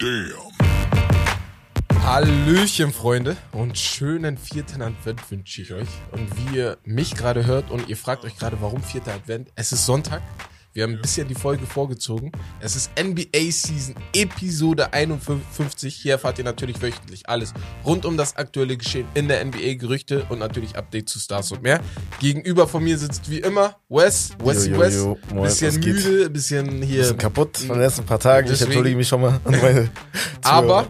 [0.00, 0.32] Damn.
[2.02, 5.88] Hallöchen, Freunde, und schönen vierten Advent wünsche ich euch.
[6.12, 9.72] Und wie ihr mich gerade hört und ihr fragt euch gerade, warum vierter Advent, es
[9.72, 10.22] ist Sonntag.
[10.72, 12.30] Wir haben ein bisschen die Folge vorgezogen.
[12.60, 15.92] Es ist NBA Season Episode 51.
[15.96, 17.52] Hier erfahrt ihr natürlich wöchentlich alles
[17.84, 21.62] rund um das aktuelle Geschehen in der NBA, Gerüchte und natürlich Updates zu Stars und
[21.62, 21.80] mehr.
[22.20, 24.94] Gegenüber von mir sitzt wie immer Wes, Wesy Jo, jo, Wes.
[24.94, 25.18] jo.
[25.34, 27.00] Moin, Bisschen müde, bisschen hier.
[27.00, 28.46] Bisschen kaputt von den letzten paar Tagen.
[28.46, 29.90] Ich Deswegen- entschuldige mich schon mal an meine
[30.42, 30.86] Aber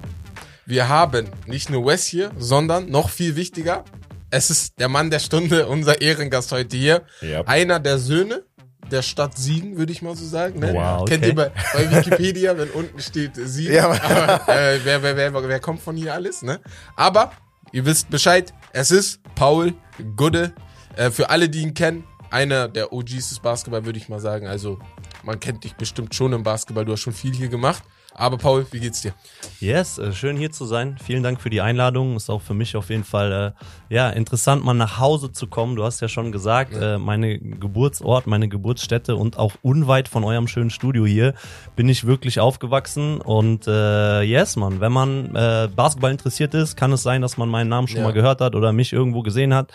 [0.66, 3.87] wir haben nicht nur Wes hier, sondern noch viel wichtiger.
[4.32, 7.02] Es ist der Mann der Stunde, unser Ehrengast heute hier.
[7.20, 7.42] Ja.
[7.46, 8.45] Einer der Söhne
[8.92, 10.60] der Stadt Siegen, würde ich mal so sagen.
[10.60, 10.74] Ne?
[10.74, 11.10] Wow, okay.
[11.12, 13.74] Kennt ihr bei, bei Wikipedia, wenn unten steht Siegen.
[13.74, 13.90] Ja.
[13.90, 16.42] Aber, äh, wer, wer, wer, wer kommt von hier alles?
[16.42, 16.60] Ne?
[16.96, 17.32] Aber
[17.72, 19.74] ihr wisst Bescheid, es ist Paul
[20.16, 20.52] Gudde.
[20.96, 24.46] Äh, für alle, die ihn kennen, einer der OGs des Basketball, würde ich mal sagen.
[24.46, 24.78] Also
[25.22, 27.82] man kennt dich bestimmt schon im Basketball, du hast schon viel hier gemacht.
[28.20, 29.15] Aber Paul, wie geht's dir?
[29.60, 30.97] Yes, äh, schön hier zu sein.
[31.02, 32.16] Vielen Dank für die Einladung.
[32.16, 33.54] Ist auch für mich auf jeden Fall
[33.90, 35.74] äh, ja interessant, mal nach Hause zu kommen.
[35.74, 40.49] Du hast ja schon gesagt, äh, meine Geburtsort, meine Geburtsstätte und auch unweit von eurem
[40.49, 41.32] schönen Studio hier
[41.77, 43.23] bin ich wirklich aufgewachsen.
[43.23, 47.49] Und äh, yes, man, wenn man äh, Basketball interessiert ist, kann es sein, dass man
[47.49, 48.05] meinen Namen schon Ja.
[48.05, 49.73] mal gehört hat oder mich irgendwo gesehen hat.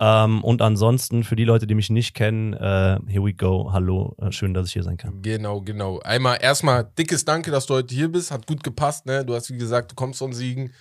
[0.00, 3.70] Ähm, und ansonsten für die Leute, die mich nicht kennen, äh, here we go.
[3.72, 5.22] Hallo, äh, schön, dass ich hier sein kann.
[5.22, 5.98] Genau, genau.
[6.00, 8.30] Einmal erstmal dickes Danke, dass du heute hier bist.
[8.30, 9.24] Hat gut gepasst, ne?
[9.24, 10.72] Du hast wie gesagt, du kommst von Siegen.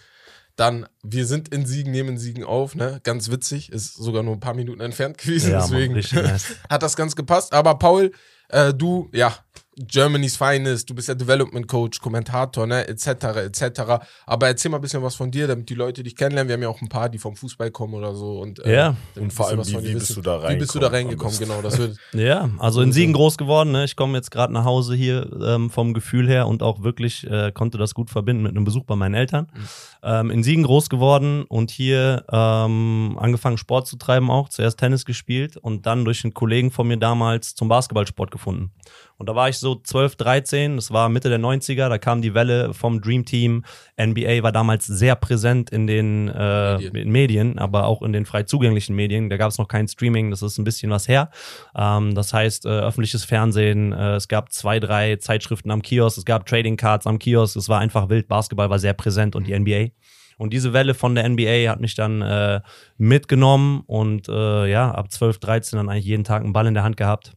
[0.56, 3.00] Dann, wir sind in Siegen, nehmen Siegen auf, ne?
[3.04, 3.72] Ganz witzig.
[3.72, 5.52] Ist sogar nur ein paar Minuten entfernt gewesen.
[5.52, 6.56] Ja, Mann, deswegen richtig nice.
[6.70, 7.54] hat das ganz gepasst.
[7.54, 8.12] Aber Paul,
[8.50, 9.36] äh, du, ja,
[9.80, 13.08] Germany's Finest, du bist ja Development Coach, Kommentator, ne, etc.,
[13.46, 13.82] etc.
[14.26, 16.48] Aber erzähl mal ein bisschen was von dir, damit die Leute dich kennenlernen.
[16.50, 18.40] Wir haben ja auch ein paar, die vom Fußball kommen oder so.
[18.40, 18.96] Und, äh, Ja.
[19.16, 21.36] Und vor allem, wie- von dir wie bist du da Wie bist du da reingekommen?
[21.36, 21.62] reingekommen, genau.
[21.62, 23.72] Das wird, Ja, also in Siegen groß geworden.
[23.72, 23.84] Ne?
[23.86, 27.52] Ich komme jetzt gerade nach Hause hier ähm, vom Gefühl her und auch wirklich äh,
[27.52, 29.48] konnte das gut verbinden mit einem Besuch bei meinen Eltern.
[30.04, 34.50] Ähm, in Siegen groß geworden und hier ähm, angefangen Sport zu treiben auch.
[34.50, 38.72] Zuerst Tennis gespielt und dann durch einen Kollegen von mir damals zum Basketballsport gefunden.
[39.18, 42.36] Und da war ich so 12, 13, das war Mitte der 90er, da kam die
[42.36, 43.64] Welle vom Dream Team.
[44.00, 47.12] NBA war damals sehr präsent in den äh, Medien.
[47.12, 49.30] Medien, aber auch in den frei zugänglichen Medien.
[49.30, 51.32] Da gab es noch kein Streaming, das ist ein bisschen was her.
[51.76, 56.26] Ähm, das heißt, äh, öffentliches Fernsehen, äh, es gab zwei, drei Zeitschriften am Kiosk, es
[56.26, 59.58] gab Trading Cards am Kiosk, es war einfach wild, Basketball war sehr präsent und die
[59.58, 59.88] NBA.
[60.38, 62.62] Und diese Welle von der NBA hat mich dann äh,
[62.98, 66.84] mitgenommen und äh, ja, ab 12, 13 dann eigentlich jeden Tag einen Ball in der
[66.84, 67.34] Hand gehabt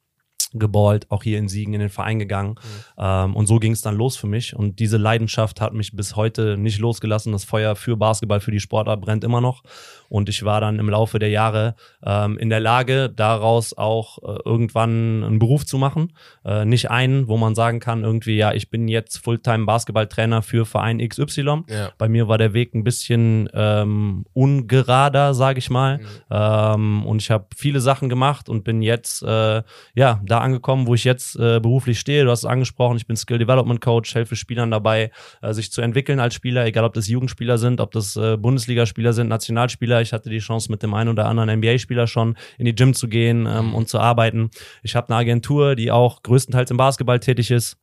[0.53, 2.57] geballt, auch hier in Siegen in den Verein gegangen.
[2.99, 4.55] Ähm, und so ging es dann los für mich.
[4.57, 7.33] Und diese Leidenschaft hat mich bis heute nicht losgelassen.
[7.33, 9.63] Das Feuer für Basketball, für die Sportart brennt immer noch.
[10.11, 14.41] Und ich war dann im Laufe der Jahre ähm, in der Lage, daraus auch äh,
[14.45, 16.13] irgendwann einen Beruf zu machen.
[16.45, 20.67] Äh, nicht einen, wo man sagen kann, irgendwie, ja, ich bin jetzt Fulltime Basketballtrainer für
[20.67, 21.63] Verein XY.
[21.69, 21.91] ja.
[21.97, 25.99] Bei mir war der Weg ein bisschen ähm, ungerader, sage ich mal.
[25.99, 26.05] Mhm.
[26.31, 29.63] Ähm, und ich habe viele Sachen gemacht und bin jetzt äh,
[29.95, 32.25] ja da angekommen, wo ich jetzt äh, beruflich stehe.
[32.25, 35.83] Du hast es angesprochen, ich bin Skill Development Coach, helfe Spielern dabei, äh, sich zu
[35.83, 40.00] entwickeln als Spieler, egal ob das Jugendspieler sind, ob das äh, Bundesligaspieler sind, Nationalspieler.
[40.03, 43.09] Ich hatte die Chance mit dem einen oder anderen NBA-Spieler schon in die Gym zu
[43.09, 44.51] gehen ähm, und zu arbeiten.
[44.83, 47.79] Ich habe eine Agentur, die auch größtenteils im Basketball tätig ist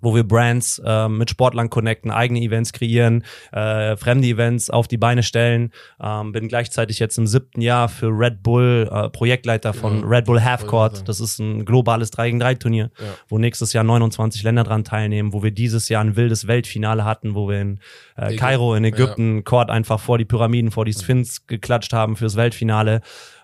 [0.00, 4.96] wo wir Brands ähm, mit Sportlern connecten, eigene Events kreieren, äh, fremde Events auf die
[4.96, 5.72] Beine stellen.
[6.02, 10.24] Ähm, bin gleichzeitig jetzt im siebten Jahr für Red Bull äh, Projektleiter von Ja, Red
[10.26, 11.08] Bull Half Court.
[11.08, 13.06] Das ist ein globales 3 gegen 3 Turnier, Ja.
[13.28, 17.34] wo nächstes Jahr 29 Länder dran teilnehmen, wo wir dieses Jahr ein wildes Weltfinale hatten,
[17.34, 17.80] wo wir in
[18.16, 22.36] äh, Kairo in Ägypten Court einfach vor die Pyramiden, vor die Sphinx geklatscht haben fürs
[22.36, 23.00] Weltfinale.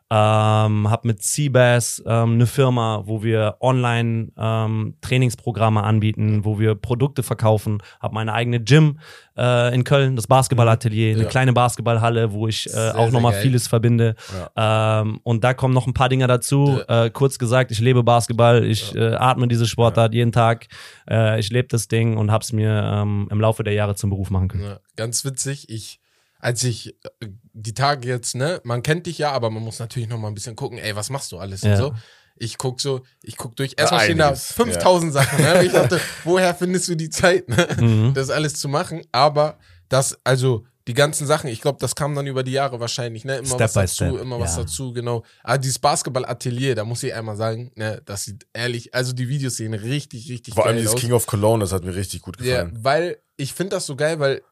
[0.08, 6.76] Ähm, hab mit Seabass ähm, eine Firma, wo wir online ähm, Trainingsprogramme anbieten, wo wir
[6.76, 7.82] Produkte verkaufen.
[7.98, 9.00] Hab meine eigene Gym
[9.36, 11.28] äh, in Köln, das Basketballatelier, eine Ja.
[11.28, 14.14] kleine Basketballhalle, wo ich äh, Sehr, auch nochmal vieles verbinde.
[14.54, 16.80] Ähm, und da kommen noch ein paar Dinge dazu.
[16.86, 20.68] Äh, kurz gesagt, ich lebe Basketball, ich äh, atme diese Sportart jeden Tag.
[21.10, 24.30] Äh, ich lebe das Ding und hab's mir ähm, im Laufe der Jahre zum Beruf
[24.30, 24.62] machen können.
[24.62, 25.68] Ja, ganz witzig.
[25.68, 25.98] Ich,
[26.38, 26.88] als ich
[27.20, 30.28] äh, die Tage jetzt, ne, man kennt dich ja, aber man muss natürlich noch mal
[30.28, 31.76] ein bisschen gucken, ey, was machst du alles und Ja.
[31.76, 31.94] so.
[32.38, 33.72] Ich guck so, ich guck durch.
[33.78, 35.64] Erstmal stehen da einiges, 5000 Sachen, ne?
[35.64, 38.12] Ich dachte, woher findest du die Zeit, ne, Mhm.
[38.14, 39.00] das alles zu machen?
[39.10, 43.24] Aber das, also die ganzen Sachen, ich glaube, das kam dann über die Jahre wahrscheinlich,
[43.24, 43.36] ne?
[43.38, 44.62] Immer Step was dazu, step, immer was ja.
[44.64, 45.24] dazu, genau.
[45.44, 49.56] Aber dieses Basketball-Atelier, da muss ich einmal sagen, ne, das sieht ehrlich, also die Videos
[49.56, 51.00] sehen richtig, richtig Vor allem geil dieses aus.
[51.00, 52.78] King of Cologne, das hat mir richtig gut Ja, gefallen.
[52.84, 54.42] weil ich finde das so geil, weil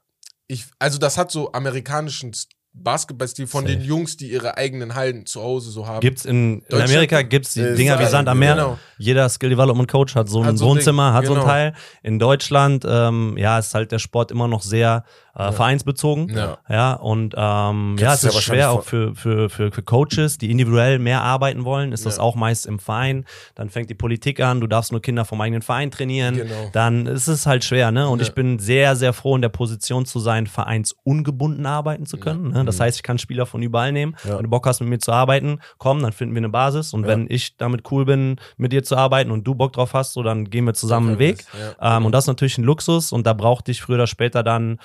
[0.46, 2.32] ich, also das hat so amerikanischen
[2.76, 3.76] Basketballstil von Safe.
[3.76, 6.00] den Jungs, die ihre eigenen Hallen zu Hause so haben.
[6.00, 8.54] Gibt's in, in Amerika gibt's die Äh, Dinger wie Sand am Meer.
[8.56, 8.78] genau.
[8.98, 11.46] Jeder Skill Development Coach hat so ein Hat so Wohnzimmer, Ding, hat so ein genau.
[11.48, 11.74] Teil.
[12.02, 15.04] In Deutschland, ähm, ja, ist halt der Sport immer noch sehr
[15.36, 16.28] äh, vereinsbezogen.
[16.28, 16.58] Ja.
[16.68, 20.98] Ja, und ähm, ja, es ist schwer auch für, für, für, für Coaches, die individuell
[20.98, 23.24] mehr arbeiten wollen, ist das auch meist im Verein.
[23.54, 26.36] Dann fängt die Politik an, du darfst nur Kinder vom eigenen Verein trainieren.
[26.36, 26.70] Genau.
[26.72, 28.08] Dann ist es halt schwer, ne?
[28.08, 32.52] Und ich bin sehr, sehr froh in der Position zu sein, vereinsungebunden arbeiten zu können.
[32.52, 32.64] Ne?
[32.64, 34.16] Das heißt, ich kann Spieler von überall nehmen.
[34.22, 36.94] Wenn du Bock hast, mit mir zu arbeiten, komm, dann finden wir eine Basis.
[36.94, 40.12] Und wenn ich damit cool bin, mit dir zu arbeiten und du Bock drauf hast,
[40.12, 41.44] so dann gehen wir zusammen einen Weg.
[41.80, 44.78] Ähm, und das ist natürlich ein Luxus und da brauchte ich früher oder später dann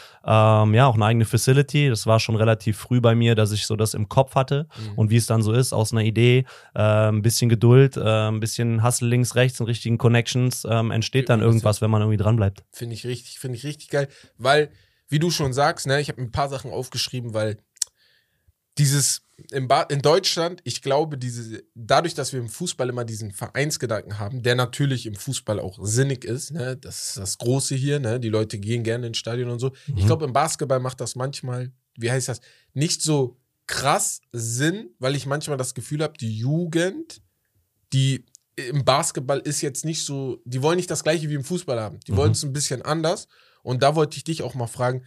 [0.64, 1.90] ähm, ja auch eine eigene Facility.
[1.90, 4.98] Das war schon relativ früh bei mir, dass ich so das im Kopf hatte Mhm.
[4.98, 6.46] und wie es dann so ist, aus einer Idee,
[6.76, 11.30] äh, ein bisschen Geduld, äh, ein bisschen Hustle links, rechts und richtigen Connections ähm, entsteht
[11.30, 12.64] dann irgendwas, wenn man irgendwie dran bleibt.
[12.72, 14.08] Finde ich richtig, finde ich richtig geil,
[14.38, 14.70] weil,
[15.08, 17.58] wie du schon sagst, ne, ich habe ein paar Sachen aufgeschrieben, weil
[18.78, 19.22] dieses
[19.52, 24.20] in, ba in Deutschland, ich glaube, diese, dadurch, dass wir im Fußball immer diesen Vereinsgedanken
[24.20, 28.20] haben, der natürlich im Fußball auch sinnig ist, ne, das ist das Große hier, ne,
[28.20, 29.72] die Leute gehen gerne ins Stadion und so.
[29.96, 32.42] Ich glaube, im Basketball macht das manchmal, wie heißt das,
[32.74, 33.38] nicht so
[33.68, 37.22] krass Sinn, weil ich manchmal das Gefühl habe, die Jugend,
[37.94, 38.26] die
[38.56, 42.00] im Basketball ist jetzt nicht so, die wollen nicht das gleiche wie im Fußball haben.
[42.08, 42.18] Die Mhm.
[42.18, 43.28] wollen es ein bisschen anders.
[43.62, 45.04] Und da wollte ich dich auch mal fragen,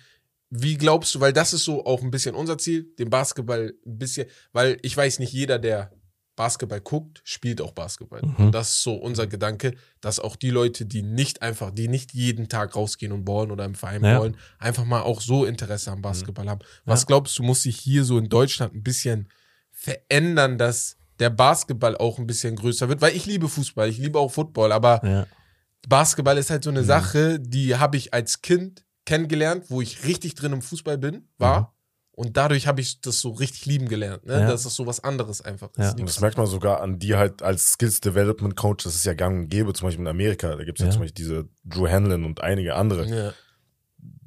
[0.54, 3.99] wie glaubst du, weil das ist so auch ein bisschen unser Ziel, den Basketball ein
[3.99, 5.90] bisschen, weil ich weiß nicht, jeder, der
[6.37, 8.20] Basketball guckt, spielt auch Basketball.
[8.22, 8.37] Mhm.
[8.46, 9.72] Und das ist so unser Gedanke,
[10.02, 13.64] dass auch die Leute, die nicht einfach, die nicht jeden Tag rausgehen und ballen oder
[13.64, 14.19] im Verein Ja.
[14.19, 16.60] wollen, einfach mal auch so Interesse am Basketball haben.
[16.84, 19.28] Was glaubst du, muss sich hier so in Deutschland ein bisschen
[19.70, 23.00] verändern, dass der Basketball auch ein bisschen größer wird?
[23.00, 25.26] Weil ich liebe Fußball, ich liebe auch Football, aber Ja.
[25.88, 30.34] Basketball ist halt so eine Sache, die habe ich als Kind kennengelernt, wo ich richtig
[30.34, 31.74] drin im Fußball bin, war.
[32.14, 34.26] Und dadurch habe ich das so richtig lieben gelernt.
[34.26, 34.34] Ne?
[34.40, 34.46] Ja.
[34.50, 35.70] Das ist so was anderes einfach.
[35.78, 35.84] Ja.
[35.84, 38.84] Das Und das merkt man sogar an dir halt als Skills Development Coach.
[38.84, 40.54] Das ist ja gang und gäbe, zum Beispiel in Amerika.
[40.56, 40.86] Da gibt es ja.
[40.86, 40.92] Ja.
[40.92, 43.06] zum Beispiel diese Drew Hanlon und einige andere.
[43.06, 43.32] ja.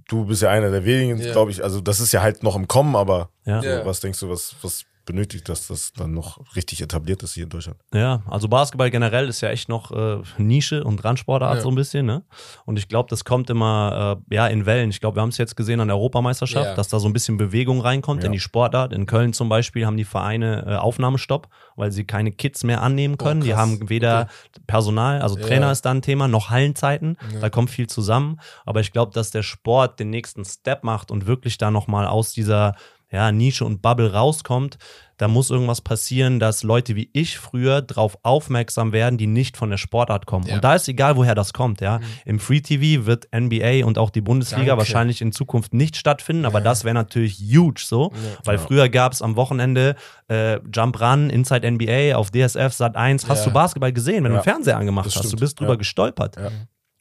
[0.07, 1.31] Du bist ja einer der wenigen, Ja.
[1.31, 1.63] glaube ich.
[1.63, 3.61] Also das ist ja halt noch im Kommen, aber Ja.
[3.61, 7.44] so, was denkst du, was, was benötigt, dass das dann noch richtig etabliert ist hier
[7.44, 7.78] in Deutschland?
[7.94, 11.62] Ja, also Basketball generell ist ja echt noch äh, Nische und Randsportart Ja.
[11.62, 12.24] so ein bisschen, ne?
[12.66, 14.90] Und ich glaube, das kommt immer äh, ja in Wellen.
[14.90, 16.75] Ich glaube, wir haben es jetzt gesehen an der Europameisterschaft, Ja.
[16.75, 18.28] dass da so ein bisschen Bewegung reinkommt Ja.
[18.28, 18.94] in die Sportart.
[18.94, 23.18] In Köln zum Beispiel haben die Vereine äh, Aufnahmestopp, weil sie keine Kids mehr annehmen
[23.18, 23.42] können.
[23.42, 23.60] die krass.
[23.60, 24.28] haben weder
[24.68, 25.46] Personal, also Ja.
[25.46, 27.18] Trainer ist da ein Thema, noch Hallenzeiten.
[27.34, 27.40] Ja.
[27.42, 28.40] Da kommt viel zusammen.
[28.66, 32.31] Aber ich glaube, dass der Sport den nächsten Step macht und wirklich da nochmal aus
[32.34, 32.75] dieser
[33.12, 34.78] ja, Nische und Bubble rauskommt,
[35.18, 39.69] da muss irgendwas passieren, dass Leute wie ich früher drauf aufmerksam werden, die nicht von
[39.69, 40.46] der Sportart kommen.
[40.46, 40.54] Ja.
[40.54, 40.57] Mhm.
[40.57, 42.02] Und da ist egal, woher das kommt, ja.
[42.25, 44.80] Im Free TV wird NBA und auch die Bundesliga Danke.
[44.80, 48.12] wahrscheinlich in Zukunft nicht stattfinden, aber das wäre natürlich huge so,
[48.44, 49.96] weil früher gab es am Wochenende
[50.28, 53.46] äh, Jump Run, Inside NBA auf DSF Sat 1, hast Ja.
[53.46, 54.42] du Basketball gesehen, wenn du Ja.
[54.42, 55.40] einen Fernseher angemacht Das hast, du stimmt.
[55.40, 55.78] bist drüber Ja.
[55.78, 56.36] gestolpert.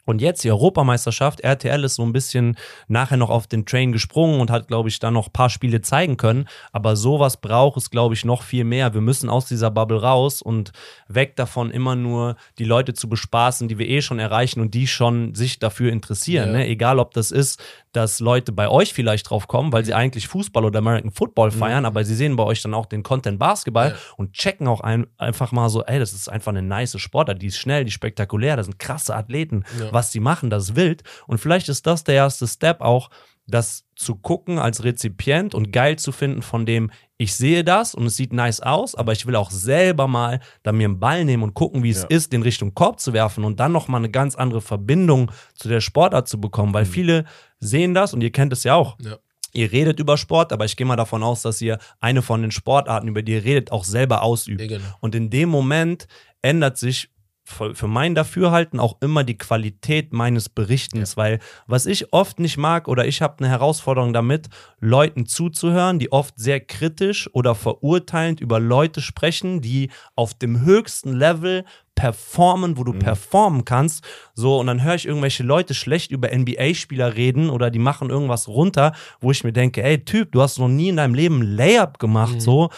[0.04, 2.56] Und jetzt die Europameisterschaft, RTL ist so ein bisschen
[2.88, 5.80] nachher noch auf den Train gesprungen und hat, glaube ich, dann noch ein paar Spiele
[5.80, 6.46] zeigen können.
[6.72, 8.94] Aber sowas braucht es, glaube ich, noch viel mehr.
[8.94, 10.72] Wir müssen aus dieser Bubble raus und
[11.08, 14.86] weg davon, immer nur die Leute zu bespaßen, die wir eh schon erreichen und die
[14.86, 16.48] schon sich dafür interessieren.
[16.48, 16.58] Ja.
[16.58, 16.66] Ne?
[16.66, 17.62] Egal, ob das ist,
[17.96, 21.84] dass Leute bei euch vielleicht drauf kommen, weil sie eigentlich Fußball oder American Football feiern,
[21.84, 23.96] aber sie sehen bei euch dann auch den Content Basketball Ja.
[24.16, 27.46] und checken auch ein, einfach mal so, ey, das ist einfach eine nice Sportart, die
[27.46, 29.92] ist schnell, die ist spektakulär, das sind krasse Athleten, Ja.
[29.92, 31.02] was die machen, das ist wild.
[31.26, 33.10] Und vielleicht ist das der erste Step auch,
[33.46, 38.06] das zu gucken als Rezipient und geil zu finden von dem, ich sehe das und
[38.06, 41.42] es sieht nice aus, aber ich will auch selber mal da mir einen Ball nehmen
[41.42, 42.08] und gucken, wie es Ja.
[42.08, 45.80] ist, den Richtung Korb zu werfen und dann nochmal eine ganz andere Verbindung zu der
[45.80, 47.24] Sportart zu bekommen, weil viele
[47.60, 48.96] sehen das und ihr kennt es ja auch.
[49.00, 49.16] Ja.
[49.52, 52.50] Ihr redet über Sport, aber ich gehe mal davon aus, dass ihr eine von den
[52.50, 54.60] Sportarten, über die ihr redet, auch selber ausübt.
[54.60, 54.84] Ja, genau.
[55.00, 56.08] Und in dem Moment
[56.42, 57.08] ändert sich
[57.44, 62.88] für mein Dafürhalten auch immer die Qualität meines Berichtens, weil was ich oft nicht mag
[62.88, 64.48] oder ich habe eine Herausforderung damit,
[64.80, 71.12] Leuten zuzuhören, die oft sehr kritisch oder verurteilend über Leute sprechen, die auf dem höchsten
[71.12, 74.04] Level performen, wo du performen kannst.
[74.34, 78.48] So, und dann höre ich irgendwelche Leute schlecht über NBA-Spieler reden oder die machen irgendwas
[78.48, 81.98] runter, wo ich mir denke, ey Typ, du hast noch nie in deinem Leben Layup
[81.98, 82.70] gemacht, so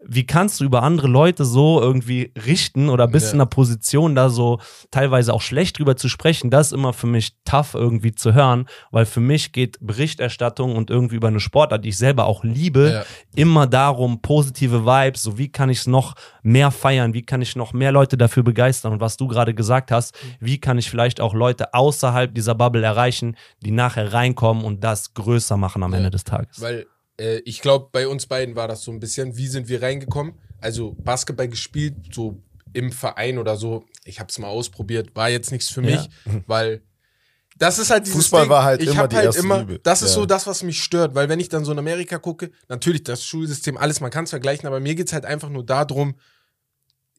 [0.00, 3.32] wie kannst du über andere Leute so irgendwie richten oder bist Ja.
[3.32, 4.60] in einer Position, da so
[4.92, 6.50] teilweise auch schlecht drüber zu sprechen?
[6.50, 10.88] Das ist immer für mich tough irgendwie zu hören, weil für mich geht Berichterstattung und
[10.90, 13.04] irgendwie über eine Sportart, die ich selber auch liebe, Ja.
[13.34, 17.56] immer darum, positive Vibes, so wie kann ich es noch mehr feiern, wie kann ich
[17.56, 21.20] noch mehr Leute dafür begeistern und was du gerade gesagt hast, wie kann ich vielleicht
[21.20, 25.98] auch Leute außerhalb dieser Bubble erreichen, die nachher reinkommen und das größer machen am Ja.
[25.98, 26.60] Ende des Tages.
[26.60, 26.86] Weil
[27.18, 30.34] äh, ich glaube, bei uns beiden war das so ein bisschen, wie sind wir reingekommen?
[30.60, 33.84] Also Basketball gespielt, so im Verein oder so.
[34.04, 36.08] Ich habe es mal ausprobiert, war jetzt nichts für mich,
[36.46, 36.82] weil
[37.58, 38.50] das ist halt dieses Fußball Ding.
[38.50, 39.80] war halt ich immer die halt erste immer, Liebe.
[39.82, 40.14] Das ist Ja.
[40.16, 43.24] so das, was mich stört, weil wenn ich dann so in Amerika gucke, natürlich das
[43.24, 46.14] Schulsystem, alles, man kann es vergleichen, aber mir geht's halt einfach nur darum,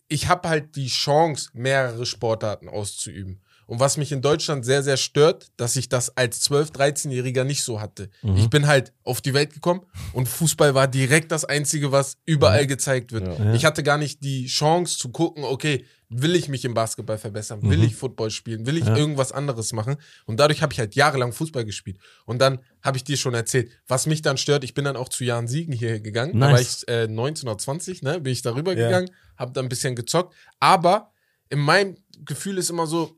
[0.08, 3.42] ich habe halt die Chance, mehrere Sportarten auszuüben.
[3.70, 7.64] Und was mich in Deutschland sehr, sehr stört, dass ich das als 12-, 13-Jähriger nicht
[7.64, 8.10] so hatte.
[8.24, 8.36] Mhm.
[8.38, 9.82] Ich bin halt auf die Welt gekommen
[10.14, 13.28] und Fußball war direkt das Einzige, was überall gezeigt wird.
[13.40, 13.54] Ja.
[13.54, 17.62] Ich hatte gar nicht die Chance zu gucken, okay, will ich mich im Basketball verbessern?
[17.62, 17.84] Will Mhm.
[17.84, 18.66] ich Football spielen?
[18.66, 18.98] Will ich Ja.
[18.98, 19.98] irgendwas anderes machen?
[20.26, 22.00] Und dadurch habe ich halt jahrelang Fußball gespielt.
[22.26, 25.10] Und dann habe ich dir schon erzählt, was mich dann stört, ich bin dann auch
[25.10, 26.40] zu Jan Siegen hier gegangen.
[26.40, 26.86] Da war Nice.
[26.88, 28.88] ich äh, 1920, ne, bin ich darüber Ja.
[28.88, 30.34] gegangen, habe da ein bisschen gezockt.
[30.60, 31.12] Aber
[31.50, 33.16] in meinem Gefühl ist immer so,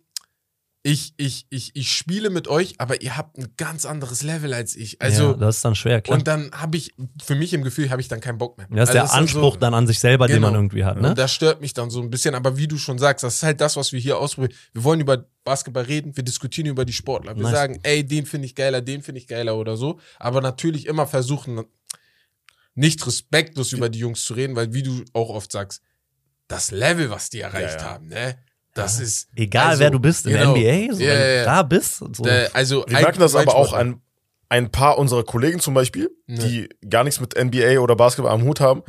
[0.83, 4.75] ich, ich, ich, ich spiele mit euch, aber ihr habt ein ganz anderes Level als
[4.75, 5.00] ich.
[5.00, 6.17] Also, ja, das ist dann schwer, klar.
[6.17, 8.65] und dann habe ich, für mich im Gefühl, habe ich dann keinen Bock mehr.
[8.71, 10.47] das ist Also der dann Anspruch so, dann an sich selber, den Genau.
[10.47, 11.09] man irgendwie hat, ne?
[11.09, 12.33] Und das stört mich dann so ein bisschen.
[12.33, 14.57] Aber wie du schon sagst, das ist halt das, was wir hier ausprobieren.
[14.73, 17.35] Wir wollen über Basketball reden, wir diskutieren über die Sportler.
[17.35, 17.51] Wir Nice.
[17.51, 20.00] sagen, ey, den finde ich geiler, den finde ich geiler oder so.
[20.17, 21.63] Aber natürlich immer versuchen,
[22.73, 25.83] nicht respektlos über die Jungs zu reden, weil wie du auch oft sagst,
[26.47, 27.91] das Level, was die erreicht Ja, ja.
[27.91, 28.38] haben, ne?
[28.73, 29.27] Das ist.
[29.35, 30.53] Egal, also, wer du bist in genau.
[30.55, 31.43] der NBA, so, Ja, wenn ja, du ja.
[31.45, 31.97] da bist.
[31.97, 32.23] So.
[32.53, 34.01] Also Wir merken das aber auch an
[34.49, 36.43] ein paar unserer Kollegen zum Beispiel, Ja.
[36.43, 38.83] die gar nichts mit NBA oder Basketball am Hut haben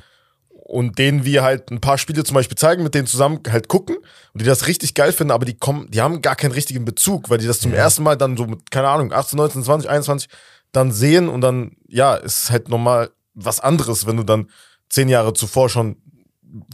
[0.48, 3.96] und denen wir halt ein paar Spiele zum Beispiel zeigen, mit denen zusammen halt gucken
[3.96, 7.30] und die das richtig geil finden, aber die kommen, die haben gar keinen richtigen Bezug,
[7.30, 7.78] weil die das zum Ja.
[7.78, 10.28] ersten Mal dann so mit, keine Ahnung, 18, 19, 20, 21
[10.72, 14.48] dann sehen und dann, ja, ist halt nochmal was anderes, wenn du dann
[14.88, 15.96] zehn Jahre zuvor schon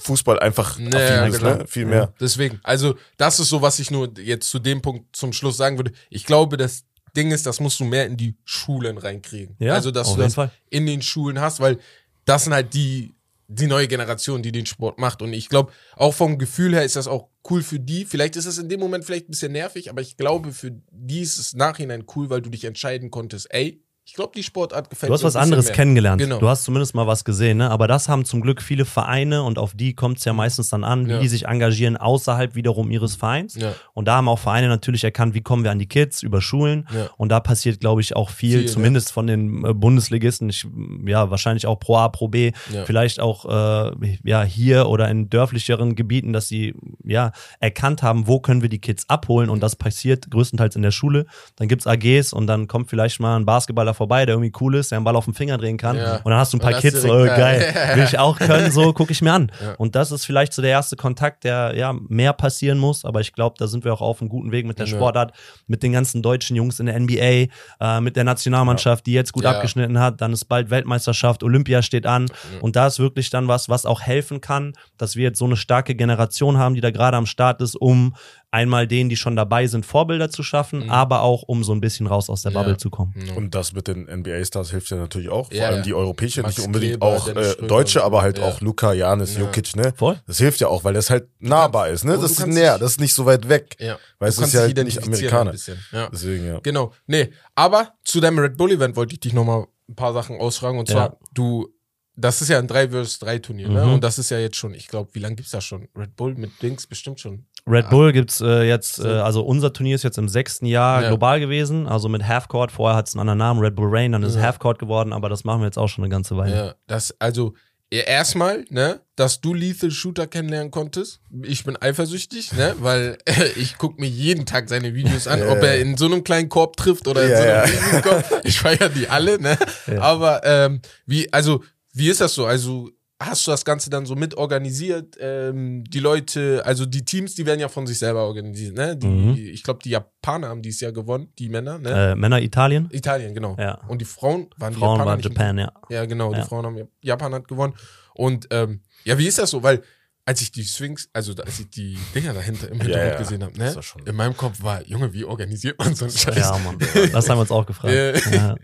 [0.01, 1.59] Fußball einfach Nee, affin ja, klar.
[1.59, 1.67] ne?
[1.67, 2.13] Viel mehr.
[2.21, 5.79] Deswegen, also das ist so, was ich nur jetzt zu dem Punkt zum Schluss sagen
[5.79, 5.93] würde.
[6.11, 6.85] Ich glaube, das
[7.17, 9.57] Ding ist, das musst du mehr in die Schulen reinkriegen.
[9.59, 10.51] Ja, also, dass du das Fall.
[10.71, 11.79] in den Schulen hast, weil
[12.25, 13.15] das sind halt die,
[13.49, 15.23] die neue Generation, die den Sport macht.
[15.23, 18.05] Und ich glaube, auch vom Gefühl her ist das auch cool für die.
[18.05, 21.21] Vielleicht ist es in dem Moment vielleicht ein bisschen nervig, aber ich glaube, für die
[21.21, 25.11] ist es nachhinein cool, weil du dich entscheiden konntest, ey, ich glaube, die Sportart gefällt
[25.11, 25.75] Du hast mir was anderes mehr.
[25.75, 26.19] kennengelernt.
[26.23, 26.39] Genau.
[26.39, 27.71] Du hast zumindest mal was gesehen, ne?
[27.71, 30.83] Aber das haben zum Glück viele Vereine und auf die kommt es ja meistens dann
[30.83, 31.21] an, wie Ja.
[31.21, 33.55] die sich engagieren außerhalb wiederum ihres Vereins.
[33.57, 33.75] Ja.
[33.93, 36.89] Und da haben auch Vereine natürlich erkannt, wie kommen wir an die Kids über Schulen.
[36.91, 37.11] Ja.
[37.19, 40.49] Und da passiert, glaube ich, auch viel, Viel, zumindest von den äh, Bundesligisten.
[40.49, 40.67] Ich,
[41.05, 42.53] ja, wahrscheinlich auch Pro A, Pro B,
[42.87, 46.75] vielleicht auch äh, ja hier oder in dörflicheren Gebieten, dass sie
[47.05, 49.51] ja erkannt haben, wo können wir die Kids abholen.
[49.51, 51.27] Und das passiert größtenteils in der Schule.
[51.57, 54.91] Dann gibt's AGs und dann kommt vielleicht mal ein Basketballer vorbei, der irgendwie cool ist,
[54.91, 55.97] der einen Ball auf den Finger drehen kann.
[55.97, 56.17] Ja.
[56.17, 58.93] Und dann hast du ein paar Kids, so, oh, geil, will ich auch können, so
[58.95, 59.53] gucke ich mir an.
[59.63, 59.75] Ja.
[59.75, 63.33] Und das ist vielleicht so der erste Kontakt, der ja mehr passieren muss, aber ich
[63.33, 64.89] glaube, da sind wir auch auf einem guten Weg mit der.
[64.89, 65.33] Sportart,
[65.67, 67.47] mit den ganzen deutschen Jungs in der NBA,
[67.81, 72.07] äh, mit der Nationalmannschaft, die jetzt gut abgeschnitten hat, dann ist bald Weltmeisterschaft, Olympia steht
[72.07, 72.27] an
[72.61, 75.57] und da ist wirklich dann was, was auch helfen kann, dass wir jetzt so eine
[75.57, 78.15] starke Generation haben, die da gerade am Start ist, um
[78.51, 82.07] einmal denen, die schon dabei sind, Vorbilder zu schaffen, aber auch um so ein bisschen
[82.07, 82.55] raus aus der Mhm.
[82.57, 82.63] Ja.
[82.63, 83.15] Bubble zu kommen.
[83.27, 83.35] Ja.
[83.35, 85.53] Und das mit den NBA-Stars hilft ja natürlich auch.
[85.53, 85.83] Ja, Vor allem ja.
[85.83, 88.45] die europäische, Max nicht unbedingt Kleber, auch äh, Deutsche, aber halt Ja.
[88.47, 89.41] auch Luca, Janis, Ja.
[89.41, 89.93] Jokic, ne?
[89.97, 90.19] Voll.
[90.27, 92.15] Das hilft ja auch, weil das halt nahbar ist, ne?
[92.15, 93.77] und Das ist näher, das ist nicht so weit weg.
[93.81, 93.99] Ja.
[94.19, 95.51] Weil Du es ist ja halt nicht Amerikaner.
[95.51, 95.79] Ein bisschen.
[95.93, 96.09] Ja.
[96.11, 96.61] Deswegen, ja.
[96.63, 96.93] Genau.
[97.07, 100.79] Nee, aber zu deinem Red Bull Event wollte ich dich nochmal ein paar Sachen ausfragen.
[100.79, 101.69] Und zwar, du,
[102.17, 103.85] das ist ja ein 3 vs 3 Turnier, ne?
[103.87, 103.93] Mhm.
[103.95, 105.89] Und das ist ja jetzt schon, ich glaube, wie lange gibt's da schon?
[105.97, 107.47] Red Bull mit Dings bestimmt schon.
[107.69, 111.09] Red Bull gibt's äh, jetzt, äh, also unser Turnier ist jetzt im sechsten Jahr Ja.
[111.09, 112.73] global gewesen, also mit Halfcourt.
[112.73, 114.43] Vorher hat es einen anderen Namen, Red Bull Rain, dann ist es Ja.
[114.43, 116.55] Halfcourt geworden, aber das machen wir jetzt auch schon eine ganze Weile.
[116.57, 117.55] Ja, das, also,
[117.91, 121.21] erstmal, ne, dass du Lethal Shooter kennenlernen konntest.
[121.43, 123.19] Ich bin eifersüchtig, ne, weil
[123.57, 126.49] ich gucke mir jeden Tag seine Videos an, Ja, ob er in so einem kleinen
[126.49, 127.63] Korb trifft oder in Ja, so einem ja.
[127.63, 128.25] riesigen Korb.
[128.45, 129.57] Ich feiere die alle, ne.
[129.87, 130.01] Ja.
[130.03, 131.63] Aber, ähm, wie, also,
[131.95, 132.47] wie ist das so?
[132.47, 135.17] Also, hast du das Ganze dann so mit organisiert?
[135.19, 138.97] Ähm, die Leute, also die Teams, die werden ja von sich selber organisiert, ne?
[138.97, 139.35] Die, Mhm.
[139.35, 142.13] Ich glaube, die Japaner haben dieses Jahr gewonnen, die Männer, ne?
[142.13, 143.57] Äh, Männer Italien, Italien, genau.
[143.59, 143.81] ja.
[143.89, 145.73] Und die Frauen waren die Frauen Japaner war nicht im Japan, ja.
[145.89, 146.45] ja, genau, die Ja.
[146.47, 147.75] Frauen haben Japan hat gewonnen.
[148.15, 149.63] Und ähm, ja, wie ist das so?
[149.63, 149.83] Weil
[150.25, 153.19] als ich die Swings, also als ich die Dinger dahinter im Hintergrund ja.
[153.19, 153.75] gesehen habe, ne?
[154.05, 156.37] In meinem Kopf war, Junge, wie organisiert man so einen Scheiß?
[156.37, 156.77] Ja, Mann.
[157.13, 157.95] Das haben wir uns auch gefragt.
[157.95, 158.33] Ja.
[158.33, 158.55] Ja.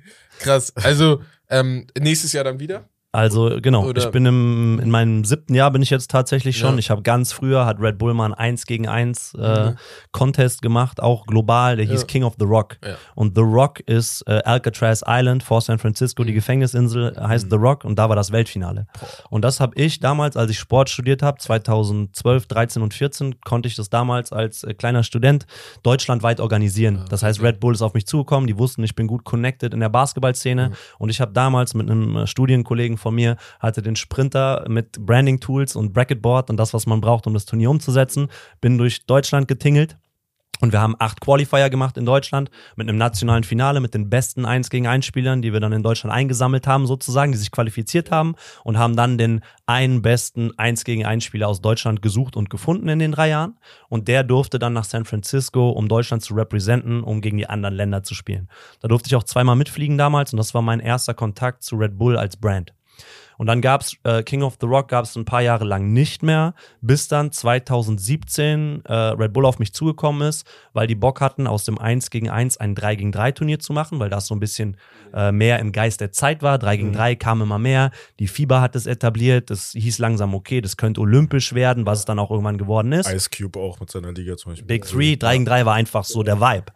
[0.40, 0.76] Krass.
[0.76, 2.88] Also ähm, nächstes Jahr dann wieder.
[3.14, 6.73] Also genau, Oder- ich bin im, in meinem siebten Jahr bin ich jetzt tatsächlich schon.
[6.75, 6.78] Ja.
[6.78, 9.76] Ich habe ganz früher, hat Red Bull mal ein 1 gegen 1 äh, Mhm.
[10.11, 12.06] Contest gemacht, auch global, der hieß Ja.
[12.06, 12.76] King of the Rock.
[12.85, 12.97] Ja.
[13.14, 16.35] Und The Rock ist äh, Alcatraz Island vor San Francisco, die Mhm.
[16.35, 18.87] Gefängnisinsel heißt The Rock und da war das Weltfinale.
[19.30, 23.68] Und das habe ich damals, als ich Sport studiert habe, 2012, 13 und 14, konnte
[23.68, 25.47] ich das damals als äh, kleiner Student
[25.85, 27.04] deutschlandweit organisieren.
[27.11, 29.80] Das heißt, Red Bull ist auf mich zugekommen, die wussten, ich bin gut connected in
[29.80, 34.99] der Basketballszene und ich habe damals mit einem Studienkollegen von mir, hatte den Sprinter mit
[35.06, 38.28] Branding-Tools und Bracketboard und das, was man braucht, um das Turnier umzusetzen,
[38.61, 39.96] bin durch Deutschland getingelt.
[40.61, 44.46] Und wir haben acht Qualifier gemacht in Deutschland mit einem nationalen Finale mit den besten
[44.46, 48.11] 1 gegen 1 Spielern, die wir dann in Deutschland eingesammelt haben, sozusagen, die sich qualifiziert
[48.11, 52.50] haben und haben dann den einen besten 1 gegen 1 Spieler aus Deutschland gesucht und
[52.50, 53.58] gefunden in den drei Jahren.
[53.88, 57.75] Und der durfte dann nach San Francisco, um Deutschland zu representen, um gegen die anderen
[57.75, 58.49] Länder zu spielen.
[58.80, 61.99] Da durfte ich auch zweimal mitfliegen damals und das war mein erster Kontakt zu Red
[61.99, 62.73] Bull als Brand.
[63.38, 66.22] Und dann gab's äh, King of the Rock gab es ein paar Jahre lang nicht
[66.22, 71.46] mehr, bis dann 2017 äh, Red Bull auf mich zugekommen ist, weil die Bock hatten,
[71.46, 74.34] aus dem 1 gegen 1 ein 3 gegen 3 Turnier zu machen, weil das so
[74.34, 74.76] ein bisschen
[75.12, 76.58] äh, mehr im Geist der Zeit war.
[76.58, 80.60] 3 gegen 3 kam immer mehr, die FIBA hat es etabliert, das hieß langsam, okay,
[80.60, 83.10] das könnte olympisch werden, was es dann auch irgendwann geworden ist.
[83.10, 84.66] Ice Cube auch mit seiner Liga zum Beispiel.
[84.66, 86.66] Big Three, 3 gegen 3 war einfach so der Vibe.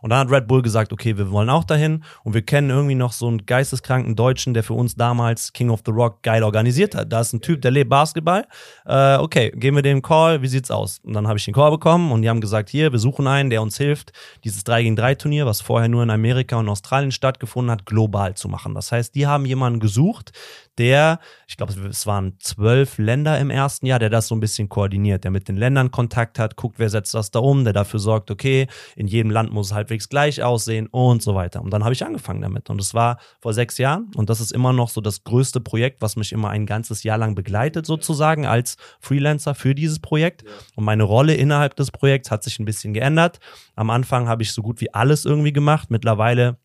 [0.00, 2.04] Und dann hat Red Bull gesagt, okay, wir wollen auch dahin.
[2.22, 5.82] Und wir kennen irgendwie noch so einen geisteskranken Deutschen, der für uns damals King of
[5.84, 7.12] the Rock geil organisiert hat.
[7.12, 8.46] Da ist ein Typ, der lebt Basketball.
[8.86, 11.00] Äh, okay, geben wir dem Call, wie sieht's aus?
[11.02, 13.50] Und dann habe ich den Call bekommen und die haben gesagt, hier, wir suchen einen,
[13.50, 14.12] der uns hilft,
[14.44, 18.34] dieses 3 gegen 3 Turnier, was vorher nur in Amerika und Australien stattgefunden hat, global
[18.34, 18.74] zu machen.
[18.74, 20.32] Das heißt, die haben jemanden gesucht,
[20.78, 24.68] der, ich glaube, es waren zwölf Länder im ersten Jahr, der das so ein bisschen
[24.68, 28.00] koordiniert, der mit den Ländern Kontakt hat, guckt, wer setzt das da um, der dafür
[28.00, 28.66] sorgt, okay,
[28.96, 31.62] in jedem Land muss es halbwegs gleich aussehen und so weiter.
[31.62, 32.70] Und dann habe ich angefangen damit.
[32.70, 36.02] Und es war vor sechs Jahren und das ist immer noch so das größte Projekt,
[36.02, 40.44] was mich immer ein ganzes Jahr lang begleitet, sozusagen, als Freelancer für dieses Projekt.
[40.74, 43.38] Und meine Rolle innerhalb des Projekts hat sich ein bisschen geändert.
[43.76, 45.90] Am Anfang habe ich so gut wie alles irgendwie gemacht.
[45.90, 46.58] Mittlerweile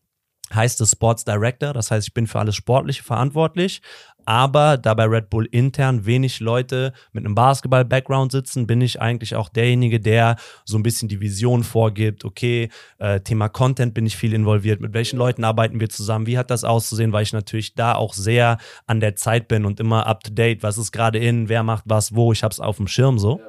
[0.54, 3.82] heißt es Sports Director, das heißt, ich bin für alles Sportliche verantwortlich.
[4.24, 9.36] Aber da bei Red Bull intern wenig Leute mit einem Basketball-Background sitzen, bin ich eigentlich
[9.36, 12.24] auch derjenige, der so ein bisschen die Vision vorgibt.
[12.24, 14.80] Okay, äh, Thema Content bin ich viel involviert.
[14.80, 16.26] Mit welchen Leuten arbeiten wir zusammen?
[16.26, 17.12] Wie hat das auszusehen?
[17.12, 20.62] Weil ich natürlich da auch sehr an der Zeit bin und immer up to date.
[20.62, 21.48] Was ist gerade in?
[21.48, 22.32] Wer macht was wo?
[22.32, 23.40] Ich habe es auf dem Schirm so.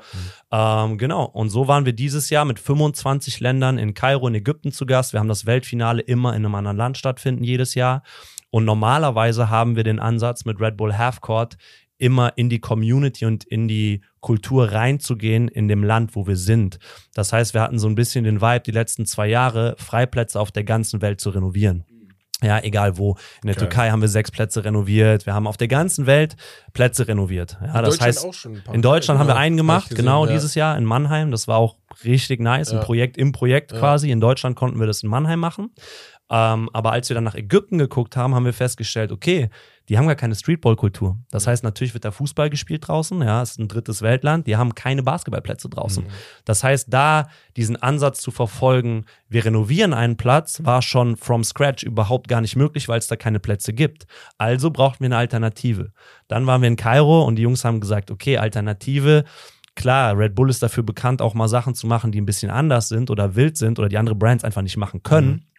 [0.52, 1.26] Ähm, genau.
[1.26, 5.14] Und so waren wir dieses Jahr mit 25 Ländern in Kairo in Ägypten zu Gast.
[5.14, 8.04] Wir haben das Weltfinale immer in einem anderen Land stattfinden jedes Jahr.
[8.52, 11.58] Und normalerweise haben wir den Ansatz mit Red Bull Half Court
[11.98, 16.80] immer in die Community und in die Kultur reinzugehen in dem Land, wo wir sind.
[17.14, 20.52] Das heißt, wir hatten so ein bisschen den Vibe die letzten zwei Jahre, Freiplätze auf
[20.52, 21.86] der ganzen Welt zu renovieren.
[22.44, 23.12] Ja, egal wo.
[23.44, 23.68] In der Geil.
[23.68, 25.28] Türkei haben wir sechs Plätze renoviert.
[25.28, 26.36] Wir haben auf der ganzen Welt
[26.74, 27.58] Plätze renoviert.
[27.62, 29.46] Ja, das Deutschland heißt, auch schon ein paar in Deutschland Mal, haben wir genau.
[29.46, 30.34] einen gemacht, gesehen, genau ja.
[30.34, 31.30] dieses Jahr in Mannheim.
[31.30, 32.84] Das war auch richtig nice, ein Ja.
[32.84, 33.78] Projekt im Projekt Ja.
[33.78, 34.10] quasi.
[34.10, 35.70] In Deutschland konnten wir das in Mannheim machen.
[36.34, 39.50] Ähm, aber als wir dann nach Ägypten geguckt haben, haben wir festgestellt, okay,
[39.90, 41.18] die haben gar keine Streetball-Kultur.
[41.30, 44.74] Das heißt, natürlich wird da Fußball gespielt draußen, ja, ist ein drittes Weltland, die haben
[44.74, 46.06] keine Basketballplätze draußen.
[46.06, 46.10] Mhm.
[46.46, 51.84] Das heißt, da diesen Ansatz zu verfolgen, wir renovieren einen Platz, war schon from scratch
[51.84, 54.06] überhaupt gar nicht möglich, weil es da keine Plätze gibt.
[54.38, 55.92] Also brauchten wir eine Alternative.
[56.30, 59.26] Dann waren wir in Kairo und die Jungs haben gesagt, okay, Alternative,
[59.74, 62.90] Klar, Red Bull ist dafür bekannt, auch mal Sachen zu machen, die ein bisschen anders
[62.90, 65.30] sind oder wild sind oder die andere Brands einfach nicht machen können.
[65.30, 65.51] Mhm.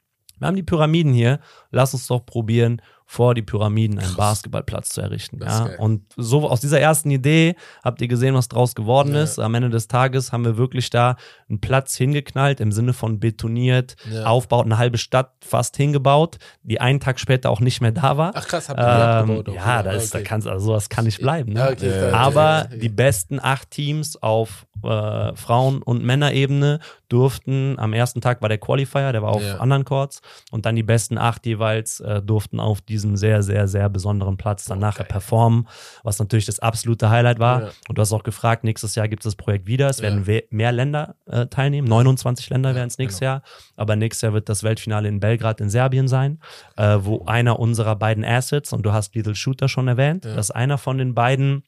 [0.42, 1.38] Wir haben die Pyramiden hier,
[1.70, 5.38] lass uns doch probieren, vor die Pyramiden einen Basketballplatz zu errichten.
[5.38, 5.76] Das Ja?
[5.78, 9.22] Und so aus dieser ersten Idee habt ihr gesehen, was draus geworden Ja.
[9.22, 9.38] ist.
[9.38, 11.16] Am Ende des Tages haben wir wirklich da
[11.50, 14.24] einen Platz hingeknallt, im Sinne von betoniert, Ja.
[14.24, 18.32] aufbaut, eine halbe Stadt fast hingebaut, die einen Tag später auch nicht mehr da war.
[18.34, 19.82] Ach krass, habt ihr Ähm, abgebaut ja, oder?
[19.82, 20.22] da, ist, Okay.
[20.24, 21.52] da kann's, also sowas kann nicht bleiben.
[21.52, 21.62] Ne?
[21.70, 26.80] Okay, okay, Aber die besten acht Teams auf äh, Frauen- und Männerebene
[27.12, 29.58] durften, am ersten Tag war der Qualifier, der war auf Ja.
[29.58, 30.20] anderen Courts,
[30.50, 34.64] und dann die besten acht jeweils äh, durften auf diesem sehr, sehr, sehr besonderen Platz
[34.64, 35.68] dann nachher performen,
[36.02, 37.62] was natürlich das absolute Highlight war.
[37.62, 37.70] Ja.
[37.88, 39.88] Und du hast auch gefragt, nächstes Jahr gibt es das Projekt wieder.
[39.88, 43.32] Es werden we- mehr Länder äh, teilnehmen, 29 Länder werden es nächstes genau.
[43.32, 43.42] Jahr.
[43.76, 46.38] Aber nächstes Jahr wird das Weltfinale in Belgrad in Serbien sein,
[46.76, 50.78] äh, wo einer unserer beiden Assets, und du hast Little Shooter schon erwähnt, dass einer
[50.78, 51.64] von den beiden,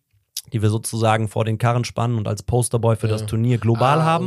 [0.53, 3.15] die wir sozusagen vor den Karren spannen und als Posterboy für Ja.
[3.15, 4.27] das Turnier global Ah, haben.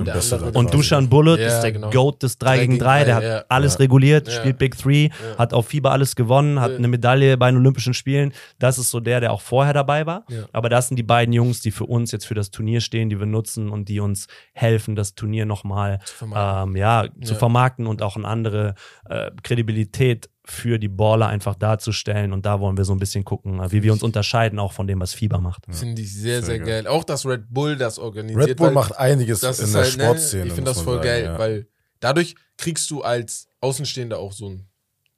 [0.53, 1.89] und Dushan Bullet Ja, ist der genau.
[1.89, 3.43] Goat des 3 Drei gegen gegen 3, der hat ja.
[3.49, 3.79] alles Ja.
[3.79, 4.33] reguliert, Ja.
[4.33, 5.37] spielt Big Three, Ja.
[5.37, 6.77] hat auf FIBA alles gewonnen, hat Ja.
[6.77, 8.33] eine Medaille bei den Olympischen Spielen.
[8.59, 10.23] Das ist so der, der auch vorher dabei war.
[10.29, 10.45] Ja.
[10.53, 13.19] Aber das sind die beiden Jungs, die für uns jetzt für das Turnier stehen, die
[13.19, 16.69] wir nutzen und die uns helfen, das Turnier nochmal Zu vermarkten.
[16.69, 18.73] ähm, ja, zu vermarkten und auch eine andere
[19.09, 22.33] äh, Kredibilität für die Baller einfach darzustellen.
[22.33, 24.99] Und da wollen wir so ein bisschen gucken, wie wir uns unterscheiden, auch von dem,
[24.99, 25.65] was Fieber macht.
[25.69, 26.87] Finde ich sehr, sehr, Sehr geil.
[26.87, 28.49] Auch dass Red Bull das organisiert.
[28.49, 30.45] Red Bull macht einiges das in der halt, ne, Sportszene.
[30.45, 31.39] Ich finde das voll sagen, geil, ja.
[31.39, 31.67] weil
[31.99, 34.67] dadurch kriegst du als Außenstehender auch so ein.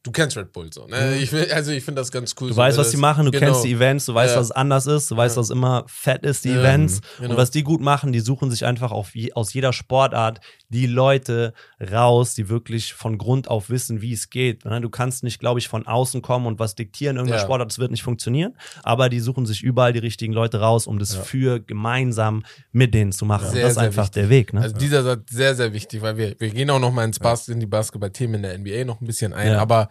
[0.03, 0.87] Du kennst Red Bull so.
[0.87, 1.17] Ne?
[1.17, 2.47] Ich will, also ich finde das ganz cool.
[2.47, 3.47] Du so, weißt, was das- machen, du genau.
[3.47, 4.39] kennst die Events, du weißt, Ja.
[4.39, 5.41] dass es anders ist, du weißt, Ja.
[5.41, 7.01] dass immer fett ist, die Ja, Events.
[7.17, 7.31] genau.
[7.31, 11.53] Und was die gut machen, die suchen sich einfach auf aus jeder Sportart die Leute
[11.91, 14.63] raus, die wirklich von Grund auf wissen, wie es geht.
[14.63, 14.79] Ne?
[14.79, 17.43] Du kannst nicht, glaube ich, von außen kommen und was diktieren in irgendeiner.
[17.43, 18.55] Sportart, das wird nicht funktionieren.
[18.83, 23.11] Aber die suchen sich überall die richtigen Leute raus, um das für gemeinsam mit denen
[23.11, 23.49] zu machen.
[23.51, 24.13] Sehr, das ist einfach wichtig.
[24.21, 24.53] der Weg.
[24.53, 24.61] Ne?
[24.61, 27.49] Also dieser Satz sehr, sehr wichtig, weil wir, wir gehen auch noch mal ins Bas
[27.49, 29.89] in die Basketball-Themen in der NBA noch ein bisschen ein, aber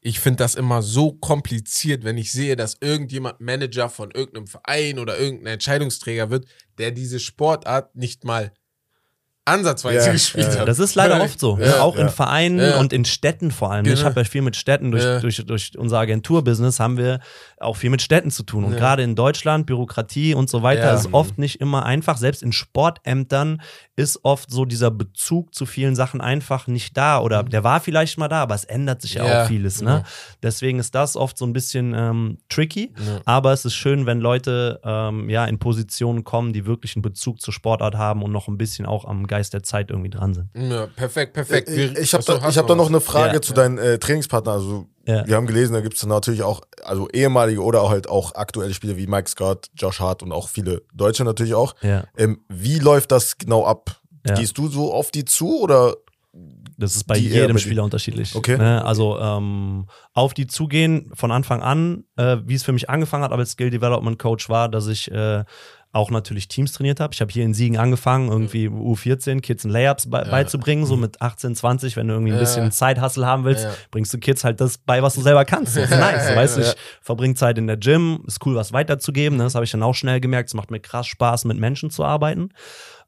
[0.00, 4.98] ich finde das immer so kompliziert, wenn ich sehe, dass irgendjemand Manager von irgendeinem Verein
[4.98, 6.46] oder irgendein Entscheidungsträger wird,
[6.78, 8.52] der diese Sportart nicht mal
[9.46, 10.68] ansatzweise Ja, gespielt ja, hat.
[10.68, 11.58] Das ist leider oft so.
[11.58, 12.02] Ja, auch ja.
[12.02, 12.78] in Vereinen Ja.
[12.78, 13.84] und in Städten vor allem.
[13.86, 14.04] Ich Genau.
[14.04, 15.18] habe ja viel mit Städten, durch, Ja.
[15.20, 17.20] durch, durch unser Agenturbusiness haben wir
[17.58, 18.64] auch viel mit Städten zu tun.
[18.64, 18.78] Und Ja.
[18.78, 20.94] gerade in Deutschland, Bürokratie und so weiter, Ja.
[20.94, 22.16] ist oft nicht immer einfach.
[22.18, 23.60] Selbst in Sportämtern
[23.96, 27.20] ist oft so dieser Bezug zu vielen Sachen einfach nicht da.
[27.20, 29.28] Oder der war vielleicht mal da, aber es ändert sich ja, Mhm.
[29.30, 29.78] Ja, auch vieles.
[29.80, 29.90] genau.
[29.98, 30.04] Ne?
[30.42, 32.92] Deswegen ist das oft so ein bisschen ähm, tricky.
[32.98, 33.20] Ja.
[33.24, 37.40] Aber es ist schön, wenn Leute ähm, ja in Positionen kommen, die wirklich einen Bezug
[37.40, 40.50] zur Sportart haben und noch ein bisschen auch am Geist der Zeit irgendwie dran sind.
[40.54, 41.70] Ja, perfekt, perfekt.
[41.70, 43.00] Ich, Wir- ich habe da, ich hab da noch eine?
[43.00, 43.40] Frage Ja.
[43.40, 44.54] zu deinen äh, Trainingspartnern.
[44.56, 45.26] Also, Ja.
[45.26, 48.98] wir haben gelesen, da gibt es natürlich auch also ehemalige oder halt auch aktuelle Spieler
[48.98, 51.74] wie Mike Scott, Josh Hart und auch viele Deutsche natürlich auch.
[51.80, 52.04] Ja.
[52.18, 54.02] Ähm, wie läuft das genau ab?
[54.26, 54.34] Ja.
[54.34, 55.94] Gehst du so auf die zu oder?
[56.76, 58.34] Das ist bei Die jedem bei Spieler unterschiedlich.
[58.34, 58.56] Okay.
[58.56, 58.82] Ne?
[58.84, 63.32] Also ähm, auf die zugehen von Anfang an, äh, wie es für mich angefangen hat,
[63.32, 65.44] aber als Skill Development Coach war, dass ich äh,
[65.92, 67.12] auch natürlich Teams trainiert habe.
[67.14, 71.20] Ich habe hier in Siegen angefangen, irgendwie U14 Kids ein Layups bei, beizubringen, so mit
[71.20, 72.40] 18, 20, wenn du irgendwie ein Ja.
[72.40, 73.72] bisschen Zeithustle haben willst, Ja.
[73.90, 75.76] bringst du Kids halt das bei, was du selber kannst.
[75.76, 76.68] Das ist nice, Ja, weißt du, ja.
[76.68, 79.44] ich verbringe Zeit in der Gym, ist cool, was weiterzugeben, ne?
[79.44, 82.04] das habe ich dann auch schnell gemerkt, es macht mir krass Spaß, mit Menschen zu
[82.04, 82.50] arbeiten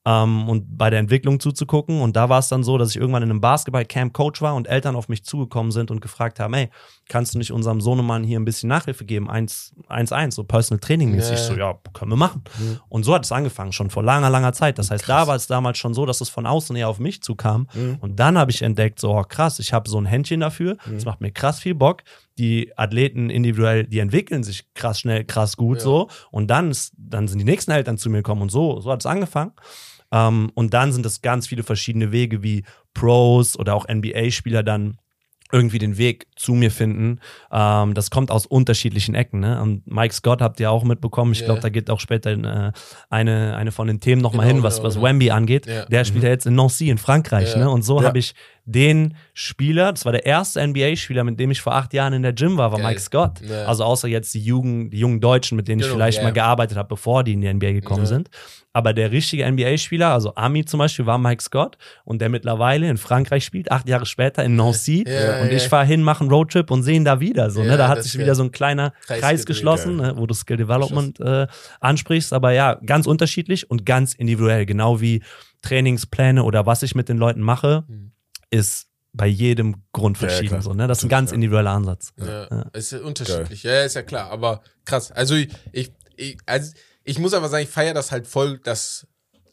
[0.05, 2.01] ähm, und bei der Entwicklung zuzugucken.
[2.01, 4.67] Und da war es dann so, dass ich irgendwann in einem Basketball-Camp Coach war und
[4.69, 6.71] Eltern auf mich zugekommen sind und gefragt haben, hey,
[7.09, 9.31] kannst du nicht unserem Sohnemann hier ein bisschen Nachhilfe geben?
[9.31, 11.35] 1-1, so Personal Training mäßig.
[11.35, 12.43] Ich so, ja, können wir machen.
[12.88, 14.79] Und so hat es angefangen, schon vor langer, langer Zeit.
[14.79, 17.23] Das heißt, da war es damals schon so, dass es von außen eher auf mich
[17.23, 17.69] zukam.
[18.01, 20.77] Und dann habe ich entdeckt, so oh, krass, ich habe so ein Händchen dafür.
[20.91, 22.03] Das macht mir krass viel Bock.
[22.38, 25.85] Die Athleten individuell, die entwickeln sich krass schnell, krass gut Ja.
[25.85, 26.09] so.
[26.31, 29.01] Und dann, ist, dann sind die nächsten Eltern zu mir gekommen und so, so hat
[29.01, 29.53] es angefangen.
[30.12, 34.98] Ähm, und dann sind es ganz viele verschiedene Wege, wie Pros oder auch NBA-Spieler dann
[35.55, 37.20] irgendwie den Weg zu mir finden.
[37.53, 39.40] Ähm, das kommt aus unterschiedlichen Ecken.
[39.40, 39.61] Ne?
[39.61, 41.33] Und Mike Scott habt ihr auch mitbekommen.
[41.33, 41.44] Ich Ja.
[41.46, 42.72] glaube, da geht auch später äh,
[43.11, 45.03] eine, eine von den Themen nochmal Genau, hin, was, genau, was ja.
[45.03, 45.66] Wemby angeht.
[45.66, 45.85] Ja.
[45.85, 47.53] Der spielt ja jetzt in Nancy in Frankreich.
[47.53, 47.59] Ja.
[47.64, 47.70] Ne?
[47.70, 51.75] Und so habe ich den Spieler, das war der erste NBA-Spieler, mit dem ich vor
[51.75, 52.88] acht Jahren in der Gym war, war Geil.
[52.90, 53.40] Mike Scott.
[53.40, 53.64] Ja.
[53.64, 56.25] Also außer jetzt die, Jugend, die jungen Deutschen, mit denen ich Genau, vielleicht ja.
[56.25, 58.07] mal gearbeitet habe, bevor die in die NBA gekommen Ja.
[58.07, 58.31] sind.
[58.75, 62.96] Aber der richtige NBA-Spieler, also Ami zum Beispiel, war Mike Scott und der mittlerweile in
[62.96, 65.05] Frankreich spielt, acht Jahre später in Nancy.
[65.42, 67.51] Und ich fahre hin, mache einen Roadtrip und sehe ihn da wieder.
[67.51, 67.77] So, ne?
[67.77, 70.14] Da hat sich wieder so ein kleiner Kreis Kreis, geschlossen, ne?
[70.16, 71.48] wo du Skill Development äh,
[71.81, 72.33] ansprichst.
[72.33, 74.64] Aber ja, ganz unterschiedlich und ganz individuell.
[74.66, 75.22] Genau wie
[75.62, 78.12] Trainingspläne oder was ich mit den Leuten mache, Mhm.
[78.53, 80.49] Ist bei jedem Grund Ja, ja, verschieden.
[80.51, 80.62] klar.
[80.62, 80.87] so, ne?
[80.87, 81.35] Das ist ein ganz ja.
[81.35, 82.12] individueller Ansatz.
[82.19, 82.62] Ja, Ja.
[82.73, 83.62] ist ja unterschiedlich.
[83.65, 85.11] Ja, ist ja klar, aber krass.
[85.12, 86.73] Also ich, ich, ich, also
[87.05, 89.07] ich muss aber sagen, ich feiere das halt voll, dass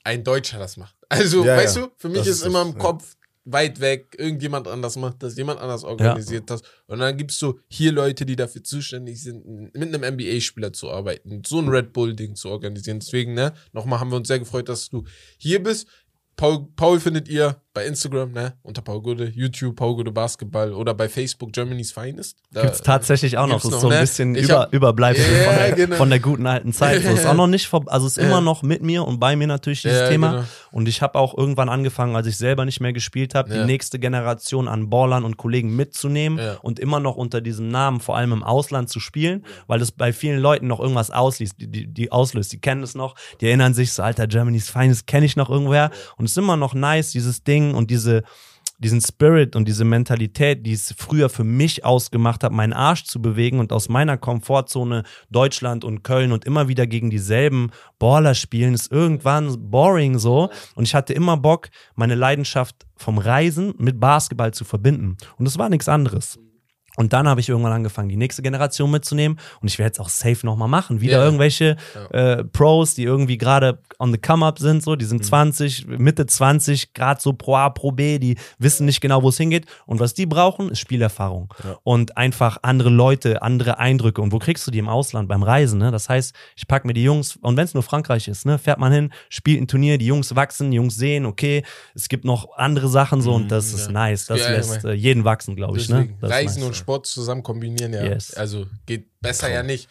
[0.03, 0.95] ein Deutscher das macht.
[1.09, 1.81] Also, Ja, weißt ja.
[1.88, 2.77] du, für mich Das ist ist immer im ja.
[2.77, 6.62] Kopf weit weg, irgendjemand anders macht das, jemand anders organisiert das.
[6.85, 11.41] Und dann gibt's so hier Leute, die dafür zuständig sind, mit einem NBA-Spieler zu arbeiten,
[11.45, 12.99] so ein Red Bull-Ding zu organisieren.
[12.99, 15.03] Deswegen, ne, nochmal haben wir uns sehr gefreut, dass du
[15.38, 15.88] hier bist.
[16.35, 20.93] Paul, Paul findet ihr bei Instagram, ne, unter Paul Gude, YouTube, Paul Gude Basketball oder
[20.95, 22.38] bei Facebook Germany's Finest.
[22.51, 23.62] Da, Gibt's tatsächlich auch noch.
[23.62, 24.01] Das ist so ein ne?
[24.01, 25.95] bisschen Ich über, hab- Überbleibsel Ja, von, der, genau.
[25.95, 27.03] von der guten alten Zeit.
[27.03, 28.23] So ist auch noch nicht, vor, also ist Ja.
[28.23, 30.32] immer noch mit mir und bei mir natürlich dieses Ja, Thema.
[30.32, 30.43] genau.
[30.71, 33.99] Und ich habe auch irgendwann angefangen, als ich selber nicht mehr gespielt habe, die nächste
[33.99, 38.43] Generation an Ballern und Kollegen mitzunehmen und immer noch unter diesem Namen, vor allem im
[38.43, 42.51] Ausland zu spielen, weil das bei vielen Leuten noch irgendwas auslöst, die, die, die auslöst.
[42.53, 45.91] Die kennen es noch, die erinnern sich so, alter, Germany's Finest kenne ich noch irgendwoher.
[46.17, 48.23] Und es ist immer noch nice, dieses Ding und diese
[48.79, 53.21] diesen Spirit und diese Mentalität, die es früher für mich ausgemacht hat, meinen Arsch zu
[53.21, 58.73] bewegen und aus meiner Komfortzone Deutschland und Köln und immer wieder gegen dieselben Baller spielen,
[58.73, 60.49] ist irgendwann boring so.
[60.75, 65.17] Und ich hatte immer Bock, meine Leidenschaft vom Reisen mit Basketball zu verbinden.
[65.37, 66.39] Und es war nichts anderes.
[66.99, 69.39] Und dann habe ich irgendwann angefangen, die nächste Generation mitzunehmen.
[69.62, 70.99] Und ich werde jetzt auch safe nochmal machen.
[70.99, 71.23] Wieder Ja.
[71.23, 71.77] irgendwelche
[72.12, 75.09] äh, Pros, die irgendwie gerade on the come-up sind, so, die Mhm.
[75.09, 79.29] sind 20, Mitte 20, gerade so Pro A, Pro B, die wissen nicht genau, wo
[79.29, 79.65] es hingeht.
[79.85, 81.53] Und was die brauchen, ist Spielerfahrung.
[81.83, 84.21] Und einfach andere Leute, andere Eindrücke.
[84.21, 85.29] Und wo kriegst du die im Ausland?
[85.29, 85.91] Beim Reisen, ne?
[85.91, 88.77] Das heißt, ich packe mir die Jungs, und wenn es nur Frankreich ist, ne, fährt
[88.79, 91.63] man hin, spielt ein Turnier, die Jungs wachsen, die Jungs sehen, okay,
[91.95, 94.01] es gibt noch andere Sachen so und das ist Mhm, ja.
[94.09, 94.25] nice.
[94.25, 95.88] Das Ja, lässt äh, jeden wachsen, glaube ich.
[95.89, 96.09] Ne?
[96.19, 96.67] Das ist Reisen nice.
[96.67, 98.04] und Sport zusammen kombinieren, ja.
[98.04, 98.34] Yes.
[98.34, 99.89] Also geht besser ja nicht.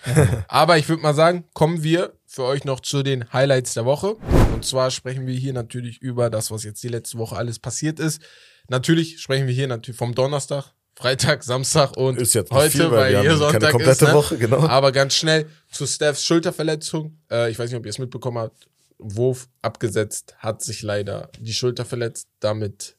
[0.48, 4.16] Aber ich würde mal sagen, kommen wir für euch noch zu den Highlights der Woche.
[4.52, 7.98] Und zwar sprechen wir hier natürlich über das, was jetzt die letzte Woche alles passiert
[7.98, 8.20] ist.
[8.68, 12.90] Natürlich sprechen wir hier natürlich vom Donnerstag, Freitag, Samstag und Ist jetzt nicht heute, viel,
[12.90, 14.10] weil weil hier Sonntag keine komplette ist.
[14.10, 14.14] Ne?
[14.14, 14.66] Woche, genau.
[14.66, 17.18] Aber ganz schnell zu Stephs Schulterverletzung.
[17.30, 18.68] Äh, ich weiß nicht, ob ihr es mitbekommen habt.
[18.98, 22.26] Wurf abgesetzt, hat sich leider die Schulter verletzt.
[22.40, 22.96] Damit,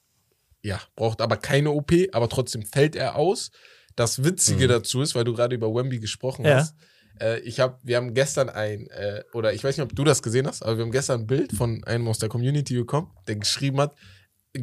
[0.62, 3.52] ja, braucht aber keine OP, aber trotzdem fällt er aus.
[4.00, 6.60] Das Witzige dazu ist, weil du gerade über Wemby gesprochen Ja.
[6.60, 6.74] hast.
[7.20, 10.24] Äh, ich hab, wir haben gestern ein, äh, oder ich weiß nicht, ob du das
[10.24, 13.36] gesehen hast, aber wir haben gestern ein Bild von einem aus der Community bekommen, der
[13.36, 13.94] geschrieben hat,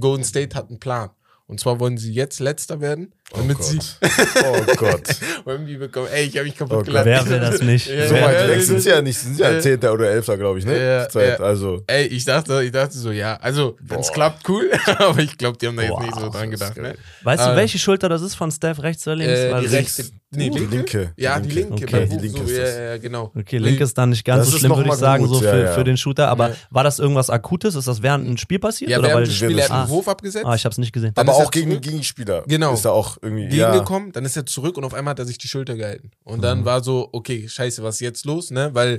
[0.01, 1.11] Golden State hat einen Plan.
[1.47, 3.97] Und zwar wollen sie jetzt letzter werden, damit oh sie Gott.
[4.45, 5.03] Oh Gott.
[5.45, 6.07] Wemby bekommen.
[6.13, 7.05] Ey, ich habe mich kaputt Oh gelacht.
[7.07, 7.87] Wer will das nicht?
[7.89, 9.19] Ja, So ja, weit ja, weg ja, sind sie ja nicht.
[9.19, 9.79] Sie sind ja Äh, 10.
[9.85, 10.27] oder 11.
[10.27, 10.79] glaube ich, ne?
[10.79, 11.39] Ja, Zeit.
[11.39, 11.45] ja.
[11.45, 15.37] Also, Ey, ich dachte, ich dachte so, ja, also, wenn es klappt, cool, aber ich
[15.37, 16.95] glaube, die haben da jetzt Boah, nicht so dran gedacht, ne?
[17.25, 19.33] Weißt du, Äh, welche Schulter das ist von Steph, rechts oder links?
[19.39, 20.77] Äh, die rechts- rechte, nee, die linke?
[20.77, 21.97] linke, Ja, die linke, linke.
[21.97, 22.09] Okay.
[22.11, 22.77] Die linke so, ist ja, das.
[22.77, 23.33] ja, genau.
[23.39, 25.45] Okay, link ist dann nicht ganz Das so ist schlimm, würde ich sagen, gut, so
[25.45, 25.73] ja, für, ja.
[25.73, 26.29] für den Shooter.
[26.29, 26.55] Aber Ja.
[26.71, 27.75] war das irgendwas Akutes?
[27.75, 28.91] Ist das während einem Spiel passiert?
[28.91, 29.81] Ja, oder während weil, des Spiels, er hat Ah.
[29.83, 31.13] einen Wurf abgesetzt, ah, ich hab's nicht gesehen.
[31.17, 31.83] Aber ist er auch gegen zurück.
[31.83, 32.45] Gegenspieler.
[32.47, 32.75] Genau.
[32.75, 33.55] Ist da auch irgendwie.
[33.57, 33.71] Ja.
[33.71, 36.11] gegengekommen, dann ist er zurück und auf einmal hat er sich die Schulter gehalten.
[36.25, 36.43] Und Mhm.
[36.43, 38.71] dann war so, okay, scheiße, was ist jetzt los, ne?
[38.75, 38.97] Weil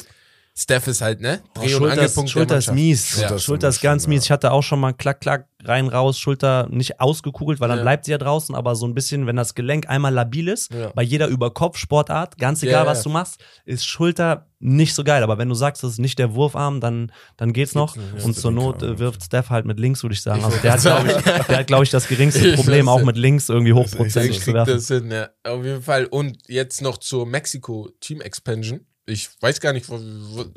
[0.59, 1.41] Steph ist halt, ne?
[1.55, 2.75] Oh, Dreh- und Schulter, ist, Angelpunkt der Schulter ist Mannschaft.
[2.87, 3.09] mies.
[3.11, 3.35] Schulter Ja.
[3.35, 4.21] ist Schulter ist ganz mies.
[4.21, 4.25] ja.
[4.25, 7.83] Ich hatte auch schon mal klack, klack, rein, raus, Schulter nicht ausgekugelt, weil dann Ja.
[7.83, 10.91] bleibt sie ja draußen, aber so ein bisschen, wenn das Gelenk einmal labil ist, Ja.
[10.95, 12.89] bei jeder Überkopfsportart, ganz egal, ja.
[12.89, 15.21] was du machst, ist Schulter nicht so geil.
[15.21, 17.95] Aber wenn du sagst, das ist nicht der Wurfarm, dann, dann geht's noch.
[18.23, 20.43] Und zur Not äh, wirft Steph halt mit links, würde ich sagen.
[20.43, 23.15] Also der hat, glaube ich, der hat, glaube ich, das geringste Ich Problem, auch mit
[23.17, 24.73] links irgendwie hochprozentig zu werfen.
[24.73, 25.29] das hin, ja.
[25.43, 26.05] Auf jeden Fall.
[26.05, 28.79] Und jetzt noch zur Mexiko Team Expansion.
[29.07, 29.87] Ich weiß gar nicht,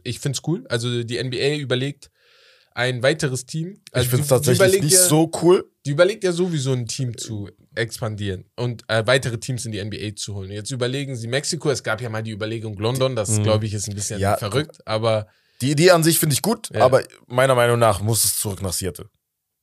[0.03, 0.67] ich find's cool.
[0.69, 2.11] Also die NBA überlegt
[2.73, 3.81] ein weiteres Team.
[3.93, 5.71] Also Ich finde es tatsächlich nicht ja, so cool.
[5.87, 10.17] Die überlegt ja sowieso ein Team zu expandieren und äh, weitere Teams in die NBA
[10.17, 10.51] zu holen.
[10.51, 11.71] Jetzt überlegen sie Mexiko.
[11.71, 13.17] Es gab ja mal die Überlegung London.
[13.17, 13.43] Das Mhm.
[13.45, 14.79] glaube ich ist ein bisschen Ja, verrückt.
[14.87, 15.27] Aber
[15.63, 16.85] Die Idee an sich finde ich gut, Ja.
[16.85, 19.09] aber meiner Meinung nach muss es zurück nach Seattle.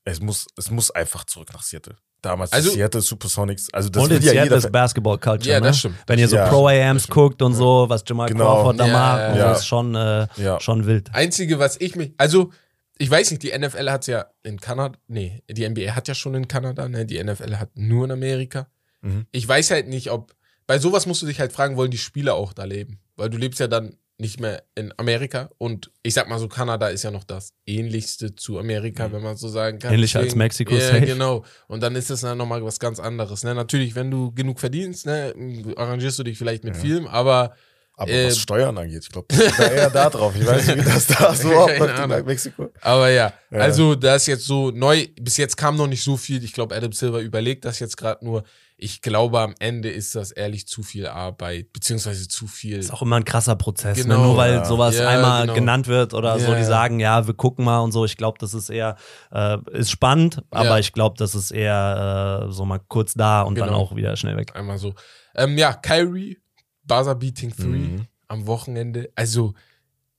[0.06, 1.98] Es muss, es muss einfach zurück nach Seattle.
[2.22, 3.68] Damals Also- die Seattle Supersonics.
[3.74, 5.68] Also das und in ja Seattle ist Basketball-Culture, Ja, ne?
[5.68, 5.96] das stimmt.
[6.08, 6.48] Wenn ihr so Ja.
[6.50, 8.46] Pro-AMs guckt und so, was Jamal Genau.
[8.56, 10.60] Crawford da Ja, macht, ja, das ist schon, äh, Ja.
[10.60, 11.14] schon wild.
[11.14, 12.52] Einzige, was ich mich, also
[12.98, 16.34] ich weiß nicht, die NFL hat ja in Kanada, nee, die NBA hat ja schon
[16.34, 18.68] in Kanada, ne, die NFL hat nur in Amerika.
[19.02, 19.28] Mhm.
[19.32, 20.34] Ich weiß halt nicht, ob,
[20.66, 23.00] bei sowas musst du dich halt fragen, wollen die Spieler auch da leben?
[23.16, 26.88] Weil du lebst ja dann nicht mehr in Amerika und ich sag mal so, Kanada
[26.88, 29.94] ist ja noch das ähnlichste zu Amerika, wenn man so sagen kann.
[29.94, 31.02] Ähnlicher als Mexiko, Ja, safe.
[31.06, 31.44] genau.
[31.68, 33.44] Und dann ist das dann nochmal was ganz anderes.
[33.44, 33.54] Ne?
[33.54, 35.34] Natürlich, wenn du genug verdienst, ne,
[35.76, 36.82] arrangierst du dich vielleicht mit Ja.
[36.82, 37.56] Film, aber
[38.00, 39.28] Aber Äh, was Steuern angeht, ich glaube,
[39.58, 40.36] da eher da drauf.
[40.40, 42.26] Ich weiß nicht, wie das da so abläuft in.
[42.26, 42.70] Mexiko.
[42.82, 43.58] Aber ja, Ja.
[43.60, 45.08] also das ist jetzt so neu.
[45.20, 46.44] Bis jetzt kam noch nicht so viel.
[46.44, 48.44] Ich glaube, Adam Silver überlegt das jetzt gerade nur.
[48.80, 52.78] Ich glaube, am Ende ist das ehrlich zu viel Arbeit, beziehungsweise zu viel.
[52.78, 54.24] Ist auch immer ein krasser Prozess, Genau, ne?
[54.28, 54.66] nur weil ja.
[54.66, 55.56] sowas Ja, einmal genau.
[55.56, 56.68] genannt wird oder so, Ja, die ja.
[56.68, 58.06] sagen, ja, wir gucken mal und so.
[58.06, 58.96] Ich glaube, das ist eher,
[59.32, 60.78] äh, ist spannend, aber Ja.
[60.80, 63.80] ich glaube, das ist eher äh, so mal kurz da und dann Genau.
[63.80, 64.56] auch wieder schnell weg.
[64.56, 64.94] Einmal so.
[65.36, 66.38] Ähm, ja, Kyrie,
[66.84, 68.08] Buzzer Beating 3 Mhm.
[68.28, 69.10] am Wochenende.
[69.16, 69.56] Also,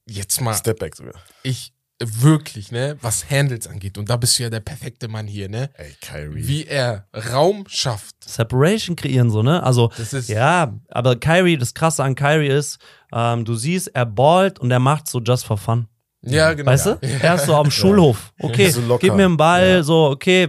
[0.09, 1.15] jetzt mal, Stepback sogar.
[1.45, 3.99] ich wirklich, ne, was Handles angeht.
[3.99, 5.71] Und da bist du ja der perfekte Mann hier, ne?
[5.75, 6.47] Ey, Kyrie.
[6.47, 8.17] Wie er Raum schafft.
[8.25, 9.63] Separation kreieren so, ne?
[9.63, 10.29] Also, Das ist.
[10.29, 12.79] ja, aber Kyrie, das Krasse an Kyrie ist,
[13.13, 15.89] ähm, du siehst, er ballt und er macht so just for fun.
[16.23, 16.73] Ja, genau.
[16.73, 16.99] Weißt du?
[17.01, 18.33] Er ist so am Schulhof.
[18.41, 19.83] Okay, So gib mir einen Ball, Ja.
[19.85, 20.49] so, okay,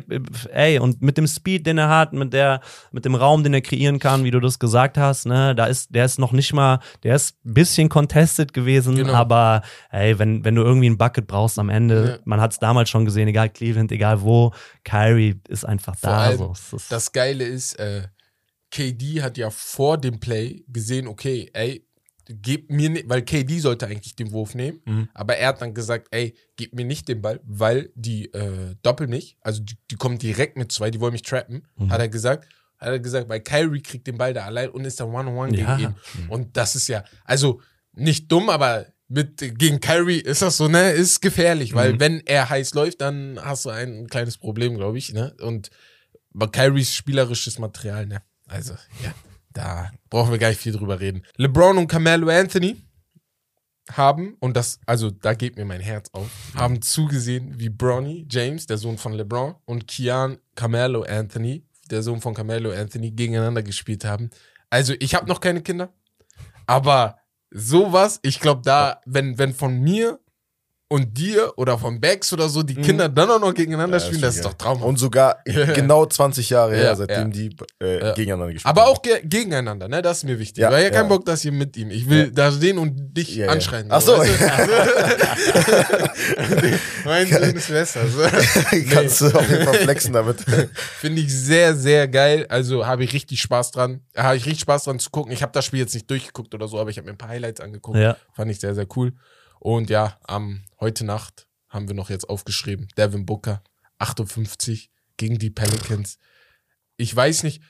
[0.51, 3.61] ey, und mit dem Speed, den er hat, mit der, mit dem Raum, den er
[3.61, 6.79] kreieren kann, wie du das gesagt hast, ne, da ist, der ist noch nicht mal,
[7.03, 9.13] der ist ein bisschen contested gewesen, Genau.
[9.13, 12.17] aber ey, wenn, wenn du irgendwie ein Bucket brauchst am Ende, Ja.
[12.25, 14.51] man hat es damals schon gesehen, egal Cleveland, egal wo,
[14.83, 16.17] Kyrie ist einfach Vor da.
[16.17, 16.77] allem, so.
[16.89, 18.07] Das Geile ist, äh,
[18.71, 21.85] KD hat ja vor dem Play gesehen, okay, ey,
[22.29, 25.09] gib mir nicht, weil KD sollte eigentlich den Wurf nehmen, Mhm.
[25.13, 29.09] aber er hat dann gesagt, ey, gib mir nicht den Ball, weil die äh, doppeln
[29.09, 31.89] mich, also die, die kommen direkt mit zwei, die wollen mich trappen, Mhm.
[31.91, 32.47] hat er gesagt.
[32.77, 35.75] Hat er gesagt, weil Kyrie kriegt den Ball da allein und ist dann One-on-One Ja.
[35.75, 36.27] gegen ihn.
[36.29, 37.59] Und das ist ja, also
[37.93, 41.99] nicht dumm, aber mit, gegen Kyrie ist das so, ne, ist gefährlich, weil Mhm.
[41.99, 45.35] wenn er heiß läuft, dann hast du ein kleines Problem, glaube ich, ne?
[45.41, 45.71] Und
[46.53, 48.21] Kyries spielerisches Material, ne?
[48.47, 49.13] Also, ja.
[49.53, 51.23] Da brauchen wir gar nicht viel drüber reden.
[51.37, 52.81] LeBron und Carmelo Anthony
[53.91, 58.67] haben, und das, also da geht mir mein Herz auf, haben zugesehen, wie Bronny James,
[58.67, 64.05] der Sohn von LeBron, und Kian Carmelo Anthony, der Sohn von Carmelo Anthony, gegeneinander gespielt
[64.05, 64.29] haben.
[64.69, 65.91] Also ich habe noch keine Kinder,
[66.67, 67.17] aber
[67.49, 70.19] sowas, ich glaube da, wenn, wenn von mir
[70.91, 74.15] und dir oder von Bex oder so die Kinder dann auch noch gegeneinander Ja, spielen,
[74.17, 74.85] ist das ist doch traumhaft.
[74.87, 77.23] Und sogar genau 20 Jahre Ja, her, seitdem ja.
[77.25, 78.13] die äh, Ja.
[78.13, 78.89] gegeneinander gespielt Aber haben.
[78.95, 80.01] auch ge gegeneinander, ne?
[80.01, 80.63] Das ist mir wichtig.
[80.63, 81.15] Ja, Weil ja keinen ja.
[81.15, 81.91] Bock, dass ihr mit ihm.
[81.91, 82.29] Ich will Ja.
[82.33, 83.51] da stehen und dich Ja, ja.
[83.51, 83.85] anschreien.
[83.89, 84.17] Ach so.
[84.17, 84.45] weißt du?
[87.05, 88.07] mein Sohn ist besser.
[88.07, 88.21] So.
[88.91, 90.41] Kannst du auf jeden Fall flexen damit.
[90.99, 92.45] Finde ich sehr, sehr geil.
[92.49, 94.01] Also habe ich richtig Spaß dran.
[94.15, 95.31] Habe ich richtig Spaß dran zu gucken.
[95.31, 97.29] Ich habe das Spiel jetzt nicht durchgeguckt oder so, aber ich habe mir ein paar
[97.29, 97.97] Highlights angeguckt.
[97.97, 98.17] Ja.
[98.33, 99.13] Fand ich sehr, sehr cool.
[99.59, 102.87] Und ja, am heute Nacht haben wir noch jetzt aufgeschrieben.
[102.97, 103.63] Devin Booker,
[103.99, 106.17] 58 gegen die Pelicans.
[106.97, 107.61] Ich weiß nicht,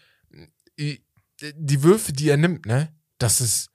[1.56, 2.94] die Würfe, die er nimmt, ne?
[3.18, 3.70] Das ist.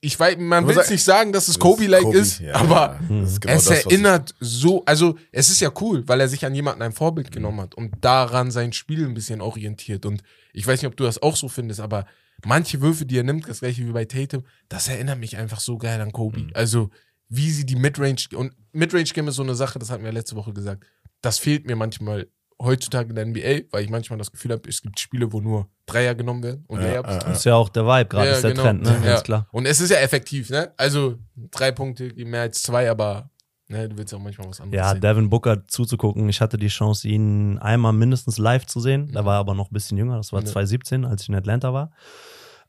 [0.00, 3.40] ich- weiß, man will es nicht sagen, dass es Kobe-like Kobe, ist, ja, aber ist
[3.40, 6.82] genau es das, erinnert so, also es ist ja cool, weil er sich an jemanden
[6.82, 10.06] ein Vorbild genommen hat und daran sein Spiel ein bisschen orientiert.
[10.06, 10.22] Und
[10.52, 12.06] ich weiß nicht, ob du das auch so findest, aber
[12.46, 15.78] manche Würfe, die er nimmt, das gleiche wie bei Tatum, das erinnert mich einfach so
[15.78, 16.40] geil an Kobe.
[16.40, 16.50] Mhm.
[16.54, 16.90] Also
[17.28, 20.36] wie sie die Midrange und Midrange Game ist so eine Sache, das hatten wir letzte
[20.36, 20.84] Woche gesagt.
[21.22, 22.26] Das fehlt mir manchmal
[22.62, 25.68] heutzutage in der NBA, weil ich manchmal das Gefühl habe, es gibt Spiele, wo nur
[25.86, 28.42] Dreier genommen werden und Ja, ja, Das ist ja auch der Vibe gerade, Ja, ist
[28.44, 28.62] der genau.
[28.62, 28.90] Trend, ne?
[28.90, 29.00] Ja.
[29.00, 29.48] Ganz klar.
[29.52, 30.72] Und es ist ja effektiv, ne?
[30.76, 31.16] Also
[31.50, 33.30] drei Punkte mehr als zwei, aber
[33.68, 35.00] ne, du willst auch manchmal was anderes Ja, sehen.
[35.00, 36.28] Devin Booker zuzugucken.
[36.28, 39.10] Ich hatte die Chance, ihn einmal mindestens live zu sehen.
[39.12, 40.16] Da war er aber noch ein bisschen jünger.
[40.18, 40.46] Das war Ja.
[40.46, 41.90] 2017, als ich in Atlanta war.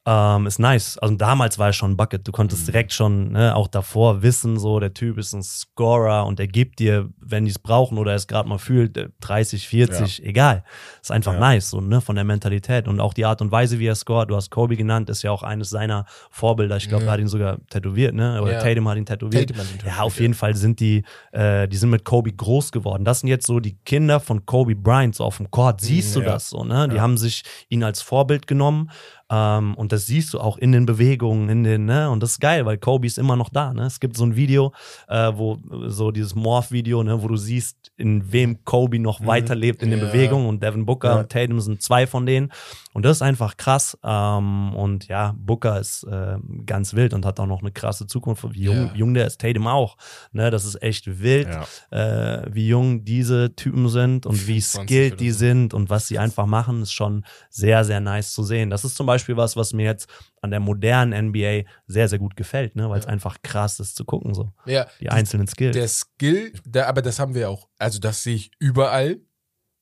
[0.08, 1.00] Ähm, ist nice.
[1.00, 2.28] Also damals war er schon ein Bucket.
[2.28, 6.38] Du konntest direkt schon, ne, auch davor wissen, so, der Typ ist ein Scorer und
[6.38, 9.68] der gibt dir, wenn die es brauchen oder er es gerade mal fühlt, äh, 30,
[9.68, 10.64] 40, egal.
[11.02, 11.40] Ist einfach Ja.
[11.40, 14.30] nice, so, ne, von der Mentalität und auch die Art und Weise, wie er scoret.
[14.30, 16.78] Du hast Kobe genannt, ist ja auch eines seiner Vorbilder.
[16.78, 17.10] Ich glaube, Ja.
[17.10, 18.60] er hat ihn sogar tätowiert, ne, oder Ja.
[18.62, 19.50] Tatum hat ihn tätowiert.
[19.50, 20.22] Tatum hat ihn Ja, tätowiert, auf ja.
[20.22, 23.06] jeden Fall sind die, äh, die sind mit Kobe groß geworden.
[23.06, 25.82] Das sind jetzt so die Kinder von Kobe Bryant, so auf dem Court.
[25.82, 26.26] Siehst du Ja.
[26.34, 26.88] das so, ne?
[26.90, 27.02] Die Ja.
[27.02, 28.92] haben sich ihn als Vorbild genommen.
[29.32, 32.12] Ähm, und das siehst du auch in den Bewegungen, in den, ne?
[32.12, 33.84] Und das ist geil, weil Kobe ist immer noch da, ne?
[33.86, 34.72] Es gibt so ein Video,
[35.08, 35.58] äh, wo,
[35.88, 40.06] so dieses Morph-Video, ne, wo du siehst, in wem Kobe noch weiterlebt in den Ja.
[40.06, 41.20] Bewegungen und Devin Booker Ja.
[41.22, 42.52] und Tatum sind zwei von denen.
[42.94, 43.98] Und das ist einfach krass.
[44.04, 48.46] Ähm, und ja, Booker ist äh, ganz wild und hat auch noch eine krasse Zukunft.
[48.54, 48.92] Wie jung, Ja.
[48.94, 49.98] jung der ist Tatum auch.
[50.34, 51.48] Ne, das ist echt wild,
[51.92, 56.20] äh, wie jung diese Typen sind und wie 25 skilled die sind und was sie
[56.20, 58.70] einfach machen, ist schon sehr, sehr nice zu sehen.
[58.70, 60.08] Das ist zum Beispiel was, was mir jetzt
[60.42, 63.12] an der modernen NBA sehr, sehr gut gefällt, ne, weil es Ja.
[63.12, 64.52] einfach krass ist zu gucken, so.
[64.66, 65.76] Ja, Die einzelnen Skills.
[65.76, 69.20] der Skill, der, aber das haben wir auch, also das sehe ich überall,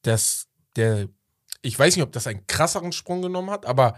[0.04, 1.08] dass der,
[1.62, 3.98] ich weiß nicht, ob das einen krasseren Sprung genommen hat, aber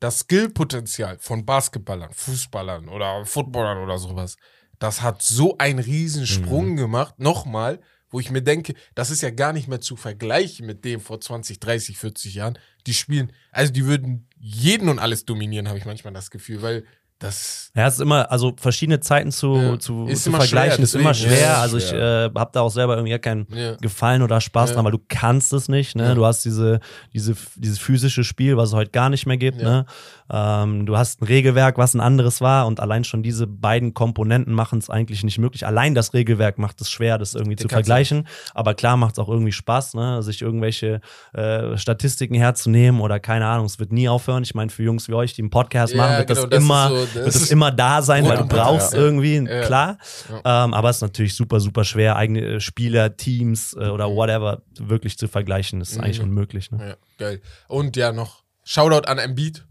[0.00, 4.36] das Skillpotenzial von Basketballern, Fußballern oder Footballern oder sowas,
[4.78, 6.76] das hat so einen riesen Sprung Mhm.
[6.76, 7.80] gemacht, nochmal,
[8.16, 11.20] wo ich mir denke, das ist ja gar nicht mehr zu vergleichen mit dem vor
[11.20, 12.58] 20, 30, 40 Jahren.
[12.86, 16.86] Die spielen, also die würden jeden und alles dominieren, habe ich manchmal das Gefühl, weil
[17.18, 19.78] das Ja, es ist immer, also verschiedene Zeiten zu, Ja.
[19.78, 21.38] zu, Ist zu vergleichen, schwer, ist immer schwer.
[21.40, 23.74] Ja, ist also ich äh, habe da auch selber irgendwie gar keinen Ja.
[23.76, 24.74] Gefallen oder Spaß Ja.
[24.76, 25.96] dran, weil du kannst es nicht.
[25.96, 26.04] Ne?
[26.08, 26.14] Ja.
[26.14, 26.80] Du hast diese,
[27.12, 29.60] diese, dieses physische Spiel, was es heute gar nicht mehr gibt.
[29.62, 29.68] Ja.
[29.70, 29.86] Ne?
[30.30, 34.52] Ähm, du hast ein Regelwerk, was ein anderes war und allein schon diese beiden Komponenten
[34.52, 35.66] machen es eigentlich nicht möglich.
[35.66, 38.26] Allein das Regelwerk macht es schwer, das irgendwie Die zu vergleichen.
[38.52, 40.22] Aber klar macht es auch irgendwie Spaß, ne?
[40.22, 41.00] sich irgendwelche
[41.32, 43.66] äh, Statistiken herzunehmen oder keine Ahnung.
[43.66, 44.42] Es wird nie aufhören.
[44.42, 46.62] Ich meine, für Jungs wie euch, die einen Podcast Ja, machen, wird genau, das, das
[46.64, 48.98] immer, so- das wird das ist immer da sein, weil du brauchst ja.
[48.98, 49.62] irgendwie, Ja.
[49.66, 49.98] klar.
[50.44, 50.64] Ja.
[50.64, 54.62] Ähm, aber es ist natürlich super, super schwer, eigene äh, Spieler, Teams äh, oder whatever
[54.78, 55.80] wirklich zu vergleichen.
[55.80, 56.24] Das ist eigentlich Mhm.
[56.28, 56.70] unmöglich.
[56.70, 56.88] Ne?
[56.90, 57.40] Ja, geil.
[57.68, 59.64] Und ja, noch Shoutout an Embiid.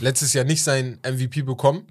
[0.00, 1.86] Letztes Jahr nicht sein MVP bekommen.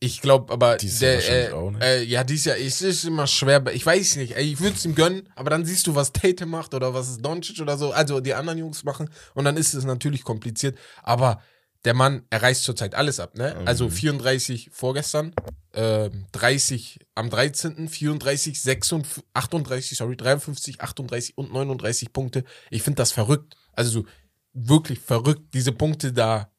[0.00, 1.78] Ich glaube aber, Dieses Jahr der, äh, auch, ne?
[1.82, 3.62] äh, ja, dieses Jahr ist es immer schwer.
[3.72, 6.44] Ich weiß nicht, ey, ich würde es ihm gönnen, aber dann siehst du, was Tate
[6.44, 9.84] macht oder was Doncic oder so, also die anderen Jungs machen und dann ist es
[9.84, 10.76] natürlich kompliziert.
[11.02, 11.40] Aber
[11.84, 13.56] der Mann, er reißt zurzeit alles ab, ne?
[13.60, 13.68] Mhm.
[13.68, 15.34] Also 34 vorgestern,
[15.74, 22.44] ähm, 30 am 13., 34, 56, 38, sorry, 53, 38 und 39 Punkte.
[22.70, 23.56] Ich finde das verrückt.
[23.72, 24.06] Also so
[24.52, 26.50] wirklich verrückt, diese Punkte da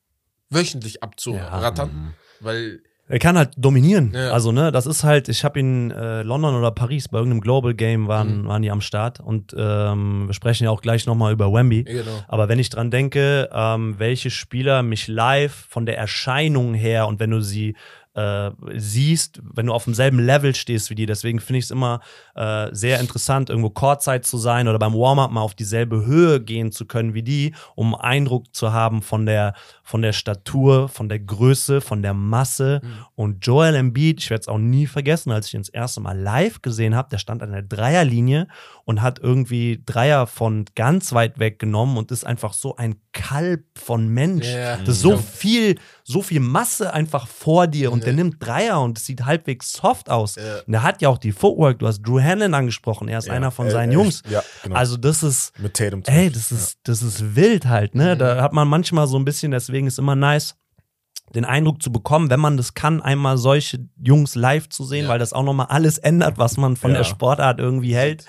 [0.49, 4.13] wöchentlich abzurattern, weil Er kann halt dominieren.
[4.15, 4.31] Ja.
[4.31, 7.73] Also, ne, das ist halt, ich habe in äh, London oder Paris bei irgendeinem Global
[7.75, 8.47] Game waren, Mhm.
[8.47, 11.83] waren die am Start und ähm, wir sprechen ja auch gleich nochmal über Wemby.
[11.83, 12.23] genau.
[12.27, 17.19] Aber wenn ich dran denke, ähm, welche Spieler mich live von der Erscheinung her und
[17.19, 17.75] wenn du sie
[18.15, 21.05] äh, siehst, wenn du auf demselben Level stehst wie die.
[21.05, 21.99] Deswegen finde ich es immer
[22.35, 26.71] äh, sehr interessant, irgendwo Courtside zu sein oder beim Warm-up mal auf dieselbe Höhe gehen
[26.71, 31.19] zu können wie die, um Eindruck zu haben von der, von der Statur, von der
[31.19, 32.81] Größe, von der Masse.
[32.83, 32.89] Mhm.
[33.15, 36.17] Und Joel Embiid, ich werde es auch nie vergessen, als ich ihn das erste Mal
[36.17, 38.47] live gesehen habe, der stand an der Dreierlinie
[38.87, 43.63] und hat irgendwie Dreier von ganz weit weg genommen und ist einfach so ein Kalb
[43.77, 44.45] von Mensch.
[44.47, 45.17] Ja, das ist so ja.
[45.17, 48.05] viel, so viel Masse einfach vor dir und Ja.
[48.05, 50.35] der nimmt Dreier und es sieht halbwegs soft aus.
[50.35, 50.59] Ja.
[50.67, 53.33] Und der hat ja auch die Footwork, du hast Drew Hannon angesprochen, er ist Ja,
[53.33, 54.21] einer von äh, seinen äh, Jungs.
[54.29, 54.75] Ja, genau.
[54.75, 56.03] Also das ist, mit Tatum.
[56.05, 58.13] ey, das ist, das ist wild halt, ne?
[58.13, 58.19] Mhm.
[58.19, 60.55] Da hat man manchmal so ein bisschen, deswegen ist immer nice,
[61.33, 65.09] den Eindruck zu bekommen, wenn man das kann, einmal solche Jungs live zu sehen, Ja.
[65.09, 66.97] weil das auch nochmal alles ändert, was man von Ja.
[66.97, 68.25] der Sportart irgendwie hält.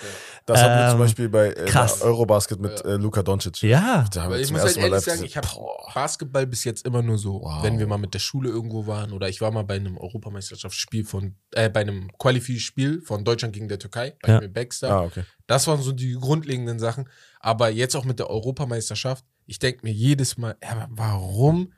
[0.46, 2.02] Das hatten wir zum Ähm, Beispiel bei äh, krass.
[2.02, 3.62] Eurobasket mit äh, Luka Doncic.
[3.62, 4.06] Ja.
[4.12, 5.24] Da haben Aber wir ich zum muss halt ehrlich sagen, gesehen.
[5.26, 5.48] ich habe.
[5.92, 7.62] Basketball bis jetzt immer nur so, Wow.
[7.64, 11.04] wenn wir mal mit der Schule irgendwo waren oder ich war mal bei einem Europameisterschaftsspiel
[11.04, 14.40] von, äh, bei einem Qualifier-Spiel von Deutschland gegen der Türkei, bei Ja.
[14.40, 14.90] mir Baxter.
[14.90, 15.24] Ah, okay.
[15.48, 17.08] Das waren so die grundlegenden Sachen.
[17.40, 21.72] Aber jetzt auch mit der Europameisterschaft, ich denke mir jedes Mal, ja, aber warum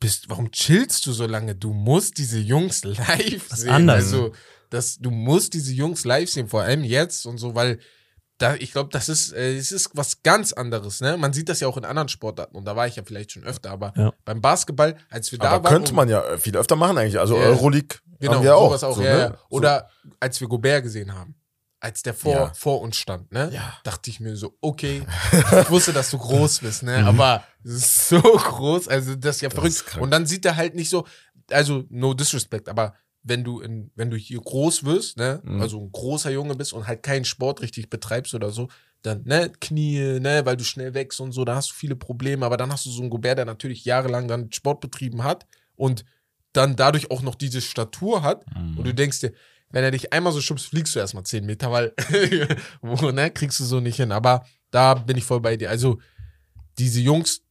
[0.00, 1.54] bist, warum chillst du so lange?
[1.54, 3.70] Du musst diese Jungs live ist sehen.
[3.70, 4.04] anders.
[4.04, 4.32] Also,
[4.70, 7.78] das, du musst diese Jungs live sehen, vor allem jetzt und so, weil
[8.38, 11.16] da, ich glaube, das ist, äh, es ist was ganz anderes, ne?
[11.16, 13.42] Man sieht das ja auch in anderen Sportarten und da war ich ja vielleicht schon
[13.44, 14.12] öfter, aber Ja.
[14.24, 15.72] beim Basketball, als wir da Aber waren.
[15.72, 17.18] könnte man ja äh, viel öfter machen eigentlich.
[17.18, 17.46] Also Ja.
[17.48, 18.68] Euroleague Genau, haben wir auch.
[18.68, 18.96] sowas auch.
[18.96, 19.38] so, ja, ne?
[19.48, 19.88] Oder
[20.20, 21.34] als wir Gobert gesehen haben,
[21.80, 22.52] als der vor, Ja.
[22.54, 23.50] vor uns stand, ne?
[23.52, 23.74] Ja.
[23.84, 25.02] Dachte ich mir so, okay,
[25.62, 27.04] ich wusste, dass du groß bist, ne?
[27.06, 29.50] Aber es ist so groß, also das ist ja Mhm.
[29.50, 29.88] Das verrückt.
[29.94, 29.98] ist.
[29.98, 31.04] Und dann sieht er halt nicht so,
[31.50, 35.60] also no disrespect, aber wenn du in, wenn du hier groß wirst, ne, Mhm.
[35.60, 38.68] also ein großer Junge bist und halt keinen Sport richtig betreibst oder so,
[39.02, 42.44] dann, ne, Knie, ne, weil du schnell wächst und so, da hast du viele Probleme,
[42.46, 45.46] aber dann hast du so einen Gobert, der natürlich jahrelang dann Sport betrieben hat
[45.76, 46.04] und
[46.52, 48.44] dann dadurch auch noch diese Statur hat
[48.76, 49.32] und du denkst dir,
[49.70, 51.92] wenn er dich einmal so schubst, fliegst du erstmal 10 Meter, weil
[52.80, 54.12] wo, ne, kriegst du so nicht hin.
[54.12, 55.68] Aber da bin ich voll bei dir.
[55.68, 55.98] Also,
[56.78, 57.42] diese Jungs,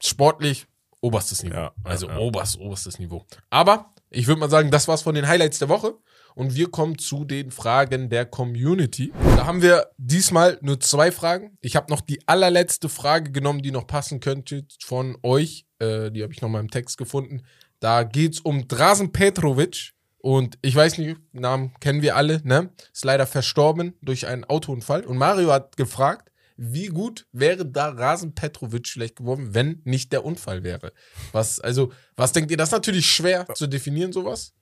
[0.00, 0.66] sportlich,
[1.00, 1.56] oberstes Niveau.
[1.56, 2.16] Ja, ja, also ja.
[2.18, 3.26] oberst, oberstes Niveau.
[3.50, 5.94] Aber ich würde mal sagen, das war's von den Highlights der Woche.
[6.34, 9.12] Und wir kommen zu den Fragen der Community.
[9.36, 11.58] Da haben wir diesmal nur zwei Fragen.
[11.60, 15.66] Ich habe noch die allerletzte Frage genommen, die noch passen könnte von euch.
[15.80, 17.42] Äh, die habe ich noch mal im Text gefunden.
[17.80, 19.94] Da geht's um Drasen Petrovic.
[20.20, 22.70] Und ich weiß nicht, Namen kennen wir alle, ne?
[22.92, 25.04] Ist leider verstorben durch einen Autounfall.
[25.04, 26.30] Und Mario hat gefragt,
[26.60, 30.92] wie gut wäre da Rasen Petrovic vielleicht geworden, wenn nicht der Unfall wäre?
[31.32, 32.56] Was, also, was denkt ihr?
[32.56, 34.52] Das ist natürlich schwer zu definieren, sowas.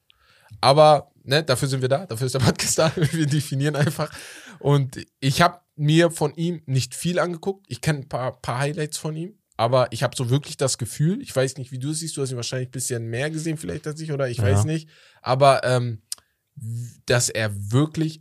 [0.61, 2.92] Aber, ne, dafür sind wir da, dafür ist der Podcast da.
[2.94, 4.12] Wir definieren einfach.
[4.61, 7.64] Und ich habe mir von ihm nicht viel angeguckt.
[7.68, 9.38] Ich kenne ein paar, paar Highlights von ihm.
[9.57, 12.20] Aber ich habe so wirklich das Gefühl, ich weiß nicht, wie du es siehst, du
[12.22, 14.44] hast ihn wahrscheinlich ein bisschen mehr gesehen, vielleicht als ich, oder ich Ja.
[14.44, 14.90] weiß nicht.
[15.22, 16.03] Aber ähm,
[17.07, 18.20] dass er wirklich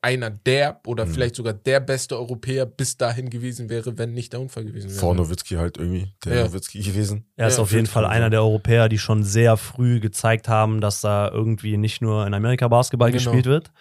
[0.00, 1.10] einer der oder Mhm.
[1.10, 4.98] vielleicht sogar der beste Europäer bis dahin gewesen wäre, wenn nicht der Unfall gewesen wäre.
[5.00, 6.44] Vor Nowitzki halt irgendwie, der Ja.
[6.44, 7.26] Nowitzki gewesen.
[7.36, 10.80] Er ist Ja, auf jeden Fall einer der Europäer, die schon sehr früh gezeigt haben,
[10.80, 13.22] dass da irgendwie nicht nur in Amerika Basketball Genau.
[13.24, 13.72] gespielt wird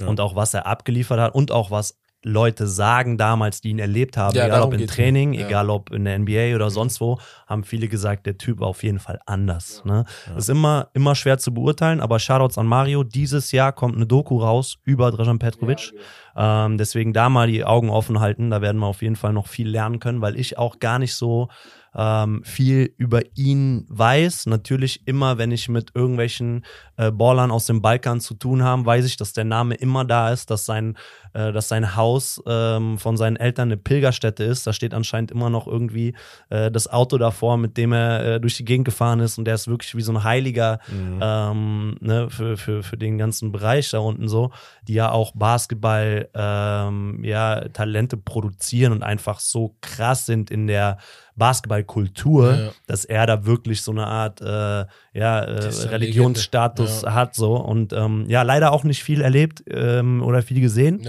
[0.00, 0.06] Ja.
[0.06, 4.16] und auch was er abgeliefert hat und auch was Leute sagen damals, die ihn erlebt
[4.16, 5.32] haben, Ja, egal ob im Training.
[5.32, 5.46] Ja.
[5.46, 8.82] egal ob in der NBA oder sonst wo, haben viele gesagt, der Typ war auf
[8.82, 9.82] jeden Fall anders.
[9.84, 10.04] Ne?
[10.36, 13.02] Ist immer, immer schwer zu beurteilen, aber Shoutouts an Mario.
[13.02, 15.92] Dieses Jahr kommt eine Doku raus über Dražan Petrovic.
[16.36, 18.50] Ähm, deswegen da mal die Augen offen halten.
[18.50, 21.14] Da werden wir auf jeden Fall noch viel lernen können, weil ich auch gar nicht
[21.14, 21.48] so
[21.94, 24.46] ähm, viel über ihn weiß.
[24.46, 26.64] Natürlich immer, wenn ich mit irgendwelchen
[26.96, 30.30] äh, Ballern aus dem Balkan zu tun habe, weiß ich, dass der Name immer da
[30.30, 30.96] ist, dass sein,
[31.34, 34.66] äh, dass sein Haus ähm, von seinen Eltern eine Pilgerstätte ist.
[34.66, 36.14] Da steht anscheinend immer noch irgendwie
[36.50, 39.54] äh, das Auto davor, mit dem er äh, durch die Gegend gefahren ist und der
[39.54, 41.20] ist wirklich wie so ein Heiliger Mhm.
[41.22, 44.50] ähm, ne, für, für, für den ganzen Bereich da unten so,
[44.88, 50.98] die ja auch Basketball, ähm, ja, Talente produzieren und einfach so krass sind in der
[51.36, 52.70] Basketballkultur, Ja.
[52.86, 54.44] dass er da wirklich so eine Art äh,
[55.14, 57.02] ja, äh, Religionsstatus.
[57.02, 57.14] Ja.
[57.14, 61.00] hat so und ähm, ja, leider auch nicht viel erlebt ähm, oder viel gesehen.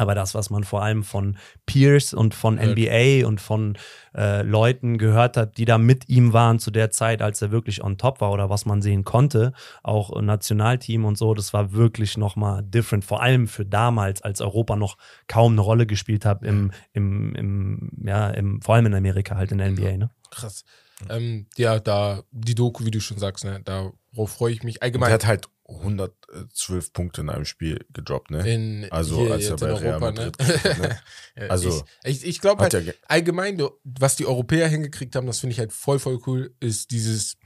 [0.00, 1.36] Aber das, was man vor allem von
[1.66, 2.66] Peers und von Ja.
[2.68, 3.76] NBA und von
[4.16, 7.84] äh, Leuten gehört hat, die da mit ihm waren zu der Zeit, als er wirklich
[7.84, 12.16] on top war oder was man sehen konnte, auch Nationalteam und so, das war wirklich
[12.16, 13.04] nochmal different.
[13.04, 14.96] Vor allem für damals, als Europa noch
[15.28, 19.52] kaum eine Rolle gespielt hat, im, im, im, ja, im, vor allem in Amerika halt
[19.52, 19.98] in der NBA.
[19.98, 20.10] Ne?
[20.30, 20.64] Krass.
[21.10, 24.82] Ähm, ja, da, die Doku, wie du schon sagst, ne, darauf freue ich mich Und
[24.82, 25.08] allgemein.
[25.08, 28.48] der hat halt 112 Punkte in einem Spiel gedroppt, ne?
[28.52, 30.46] in, Also, hier als er bei in Real Europa, Madrid ne?
[30.46, 30.98] gespielt ne?
[31.36, 35.26] Ja, Also, ich, ich, ich glaube halt, ja ge- allgemein, was die Europäer hingekriegt haben,
[35.26, 37.36] das finde ich halt voll, voll cool, ist dieses,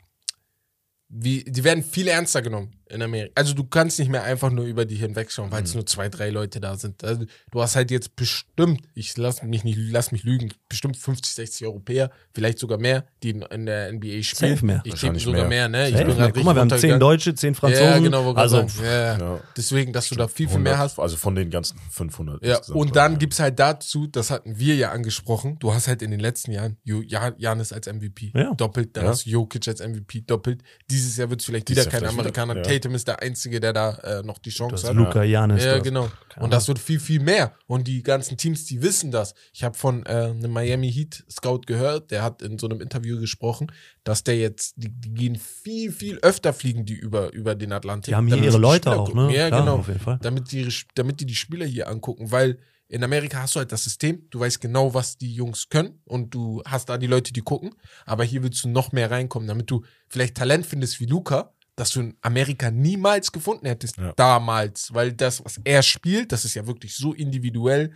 [1.17, 3.33] wie, die werden viel ernster genommen in Amerika.
[3.37, 5.79] Also du kannst nicht mehr einfach nur über die hinwegschauen, weil es Mhm.
[5.79, 7.03] nur zwei, drei Leute da sind.
[7.05, 11.33] Also du hast halt jetzt bestimmt, ich lass mich nicht, lass mich lügen, bestimmt 50,
[11.35, 14.55] 60 Europäer, vielleicht sogar mehr, die in, der NBA spielen.
[14.57, 14.77] Safe mehr.
[14.79, 15.83] Ich denke Wahrscheinlich sogar mehr, mehr.
[15.83, 15.89] ne?
[15.89, 16.21] Ich Safe, bin ne?
[16.23, 17.01] grad Guck mal, wir haben zehn.
[17.01, 17.85] Deutsche, zehn Franzosen.
[17.87, 19.19] Ja, genau, also, ja.
[19.19, 19.41] Ja.
[19.57, 20.99] Deswegen, dass du da viel, viel 100, mehr hast.
[20.99, 22.45] Also von den ganzen 500.
[22.45, 23.19] Ja, und dann ja.
[23.19, 26.77] gibt's halt dazu, das hatten wir ja angesprochen, du hast halt in den letzten Jahren
[26.85, 28.53] Janis als MVP Ja.
[28.55, 29.11] doppelt, dann Ja.
[29.11, 30.63] hast du Jokic als MVP doppelt.
[31.05, 32.57] Dieses Jahr wird's vielleicht Dieses wieder kein vielleicht Amerikaner.
[32.57, 32.63] ja.
[32.63, 34.95] Tatum ist der Einzige, der da äh, noch die Chance hast hat.
[34.97, 35.63] Luca Janis.
[35.65, 36.11] Ja, genau.
[36.37, 37.55] Und das wird viel, viel mehr.
[37.67, 39.35] Und die ganzen Teams, die wissen das.
[39.53, 43.21] Ich habe von äh, einem Miami Heat Scout gehört, der hat in so einem Interview
[43.21, 43.69] gesprochen,
[44.03, 48.13] dass der jetzt, die, die gehen viel, viel öfter fliegen die über, über den Atlantik.
[48.13, 49.27] Die haben hier ihre die Leute Spieler auch, gucken.
[49.27, 49.37] ne?
[49.37, 50.19] Ja, Klar, genau auf jeden Fall.
[50.23, 52.59] damit die, damit die die Spieler hier angucken, weil
[52.89, 56.35] in Amerika hast du halt das System, du weißt genau, was die Jungs können und
[56.35, 57.75] du hast da die Leute, die gucken,
[58.05, 61.91] aber hier willst du noch mehr reinkommen, damit du vielleicht Talent findest wie Luca, das
[61.91, 64.13] du in Amerika niemals gefunden hättest Ja.
[64.17, 67.93] damals, weil das, was er spielt, das ist ja wirklich so individuell,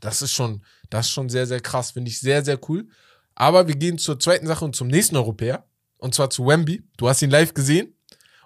[0.00, 2.88] das ist schon, das ist schon sehr, sehr krass, finde ich sehr, sehr cool.
[3.34, 5.66] Aber wir gehen zur zweiten Sache und zum nächsten Europäer,
[5.98, 6.82] und zwar zu Wemby.
[6.96, 7.94] Du hast ihn live gesehen.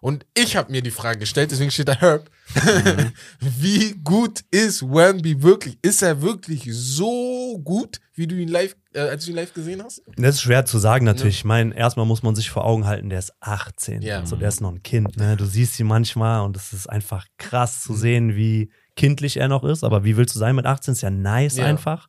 [0.05, 2.29] Und ich habe mir die Frage gestellt, deswegen steht da Herb.
[3.41, 5.79] wie gut ist Wemby wirklich?
[5.81, 9.83] Ist er wirklich so gut, wie du ihn live, äh, als du ihn live gesehen
[9.83, 10.03] hast?
[10.19, 11.37] Das ist schwer zu sagen natürlich.
[11.37, 14.03] Ich meine, erstmal muss man sich vor Augen halten, der ist 18.
[14.03, 14.21] Ja.
[14.21, 15.17] Also der ist noch ein Kind.
[15.17, 15.39] Ne?
[15.39, 17.87] Du siehst ihn manchmal und es ist einfach krass Mhm.
[17.87, 19.85] zu sehen, wie kindlich er noch ist.
[19.85, 20.93] Aber wie willst du sein mit 18?
[20.93, 21.65] Ist ja nice Ja.
[21.65, 22.09] einfach.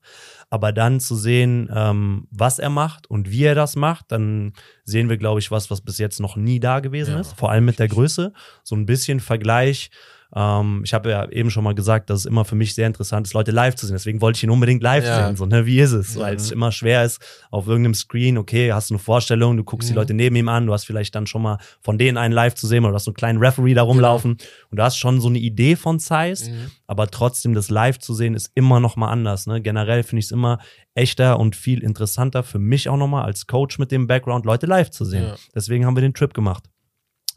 [0.49, 5.09] Aber dann zu sehen, ähm, was er macht und wie er das macht, dann sehen
[5.09, 7.19] wir, glaube ich, was, was bis jetzt noch nie da gewesen Ja.
[7.21, 7.33] ist.
[7.37, 8.31] Vor allem mit der Größe.
[8.63, 9.89] So ein bisschen Vergleich.
[10.37, 13.25] Ähm, ich habe ja eben schon mal gesagt, dass es immer für mich sehr interessant
[13.25, 13.95] ist, Leute live zu sehen.
[13.95, 15.27] Deswegen wollte ich ihn unbedingt live Ja.
[15.27, 15.35] sehen.
[15.37, 15.65] So, ne?
[15.65, 16.19] Wie ist es?
[16.19, 16.39] Weil Mhm.
[16.39, 17.21] es immer schwer ist,
[17.51, 19.99] auf irgendeinem Screen, okay, hast du eine Vorstellung, du guckst die Mhm.
[19.99, 22.67] Leute neben ihm an, du hast vielleicht dann schon mal von denen einen live zu
[22.67, 24.31] sehen oder du hast so einen kleinen Referee da rumlaufen
[24.71, 26.71] und du hast schon so eine Idee von Size, Mhm.
[26.87, 29.47] aber trotzdem das live zu sehen ist immer noch mal anders.
[29.47, 29.61] Ne?
[29.61, 30.59] Generell finde ich es immer
[30.95, 34.65] echter und viel interessanter für mich auch noch mal als Coach mit dem Background, Leute
[34.65, 35.23] live zu sehen.
[35.23, 35.35] Ja.
[35.55, 36.65] Deswegen haben wir den Trip gemacht.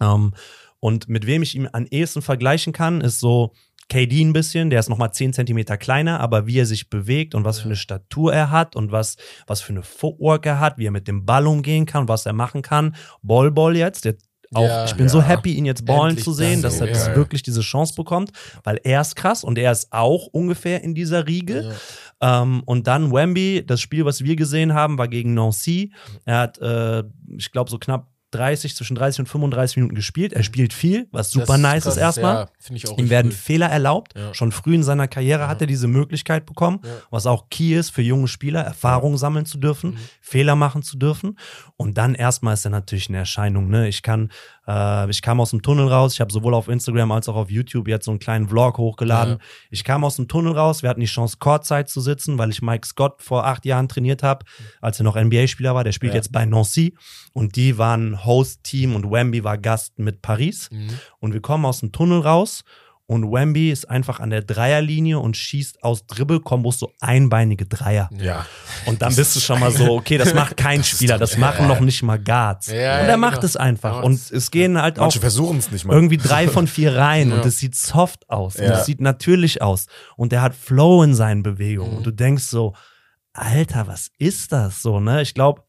[0.00, 0.32] Ähm,
[0.80, 3.52] und mit wem ich ihn am ehesten vergleichen kann, ist so
[3.88, 7.44] KD ein bisschen, der ist nochmal 10 Zentimeter kleiner, aber wie er sich bewegt und
[7.44, 7.62] was Ja.
[7.62, 9.16] für eine Statur er hat und was,
[9.46, 12.34] was für eine Footwork er hat, wie er mit dem Ball umgehen kann, was er
[12.34, 12.94] machen kann.
[13.22, 14.16] Ball Ball jetzt, der
[14.54, 15.10] auch, Ja, ich bin ja.
[15.10, 17.60] so happy, ihn jetzt ballen Endlich zu sehen, das dass so, er das wirklich diese
[17.62, 18.30] Chance bekommt,
[18.64, 21.74] weil er ist krass und er ist auch ungefähr in dieser Riege.
[22.20, 25.92] Ähm, und dann Wemby, das Spiel, was wir gesehen haben, war gegen Nancy.
[26.24, 27.04] Er hat, äh,
[27.36, 30.32] ich glaube, so knapp 30, zwischen 30 und 35 Minuten gespielt.
[30.32, 32.34] Er spielt viel, was super Das nice krass, ist erstmal.
[32.34, 33.36] Ja, finde ich auch Ihm werden cool.
[33.36, 34.14] Fehler erlaubt.
[34.16, 34.34] Ja.
[34.34, 35.48] Schon früh in seiner Karriere Ja.
[35.48, 39.58] hat er diese Möglichkeit bekommen, was auch key ist für junge Spieler, Erfahrung sammeln zu
[39.58, 39.98] dürfen, Mhm.
[40.20, 41.38] Fehler machen zu dürfen.
[41.76, 43.68] Und dann erstmal ist er natürlich eine Erscheinung.
[43.68, 43.88] Ne?
[43.88, 44.30] Ich kann,
[44.68, 46.12] äh, ich kam aus dem Tunnel raus.
[46.14, 49.34] Ich habe sowohl auf Instagram als auch auf YouTube jetzt so einen kleinen Vlog hochgeladen.
[49.34, 49.40] Ja.
[49.70, 50.82] Ich kam aus dem Tunnel raus.
[50.82, 54.22] Wir hatten die Chance, Courtside zu sitzen, weil ich Mike Scott vor acht Jahren trainiert
[54.22, 54.44] habe,
[54.80, 55.84] als er noch NBA-Spieler war.
[55.84, 56.16] Der spielt Ja.
[56.18, 56.94] jetzt bei Nancy.
[57.32, 60.68] Und die waren Host-Team und Wemby war Gast mit Paris.
[60.70, 60.90] Mhm.
[61.20, 62.62] Und wir kommen aus dem Tunnel raus
[63.10, 68.10] und Wemby ist einfach an der Dreierlinie und schießt aus Dribbelkombos so einbeinige Dreier.
[68.16, 68.44] Ja.
[68.84, 71.80] Und dann bist du schon mal so, okay, das macht kein Spieler, das machen noch
[71.80, 72.66] nicht mal Guards.
[72.66, 73.46] Ja, und ja, er macht genau.
[73.46, 73.96] es einfach.
[73.96, 75.94] Ja, Und das- es gehen halt auch Manche versuchen es nicht mal.
[75.94, 77.36] irgendwie drei von vier rein Ja.
[77.36, 78.78] und es sieht soft aus und Ja.
[78.78, 79.86] es sieht natürlich aus
[80.16, 81.96] und er hat Flow in seinen Bewegungen Mhm.
[81.96, 82.74] und du denkst so,
[83.32, 85.22] Alter, was ist das so, ne?
[85.22, 85.62] Ich glaube,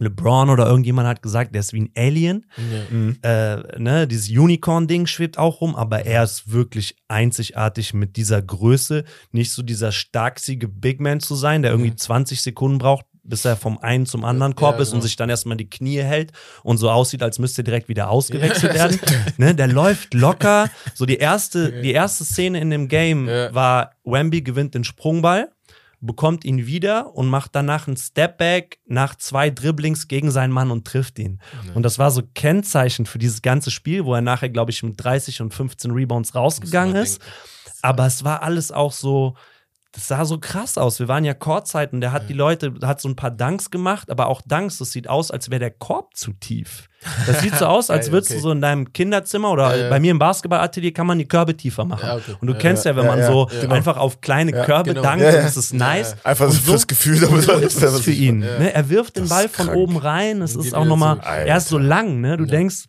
[0.00, 2.46] LeBron oder irgendjemand hat gesagt, der ist wie ein Alien.
[2.56, 2.96] Ja.
[2.96, 3.18] Mhm.
[3.22, 9.04] Äh, ne, dieses Unicorn-Ding schwebt auch rum, aber er ist wirklich einzigartig mit dieser Größe.
[9.32, 11.96] Nicht so dieser starksiege Big Man zu sein, der irgendwie Mhm.
[11.98, 15.04] 20 Sekunden braucht, bis er vom einen zum anderen Korb Ja, ist und genau.
[15.04, 16.32] sich dann erstmal die Knie hält
[16.62, 18.98] und so aussieht, als müsste er direkt wieder ausgewechselt werden.
[19.38, 20.68] Ne, der läuft locker.
[20.94, 23.54] So die erste, die erste Szene in dem Game Ja.
[23.54, 25.48] war, Wemby gewinnt den Sprungball
[26.06, 30.86] bekommt ihn wieder und macht danach einen Stepback nach zwei Dribblings gegen seinen Mann und
[30.86, 31.40] trifft ihn.
[31.74, 35.02] Und das war so Kennzeichen für dieses ganze Spiel, wo er nachher, glaube ich, mit
[35.02, 37.22] 30 und 15 Rebounds rausgegangen ist.
[37.82, 39.34] Aber es war alles auch so,
[39.94, 40.98] das sah so krass aus.
[40.98, 44.10] Wir waren ja Courtside und der hat die Leute, hat so ein paar Dunks gemacht,
[44.10, 46.88] aber auch Dunks, das sieht aus, als wäre der Korb zu tief.
[47.26, 48.38] Das sieht so aus, als würdest okay.
[48.38, 49.90] du so in deinem Kinderzimmer oder Ja, ja.
[49.90, 52.06] bei mir im Basketballatelier kann man die Körbe tiefer machen.
[52.06, 52.34] Ja, okay.
[52.40, 53.72] Und du kennst ja, wenn man so genau.
[53.72, 55.02] einfach auf kleine Körbe genau.
[55.02, 56.16] dankt, das ist nice.
[56.24, 58.40] Einfach so fürs Gefühl, damit so ist es für ihn.
[58.40, 58.74] Ne?
[58.74, 59.78] Er wirft den Das Ball von krank.
[59.78, 60.42] oben rein.
[60.42, 62.36] Es ist auch nochmal, er ist so lang, ne?
[62.36, 62.86] Du denkst,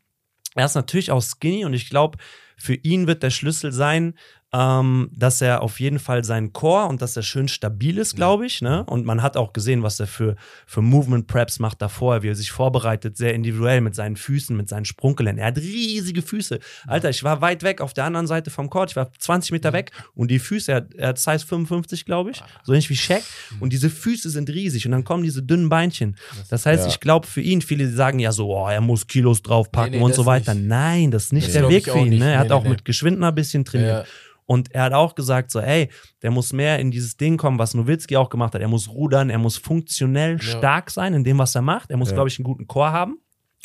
[0.55, 2.17] er ist natürlich auch skinny und ich glaube,
[2.57, 4.15] für ihn wird der Schlüssel sein,
[4.55, 8.45] ähm, dass er auf jeden Fall seinen Core und dass er schön stabil ist, glaube
[8.45, 8.61] ich.
[8.61, 8.85] Ne?
[8.85, 10.35] Und man hat auch gesehen, was er für,
[10.65, 14.69] für Movement Preps macht davor, wie er sich vorbereitet, sehr individuell mit seinen Füßen, mit
[14.69, 15.43] seinen Sprunggeländern.
[15.43, 16.59] Er hat riesige Füße.
[16.87, 19.73] Alter, ich war weit weg auf der anderen Seite vom Court, ich war 20 Meter
[19.73, 22.95] weg und die Füße, er hat, er hat Size 55, glaube ich, so ähnlich wie
[22.95, 23.23] Shaq.
[23.59, 26.15] Und diese Füße sind riesig und dann kommen diese dünnen Beinchen.
[26.49, 26.89] Das heißt, Ja.
[26.89, 30.03] ich glaube, für ihn, viele sagen ja so, oh, er muss Kilos draufpacken Nee, nee,
[30.03, 30.53] und so weiter.
[30.53, 30.67] nicht.
[30.67, 32.17] Nein, das ist nicht Das der Weg für ihn.
[32.19, 32.25] Ne?
[32.25, 32.69] Er Nee, hat nee, auch nee.
[32.69, 34.05] mit Geschwindner ein bisschen trainiert.
[34.05, 34.11] Ja.
[34.45, 35.89] Und er hat auch gesagt, so, ey,
[36.21, 38.61] der muss mehr in dieses Ding kommen, was Nowitzki auch gemacht hat.
[38.61, 41.89] Er muss rudern, er muss funktionell stark sein in dem, was er macht.
[41.89, 43.17] Er muss, glaube ich, einen guten Core haben.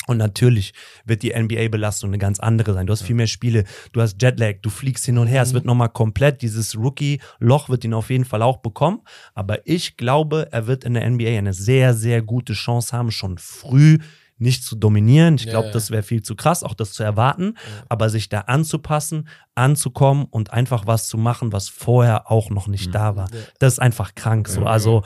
[0.07, 0.73] Und natürlich
[1.05, 2.87] wird die NBA-Belastung eine ganz andere sein.
[2.87, 5.41] Du hast viel mehr Spiele, du hast Jetlag, du fliegst hin und her.
[5.41, 5.47] Mhm.
[5.47, 9.01] Es wird nochmal komplett, dieses Rookie-Loch wird ihn auf jeden Fall auch bekommen.
[9.35, 13.37] Aber ich glaube, er wird in der NBA eine sehr, sehr gute Chance haben, schon
[13.37, 13.99] früh
[14.41, 15.35] nicht zu dominieren.
[15.35, 15.73] Ich Ja, glaube, ja.
[15.73, 17.55] das wäre viel zu krass, auch das zu erwarten.
[17.89, 22.93] Aber sich da anzupassen, anzukommen und einfach was zu machen, was vorher auch noch nicht
[22.93, 23.29] da war.
[23.59, 24.47] Das ist einfach krank.
[24.47, 24.65] So.
[24.65, 25.03] Also,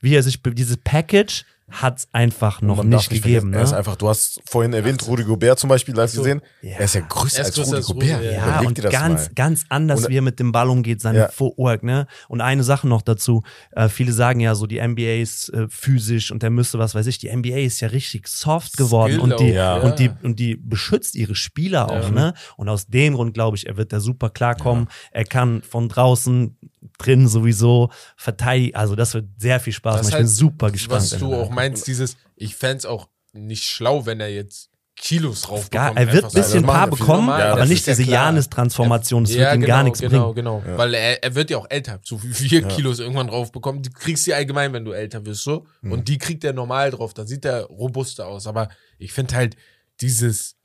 [0.00, 3.52] wie er sich, dieses Package hat es einfach noch nicht gegeben.
[3.52, 3.76] vergessen, Er ist Ne?
[3.78, 6.40] einfach, du hast vorhin erwähnt, Rudi Gobert zum Beispiel live gesehen.
[6.62, 6.76] Ja.
[6.78, 8.24] Er ist ja größer Er ist als größer Rudi als Rudi, Gobert.
[8.24, 8.30] ja.
[8.32, 9.34] Ja, und ganz, mal.
[9.34, 11.28] ganz anders, Und- wie er mit dem Ball umgeht, seine Ja.
[11.28, 12.06] Footwork, ne?
[12.28, 13.42] Und eine Sache noch dazu,
[13.72, 17.06] äh, viele sagen ja so, die NBA ist äh, physisch und der müsste, was weiß
[17.06, 19.76] ich, die NBA ist ja richtig soft geworden Skill und die, ja.
[19.76, 22.34] und die, und die beschützt ihre Spieler auch, ne?
[22.56, 24.88] Und aus dem Grund glaube ich, er wird da super klarkommen.
[25.10, 26.56] Er kann von draußen,
[26.98, 28.76] drin sowieso verteidigen.
[28.76, 30.08] Also das wird sehr viel Spaß Das machen.
[30.08, 31.02] Ich bin heißt, super gespannt.
[31.12, 34.70] Was du auch meinst, dieses, ich fänd's auch nicht schlau, wenn er jetzt
[35.00, 36.08] Kilos drauf Gar, bekommt.
[36.08, 36.38] er wird ein so.
[36.38, 38.10] bisschen machen paar ja bekommen, Normal, aber nicht ja diese.
[38.10, 39.24] Janis-Transformation.
[39.24, 40.34] Das wird ihm genau, gar nichts genau, bringen.
[40.34, 42.00] Genau, Weil er, er wird ja auch älter.
[42.02, 43.82] So wie vier Kilos irgendwann drauf bekommen.
[43.82, 45.66] Die kriegst du allgemein, wenn du älter wirst, so.
[45.82, 45.92] Mhm.
[45.92, 47.14] Und die kriegt er normal drauf.
[47.14, 48.46] Da sieht er robuster aus.
[48.46, 48.68] Aber
[48.98, 49.56] ich finde halt
[50.00, 50.56] dieses,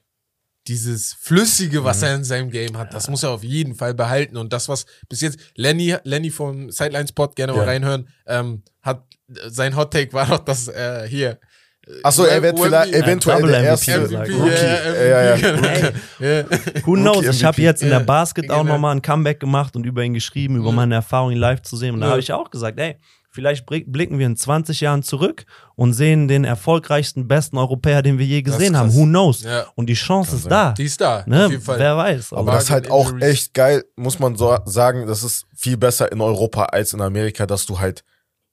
[0.68, 2.04] dieses Flüssige, was Mhm.
[2.08, 4.38] er in seinem Game hat, das muss er auf jeden Fall behalten.
[4.38, 7.66] Und das, was bis jetzt Lenny, Lenny vom Sideline Spot, gerne mal Ja.
[7.66, 9.04] reinhören, ähm, hat,
[9.48, 11.38] sein Hot Take war doch, dass äh, hier.
[12.02, 13.92] Achso, er wird vielleicht eventuell Double der erste.
[14.08, 15.92] MVP, ja, Ja, ja.
[16.20, 16.44] Ja.
[16.86, 17.26] Who knows?
[17.28, 18.74] Ich habe jetzt in der Basket auch genau.
[18.76, 20.76] nochmal ein Comeback gemacht und über ihn geschrieben, über Ja.
[20.76, 21.96] meine Erfahrungen live zu sehen.
[21.96, 22.96] Und da habe ich auch gesagt, ey,
[23.34, 28.20] vielleicht blick- blicken wir in 20 Jahren zurück und sehen den erfolgreichsten, besten Europäer, den
[28.20, 28.94] wir je Das gesehen haben.
[28.94, 29.42] Who knows?
[29.44, 29.66] Ja.
[29.76, 30.72] Und die Chance ist da.
[30.74, 31.46] Die ist da, Ne?
[31.46, 31.80] auf jeden Fall.
[31.80, 32.32] Wer weiß.
[32.34, 33.30] Aber Aber das ist halt auch Injuries.
[33.30, 37.46] echt geil, muss man so sagen, das ist viel besser in Europa als in Amerika,
[37.46, 38.04] dass du halt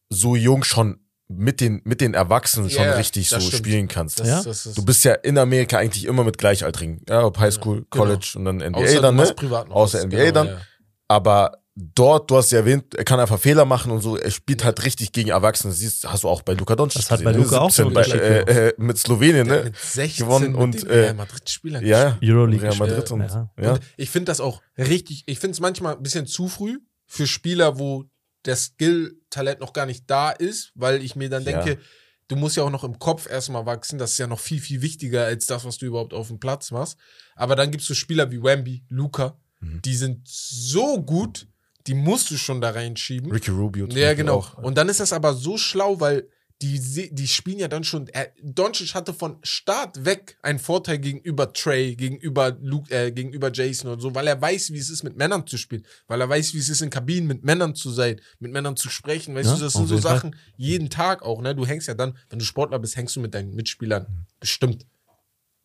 [0.09, 3.59] so jung schon mit den, mit den Erwachsenen schon Ja, richtig so das stimmt.
[3.67, 4.19] spielen kannst.
[4.19, 4.43] Das, Ja?
[4.43, 7.03] das ist, Du bist ja in Amerika eigentlich immer mit Gleichaltrigen.
[7.09, 8.05] Ja, ob Highschool, genau.
[8.07, 9.35] College und dann NBA außer dann, ne?
[9.71, 10.47] Außer NBA genau, dann.
[10.49, 10.61] Ja.
[11.07, 11.59] Aber
[11.95, 14.17] dort, du hast ja erwähnt, er kann einfach Fehler machen und so.
[14.17, 15.73] Er spielt halt richtig gegen Erwachsene.
[15.73, 17.45] Siehst, hast du auch bei Luka Doncic Das hat bei gesehen, ne?
[17.47, 19.63] Luka auch so 17 bei, äh, äh, mit Slowenien, ne?
[19.65, 23.51] mit 16 gewonnen mit und, äh, Real Madrid-Spielern Ja, Euroleague Real Madrid und, ja.
[23.61, 23.73] ja.
[23.73, 27.27] Und ich finde das auch richtig, ich finde es manchmal ein bisschen zu früh für
[27.27, 28.05] Spieler, wo
[28.45, 31.63] der Skill-Talent noch gar nicht da ist, weil ich mir dann Ja.
[31.63, 31.81] denke,
[32.29, 33.99] du musst ja auch noch im Kopf erstmal wachsen.
[33.99, 36.71] Das ist ja noch viel, viel wichtiger als das, was du überhaupt auf dem Platz
[36.71, 36.97] machst.
[37.35, 39.83] Aber dann gibt's so Spieler wie Wemby, Luca, Mhm.
[39.83, 41.47] die sind so gut,
[41.87, 43.31] die musst du schon da reinschieben.
[43.31, 43.87] Ricky Rubio.
[43.87, 44.37] zum Ja, genau.
[44.39, 44.59] Auch.
[44.59, 46.29] Und dann ist das aber so schlau, weil
[46.63, 48.07] die, die spielen ja dann schon.
[48.09, 53.91] Er, Doncic hatte von Start weg einen Vorteil gegenüber Trey, gegenüber Luke, äh, gegenüber Jason
[53.91, 56.53] und so, weil er weiß, wie es ist, mit Männern zu spielen, weil er weiß,
[56.53, 59.35] wie es ist, in Kabinen mit Männern zu sein, mit Männern zu sprechen.
[59.35, 60.17] Weißt Ja, du, das sind so jeden Fall.
[60.17, 61.55] Sachen jeden Tag auch, ne?
[61.55, 64.85] Du hängst ja dann, wenn du Sportler bist, hängst du mit deinen Mitspielern bestimmt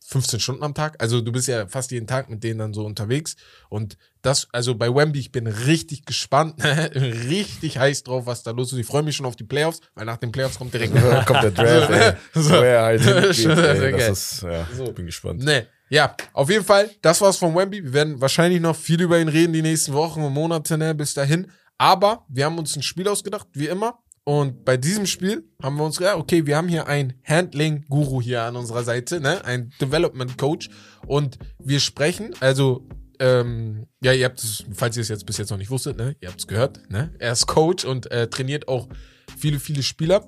[0.08, 1.02] 15 Stunden am Tag.
[1.02, 3.36] Also du bist ja fast jeden Tag mit denen dann so unterwegs.
[3.70, 8.72] Und das, also bei Wemby, ich bin richtig gespannt, richtig heiß drauf, was da los
[8.72, 8.80] ist.
[8.80, 10.94] Ich freue mich schon auf die Playoffs, weil nach den Playoffs kommt direkt.
[11.26, 12.14] Kommt der Draft, ey.
[12.34, 12.54] So.
[12.56, 13.92] Er halt hingeht, ey.
[13.92, 14.92] Das ist, ja, So.
[14.92, 15.44] bin gespannt.
[15.44, 15.64] Nee.
[15.90, 17.84] Ja, auf jeden Fall, das war's von Wemby.
[17.84, 21.14] Wir werden wahrscheinlich noch viel über ihn reden die nächsten Wochen und Monate, ne, bis
[21.14, 21.52] dahin.
[21.78, 24.00] Aber wir haben uns ein Spiel ausgedacht, wie immer.
[24.28, 28.42] Und bei diesem Spiel haben wir uns gedacht, okay, wir haben hier einen Handling-Guru hier
[28.42, 30.70] an unserer Seite, ne, ein Development-Coach.
[31.06, 32.88] Und wir sprechen, also,
[33.20, 36.16] ähm, ja, ihr habt es, falls ihr es jetzt bis jetzt noch nicht wusstet, ne,
[36.22, 38.90] ihr habt es gehört, ne, er ist Coach und äh, trainiert auch
[39.38, 40.28] viele, viele Spieler.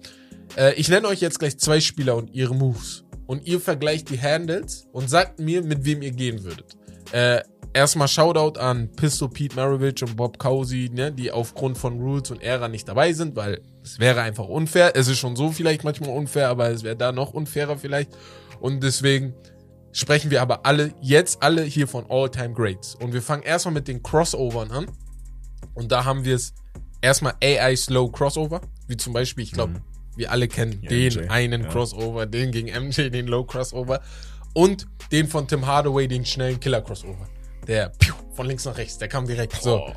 [0.56, 3.04] Äh, ich nenne euch jetzt gleich zwei Spieler und ihre Moves.
[3.26, 6.78] Und ihr vergleicht die Handles und sagt mir, mit wem ihr gehen würdet.
[7.12, 7.41] Äh,
[7.74, 12.43] erstmal Shoutout an Pistol Pete Maravich und Bob Cousy, ne, die aufgrund von Rules und
[12.43, 14.95] Ära nicht dabei sind, weil es wäre einfach unfair.
[14.95, 18.15] Es ist schon so vielleicht manchmal unfair, aber es wäre da noch unfairer vielleicht.
[18.59, 19.33] Und deswegen
[19.91, 22.95] sprechen wir aber alle, jetzt alle hier von All-Time Greats.
[22.95, 24.91] Und wir fangen erstmal mit den Crossovern an.
[25.73, 26.53] Und da haben wir es
[27.01, 29.81] erstmal AI Slow Crossover, wie zum Beispiel, ich glaube,
[30.15, 31.69] wir alle kennen Ja, den MJ, einen ja.
[31.69, 34.01] Crossover, den gegen MJ, den Low Crossover
[34.53, 37.27] und den von Tim Hardaway, den schnellen Killer Crossover.
[37.67, 39.61] der piu, von links nach rechts, der kam direkt.
[39.61, 39.93] So.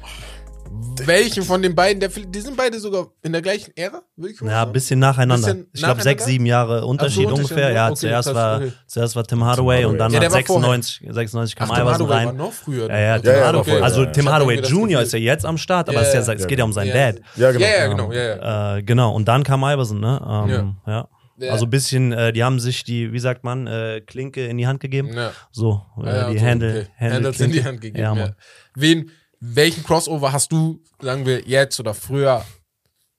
[1.05, 4.41] Welchen von den beiden, der, die sind beide sogar in der gleichen Ära, würde ich
[4.41, 5.49] mal Ja, ein bisschen nacheinander.
[5.55, 7.73] Bisschen ich glaube, sechs, sieben Jahre Unterschied Unterschied, ungefähr.
[7.73, 8.73] Ja, okay, zuerst, krass, war, okay.
[8.87, 10.71] zuerst war Tim Hardaway und dann Ja, hat der war vorher.
[10.83, 12.37] 96, 96 kam Ach, Tim Iverson Hardaway war rein.
[12.37, 12.89] noch früher.
[12.89, 13.23] Ja, ja, ne?
[13.23, 13.64] Tim ja, Hardaway.
[13.64, 14.11] vorher, also ja.
[14.11, 15.03] Tim Hardaway Jr.
[15.03, 16.64] Ist ja jetzt am Start, aber Ja, es, ist ja, ja, es ja, geht ja
[16.64, 17.21] um seinen Ja, Dad.
[17.37, 17.64] Ja, genau.
[17.64, 18.77] Ja, ja, genau, ja, ja.
[18.77, 20.21] Äh, genau, und dann kam Iverson, ne?
[20.49, 21.09] Ähm, ja.
[21.39, 21.53] Ja.
[21.53, 24.66] Also ein bisschen, äh, die haben sich die, wie sagt man, äh, Klinke in die
[24.66, 25.09] Hand gegeben.
[25.14, 25.33] Ja.
[25.51, 26.89] So, äh, Ja, ja, die so, Handle, okay.
[26.99, 27.64] Handle Handles in die.
[27.64, 27.99] Hand gegeben.
[27.99, 28.31] Ja, Ja.
[28.75, 29.11] Wen,
[29.41, 32.45] welchen Crossover hast du, sagen wir, jetzt oder früher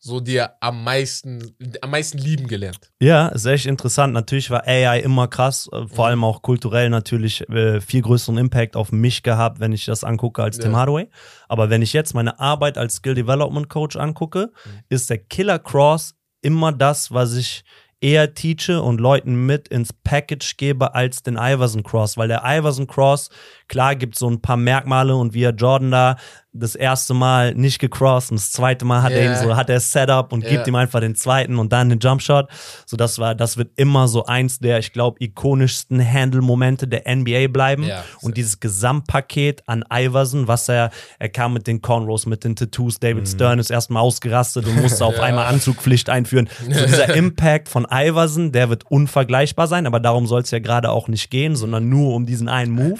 [0.03, 2.91] so dir am meisten, am meisten lieben gelernt?
[2.99, 4.13] Ja, ist echt interessant.
[4.13, 8.75] Natürlich war AI immer krass, äh, vor allem auch kulturell natürlich äh, viel größeren Impact
[8.75, 10.63] auf mich gehabt, wenn ich das angucke als Ja.
[10.63, 11.07] Tim Hardaway.
[11.47, 14.69] Aber wenn ich jetzt meine Arbeit als Skill Development Coach angucke, Mhm.
[14.89, 17.63] ist der Killer Cross immer das, was ich
[18.03, 22.87] eher teache und Leuten mit ins Package gebe als den Iverson Cross, weil der Iverson
[22.87, 23.29] Cross,
[23.71, 26.15] klar gibt so ein paar Merkmale und wie er Jordan da
[26.53, 29.31] das erste Mal nicht gecrossed und das zweite Mal hat er Ja.
[29.31, 30.49] ihn so, hat er Setup und Ja.
[30.49, 32.49] gibt ihm einfach den zweiten und dann den Jumpshot.
[32.85, 37.47] So, das war, das wird immer so eins der, ich glaube, ikonischsten Handle-Momente der NBA
[37.47, 37.83] bleiben.
[37.85, 42.57] Ja, und dieses Gesamtpaket an Iverson, was er, er kam mit den Cornrows, mit den
[42.57, 45.15] Tattoos, David Stern ist erstmal ausgerastet und musste auf.
[45.21, 45.23] Ja.
[45.23, 46.49] einmal Anzugpflicht einführen.
[46.69, 50.89] So dieser Impact von Iverson, der wird unvergleichbar sein, aber darum soll es ja gerade
[50.89, 52.99] auch nicht gehen, sondern nur um diesen einen Move.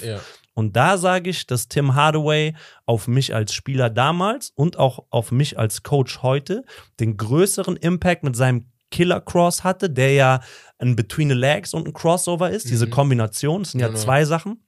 [0.54, 2.54] Und da sage ich, dass Tim Hardaway
[2.86, 6.64] auf mich als Spieler damals und auch auf mich als Coach heute
[7.00, 10.42] den größeren Impact mit seinem Killer Cross hatte, der ja
[10.78, 12.70] ein Between the Legs und ein Crossover ist.
[12.70, 12.92] Diese Mhm.
[12.92, 14.00] Kombination, das sind ja Genau.
[14.00, 14.62] zwei Sachen.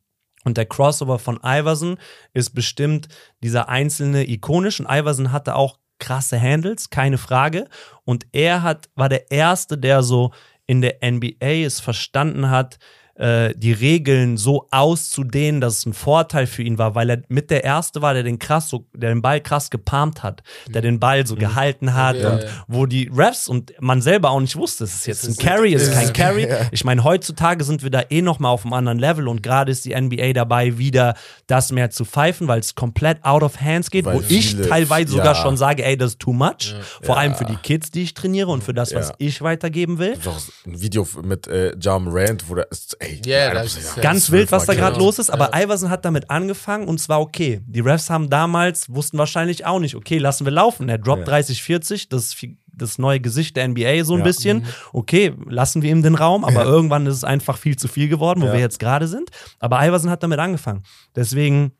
[0.45, 1.97] Und der Crossover von Iverson
[2.33, 3.07] ist bestimmt
[3.41, 4.79] dieser einzelne ikonisch.
[4.79, 7.67] Und Iverson hatte auch krasse Handles, keine Frage.
[8.05, 10.33] Und er hat, war der Erste, der so
[10.65, 12.77] in der NBA es verstanden hat,
[13.15, 17.51] äh, die Regeln so auszudehnen, dass es ein Vorteil für ihn war, weil er mit
[17.51, 20.99] der Erste war, der den krass so, der den Ball krass gepalmt hat, der den
[20.99, 22.49] Ball so gehalten hat Ja, und ja.
[22.67, 25.83] wo die Refs und man selber auch nicht wusste, es ist jetzt ein Carry, es
[25.83, 26.47] ist kein Carry.
[26.71, 29.71] Ich meine, heutzutage sind wir da eh noch mal auf einem anderen Level und gerade
[29.71, 31.15] ist die NBA dabei, wieder
[31.47, 35.11] das mehr zu pfeifen, weil es komplett out of hands geht, Weil wo ich teilweise
[35.11, 35.35] sogar ja.
[35.35, 36.73] schon sage, ey, das ist too much.
[37.01, 40.17] Vor allem für die Kids, die ich trainiere und für das, was ich weitergeben will.
[40.23, 43.79] Doch ein Video mit äh, Jam Rand, wo der ist, ey, Ja, Alter, das ja,
[43.81, 45.05] ist ja- Ganz wild, was da gerade genau.
[45.05, 47.61] los ist, aber Iverson hat damit angefangen und zwar okay.
[47.67, 50.89] Die Refs haben damals, wussten wahrscheinlich auch nicht, okay, lassen wir laufen.
[50.89, 51.25] Er droppt Ja.
[51.25, 54.23] 30, 40, das ist viel- das neue Gesicht der NBA so ein Ja.
[54.25, 54.65] bisschen.
[54.93, 56.65] Okay, lassen wir ihm den Raum, aber Ja.
[56.65, 58.53] irgendwann ist es einfach viel zu viel geworden, wo Ja.
[58.53, 59.29] wir jetzt gerade sind.
[59.59, 60.81] Aber Iverson hat damit angefangen.
[61.15, 61.73] Deswegen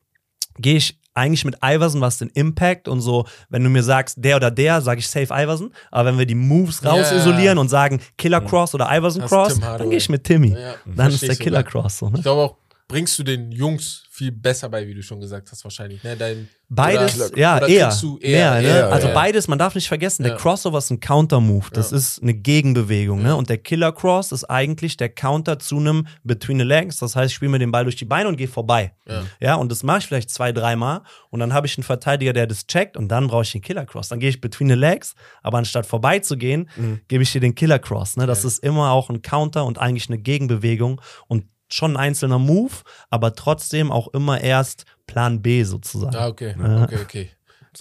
[0.59, 4.35] gehe ich eigentlich mit Iverson, was den Impact und so, wenn du mir sagst, der
[4.37, 5.71] oder der, sage ich safe Iverson.
[5.91, 7.17] Aber wenn wir die Moves raus Ja.
[7.17, 10.55] isolieren und sagen Killer Cross oder Iverson Cross, dann gehe ich mit Timmy.
[10.59, 11.63] Ja, dann ist der Killer.
[11.63, 11.99] Cross.
[11.99, 12.17] So, ne?
[12.17, 12.55] Ich glaube auch,
[12.93, 16.03] bringst du den Jungs viel besser bei, wie du schon gesagt hast, wahrscheinlich.
[16.03, 16.15] Ne?
[16.15, 17.91] Dein, Beides, oder, ja, oder eher.
[18.21, 18.67] eher, mehr, ne?
[18.67, 19.13] eher, also ja.
[19.15, 20.37] beides, man darf nicht vergessen, der Ja.
[20.37, 21.65] Crossover ist ein Counter-Move.
[21.73, 21.97] Das Ja.
[21.97, 23.35] ist eine Gegenbewegung, ne?
[23.35, 26.97] Und der Killer-Cross ist eigentlich der Counter zu einem Between the Legs.
[26.99, 28.93] Das heißt, ich spiele mir den Ball durch die Beine und gehe vorbei.
[29.07, 29.23] Ja.
[29.39, 31.01] Ja, und das mache ich vielleicht zwei, dreimal.
[31.31, 34.09] Und dann habe ich einen Verteidiger, der das checkt und dann brauche ich den Killer-Cross.
[34.09, 37.01] Dann gehe ich Between the Legs, aber anstatt vorbeizugehen, Mhm.
[37.07, 38.17] gebe ich dir den Killer-Cross.
[38.17, 38.27] Ne?
[38.27, 38.47] Das Ja.
[38.49, 42.73] ist immer auch ein Counter und eigentlich eine Gegenbewegung und schon ein einzelner Move,
[43.09, 46.15] aber trotzdem auch immer erst Plan B sozusagen.
[46.15, 46.83] Ah, okay, Ja.
[46.83, 47.29] okay, okay.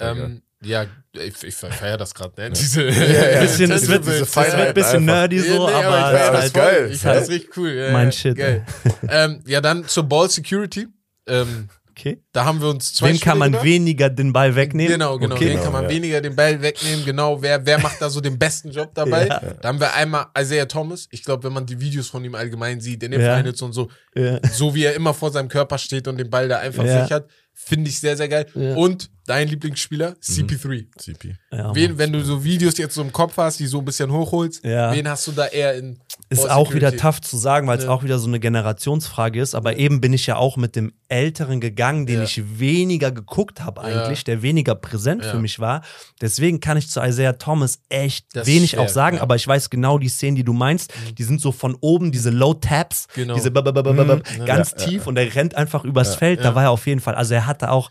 [0.01, 2.51] Ähm, ja, ich, ich feiere das gerade, ne?
[2.51, 3.41] Diese, ja.
[3.41, 5.15] bisschen, es wird, diese es wird ein bisschen einfach.
[5.15, 6.91] nerdy so, Ja, nee, aber, ich es feier ist das halt, geil.
[6.93, 7.71] Ich finde das richtig cool.
[7.73, 8.67] Ja, Mein ja, Shit, Geil.
[9.09, 10.89] ähm, ja, dann zur Ball Security.
[11.27, 12.23] Ähm, okay.
[12.33, 13.65] da haben wir uns zwei Wem kann man gedacht.
[13.65, 14.93] weniger den Ball wegnehmen?
[14.93, 15.35] Genau, genau.
[15.35, 15.45] Okay.
[15.47, 15.91] Wen Genau, kann man ja.
[15.91, 17.05] weniger den Ball wegnehmen?
[17.05, 17.41] Genau.
[17.41, 19.27] Wer, wer macht da so den besten Job dabei?
[19.29, 19.41] Ja.
[19.61, 21.07] Da haben wir einmal Isaiah Thomas.
[21.11, 23.37] Ich glaube, wenn man die Videos von ihm allgemein sieht, in den Ja.
[23.37, 24.41] Finals und so, Ja.
[24.53, 27.03] so wie er immer vor seinem Körper steht und den Ball da einfach Ja.
[27.03, 28.47] sichert, finde ich sehr, sehr geil.
[28.55, 28.75] Ja.
[28.75, 30.87] Und dein Lieblingsspieler, CP3.
[30.99, 31.37] CP.
[31.51, 34.13] Ja, Wen, wenn du so Videos jetzt so im Kopf hast, die so ein bisschen
[34.13, 34.93] hochholst, Ja.
[34.93, 37.85] wen hast du da eher in Ist Ball auch wieder tough zu sagen, weil es
[37.85, 37.91] Ja.
[37.91, 39.55] auch wieder so eine Generationsfrage ist.
[39.55, 42.25] Aber eben bin ich ja auch mit dem Älteren gegangen, den Ja.
[42.25, 44.25] ich weniger geguckt habe eigentlich, Ja.
[44.25, 45.31] der weniger präsent Ja.
[45.31, 45.83] für mich war.
[46.21, 49.21] Deswegen kann ich zu Isaiah Thomas echt Das wenig schwer, auch sagen, ja.
[49.21, 49.25] Mhm.
[49.25, 50.93] aber ich weiß genau die Szenen, die du meinst.
[51.17, 53.35] Die sind so von oben, diese Low Taps, Genau.
[53.35, 54.23] diese Mhm.
[54.47, 56.41] ganz tief und er rennt einfach übers Feld.
[56.41, 56.51] ja.
[56.51, 57.89] Da war er auf jeden Fall, also er hatte auch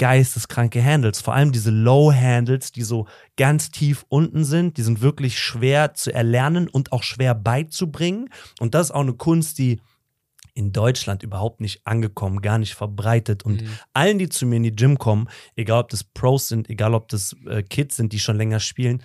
[0.00, 5.02] geisteskranke Handles, vor allem diese Low Handles, die so ganz tief unten sind, die sind
[5.02, 8.30] wirklich schwer zu erlernen und auch schwer beizubringen.
[8.60, 9.78] Und das ist auch eine Kunst, die
[10.54, 13.44] in Deutschland überhaupt nicht angekommen, gar nicht verbreitet.
[13.44, 13.68] Und Mhm.
[13.92, 17.08] allen, die zu mir in die Gym kommen, egal ob das Pros sind, egal ob
[17.08, 19.02] das äh, Kids sind, die schon länger spielen,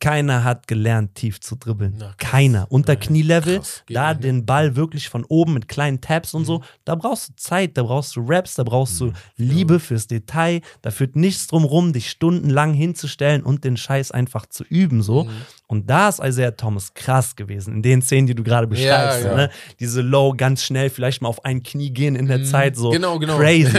[0.00, 1.94] keiner hat gelernt, tief zu dribbeln.
[1.98, 2.66] Na, keiner.
[2.70, 3.82] Unter Ja, Knielevel, krass.
[3.88, 6.46] Da den Ball wirklich von oben mit kleinen Taps und Mhm.
[6.46, 6.62] so.
[6.84, 10.60] Da brauchst du Zeit, da brauchst du Raps, da brauchst du Liebe fürs Detail.
[10.82, 15.24] Da führt nichts drum rum, dich stundenlang hinzustellen und den Scheiß einfach zu üben, so.
[15.24, 15.30] Mhm.
[15.70, 19.22] Und da ist Isaiah Thomas krass gewesen, in den Szenen, die du gerade beschreibst.
[19.22, 19.30] ja.
[19.30, 19.50] so, Ne?
[19.78, 22.44] Diese Low, ganz schnell, vielleicht mal auf ein Knie gehen in der Mhm.
[22.46, 23.36] Zeit, so Genau, genau.
[23.36, 23.70] crazy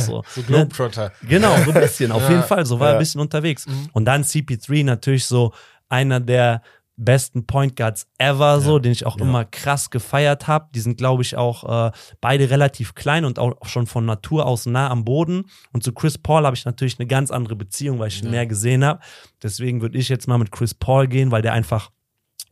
[0.00, 0.24] so.
[0.26, 0.46] So Ne?
[0.46, 1.12] Globetrotter.
[1.28, 2.30] Genau, so ein bisschen, auf Ja.
[2.30, 2.64] jeden Fall.
[2.64, 2.96] So war er Ja.
[2.96, 3.66] ein bisschen unterwegs.
[3.66, 3.90] Mhm.
[3.92, 5.52] Und dann CP3 natürlich so
[5.90, 6.62] einer der
[6.96, 9.24] besten Point Guards ever, so, den ich auch Ja.
[9.24, 10.68] immer krass gefeiert habe.
[10.74, 14.66] Die sind, glaube ich, auch äh, beide relativ klein und auch schon von Natur aus
[14.66, 15.46] nah am Boden.
[15.72, 18.30] Und zu Chris Paul habe ich natürlich eine ganz andere Beziehung, weil ich ihn Ja.
[18.30, 19.00] mehr gesehen habe.
[19.42, 21.90] Deswegen würde ich jetzt mal mit Chris Paul gehen, weil der einfach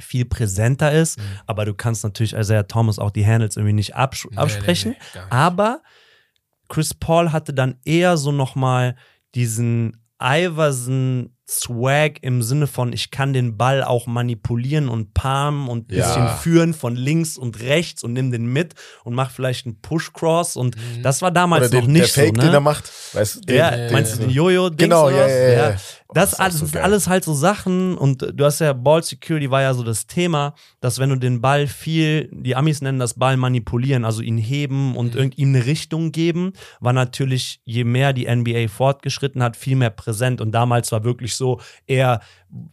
[0.01, 1.19] viel präsenter ist.
[1.21, 1.23] Mhm.
[1.47, 4.93] Aber du kannst natürlich Isaiah Thomas auch die Handles irgendwie nicht abs Nee, absprechen.
[4.93, 5.33] nee, nee, nicht.
[5.33, 5.83] Aber
[6.69, 8.97] Chris Paul hatte dann eher so nochmal
[9.37, 11.31] diesen Iverson
[11.61, 16.07] Swag im Sinne von, ich kann den Ball auch manipulieren und palmen und ein Ja.
[16.07, 18.75] bisschen führen von links und rechts und nimm den mit
[19.05, 21.03] und mach vielleicht einen Push-Cross und Mhm.
[21.03, 22.61] das war damals den, noch nicht der Fake, so, den er ne?
[22.61, 22.91] macht.
[23.13, 25.31] Weißt du, den, Ja, den- meinst du den- Jojo-Dings Genau, oder ja, was?
[25.31, 25.71] ja, ja.
[25.71, 25.77] ja.
[26.15, 29.51] Das, alles, so das sind alles halt so Sachen und du hast ja Ball Security
[29.51, 33.15] war ja so das Thema, dass wenn du den Ball viel, die Amis nennen das
[33.15, 35.31] Ball manipulieren, also ihn heben und Mhm.
[35.37, 40.43] ihm eine Richtung geben, war natürlich, je mehr die NBA fortgeschritten hat, viel mehr präsent
[40.43, 41.42] und damals war wirklich so
[41.87, 42.21] eher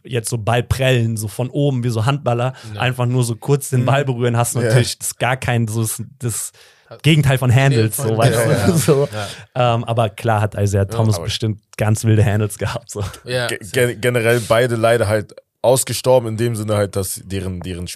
[0.04, 2.80] jetzt so Ballprellen, so von oben wie so Handballer, Ja.
[2.80, 3.86] einfach nur so kurz den Mhm.
[3.86, 4.66] Ball berühren, hast du Ja.
[4.68, 6.52] natürlich das gar kein, so das, das
[7.02, 8.50] Gegenteil von Handles, Nee, so weißt ja, du.
[8.50, 8.76] ja.
[8.76, 9.08] So.
[9.54, 9.74] Ja.
[9.74, 12.90] Ähm, aber klar hat Isaiah Thomas bestimmt ganz wilde Handles gehabt.
[12.90, 13.04] So.
[13.24, 13.46] Ja.
[13.46, 17.86] Ge gen- generell beide leider halt ausgestorben in dem Sinne halt, dass deren, deren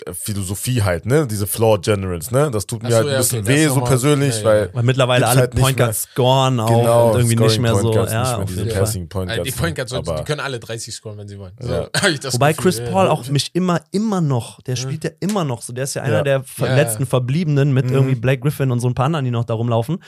[0.00, 3.40] Spielphilosophie halt, ne, diese Floor Generals, ne, das tut mir so, halt ein ja, bisschen
[3.44, 4.44] okay, weh, so persönlich, ja, ja.
[4.44, 5.76] weil Weil mittlerweile alle halt Point.
[5.76, 7.92] Guards scoren auch genau, und irgendwie nicht mehr so.
[7.94, 8.78] Ja, nicht mehr diese.
[8.78, 9.50] Passing Point Äh, Guards.
[9.50, 11.52] Die Point Guards, aber die können alle 30 scoren, wenn sie wollen.
[11.60, 11.88] So, Ja.
[12.22, 12.90] das Wobei Gefühl, Chris ja.
[12.90, 15.72] Paul auch mich immer, immer noch, der spielt ja immer noch so.
[15.72, 16.22] Der ist ja einer Ja.
[16.22, 16.74] der Ja, ja.
[16.74, 17.92] letzten Verbliebenen mit Mhm.
[17.92, 19.98] irgendwie Blake Griffin und so ein paar anderen, die noch da rumlaufen.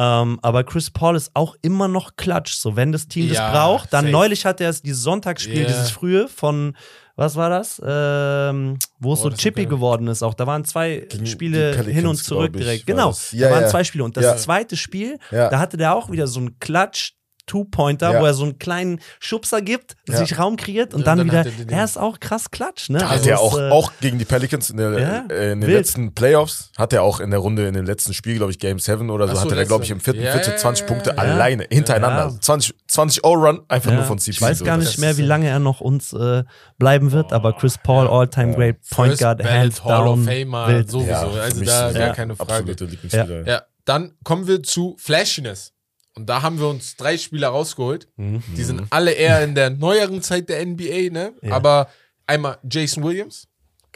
[0.00, 2.52] Ähm, aber Chris Paul ist auch immer noch Klatsch.
[2.54, 4.12] So, wenn das Team Ja, das braucht, dann safe.
[4.12, 5.66] neulich hat er dieses Sonntagsspiel, Ja.
[5.66, 6.76] dieses frühe von,
[7.18, 7.82] was war das?
[7.84, 10.22] Ähm, wo es Oh, so chippy geworden ist.
[10.22, 12.86] Auch da waren zwei Gegen Spiele hin und zurück ich, direkt.
[12.86, 13.12] Genau.
[13.32, 13.68] Ja, da waren ja.
[13.68, 14.04] zwei Spiele.
[14.04, 14.36] Und das Ja.
[14.36, 17.14] zweite Spiel, da hatte der auch wieder so einen Klatsch.
[17.48, 18.20] Two-Pointer, Ja.
[18.20, 20.18] wo er so einen kleinen Schubser gibt, Ja.
[20.18, 21.38] sich Raum kreiert und Und dann, dann wieder.
[21.40, 23.00] hat er den- Er ist auch krass Klatsch, ne?
[23.00, 25.68] Hat Also er auch, äh, auch gegen die Pelicans in, der, Ja, äh, in den
[25.68, 25.78] wild.
[25.78, 28.78] letzten Playoffs, hat er auch in der Runde, in dem letzten Spiel, glaube ich, Game
[28.78, 31.10] 7 oder so, so, hatte er, glaube ich, im vierten Viertel ja, 20 ja, Punkte
[31.10, 31.16] ja.
[31.16, 32.32] alleine, hintereinander.
[32.34, 32.40] Ja.
[32.40, 33.96] 20, 20 O-Run, einfach ja.
[33.96, 34.30] nur von CP.
[34.30, 34.64] Ich weiß so.
[34.64, 36.44] gar nicht mehr, wie lange er noch uns äh,
[36.78, 40.24] bleiben wird, aber Chris Paul, All-Time Great Point First Guard, hands Hall of down.
[40.24, 40.90] Famer, wild.
[40.90, 41.12] sowieso.
[41.12, 42.52] Also da gar ja, keine Frage.
[42.52, 43.46] Absolute Lieblingsspieler.
[43.46, 45.72] Ja, dann kommen wir zu Flashiness.
[46.18, 48.08] Und da haben wir uns drei Spieler rausgeholt.
[48.16, 48.42] Mhm.
[48.56, 51.32] Die sind alle eher in der neueren Zeit der NBA, ne?
[51.42, 51.52] Ja.
[51.52, 51.88] Aber
[52.26, 53.46] einmal Jason Williams,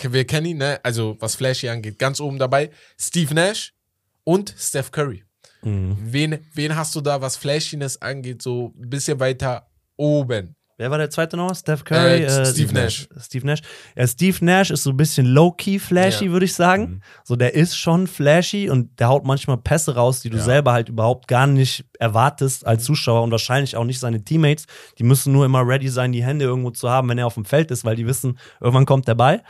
[0.01, 0.79] wir kennen ihn, ne?
[0.85, 2.71] Also was Flashy angeht, ganz oben dabei.
[2.97, 3.75] Steve Nash
[4.23, 5.25] und Steph Curry.
[5.63, 5.97] Mhm.
[6.01, 9.67] Wen, wen hast du da, was Flashiness angeht, so ein bisschen weiter
[9.97, 10.55] oben?
[10.83, 11.55] Wer war der zweite noch?
[11.55, 12.25] Steph Curry?
[12.25, 13.07] Äh, Steve Nash.
[13.21, 13.61] Steve Nash.
[13.95, 16.31] Ja, Steve Nash ist so ein bisschen low-key flashy, Ja.
[16.33, 16.83] würde ich sagen.
[16.83, 17.01] Mhm.
[17.23, 20.43] So, der ist schon flashy und der haut manchmal Pässe raus, die du Ja.
[20.43, 22.69] selber halt überhaupt gar nicht erwartest Mhm.
[22.69, 24.67] als Zuschauer und wahrscheinlich auch nicht seine Teammates.
[24.99, 27.45] Die müssen nur immer ready sein, die Hände irgendwo zu haben, wenn er auf dem
[27.45, 29.45] Feld ist, weil die wissen, irgendwann kommt der Ball.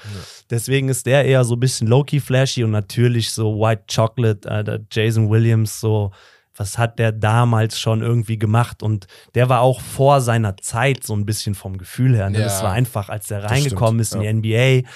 [0.50, 4.78] Deswegen ist der eher so ein bisschen low-key flashy und natürlich so White Chocolate, äh,
[4.90, 6.10] Jason Williams, so
[6.56, 11.14] was hat der damals schon irgendwie gemacht und der war auch vor seiner Zeit so
[11.14, 12.30] ein bisschen vom Gefühl her.
[12.30, 12.38] Ne?
[12.38, 12.44] Ja.
[12.44, 14.88] Das war einfach, als der reingekommen stimmt, ist in die NBA,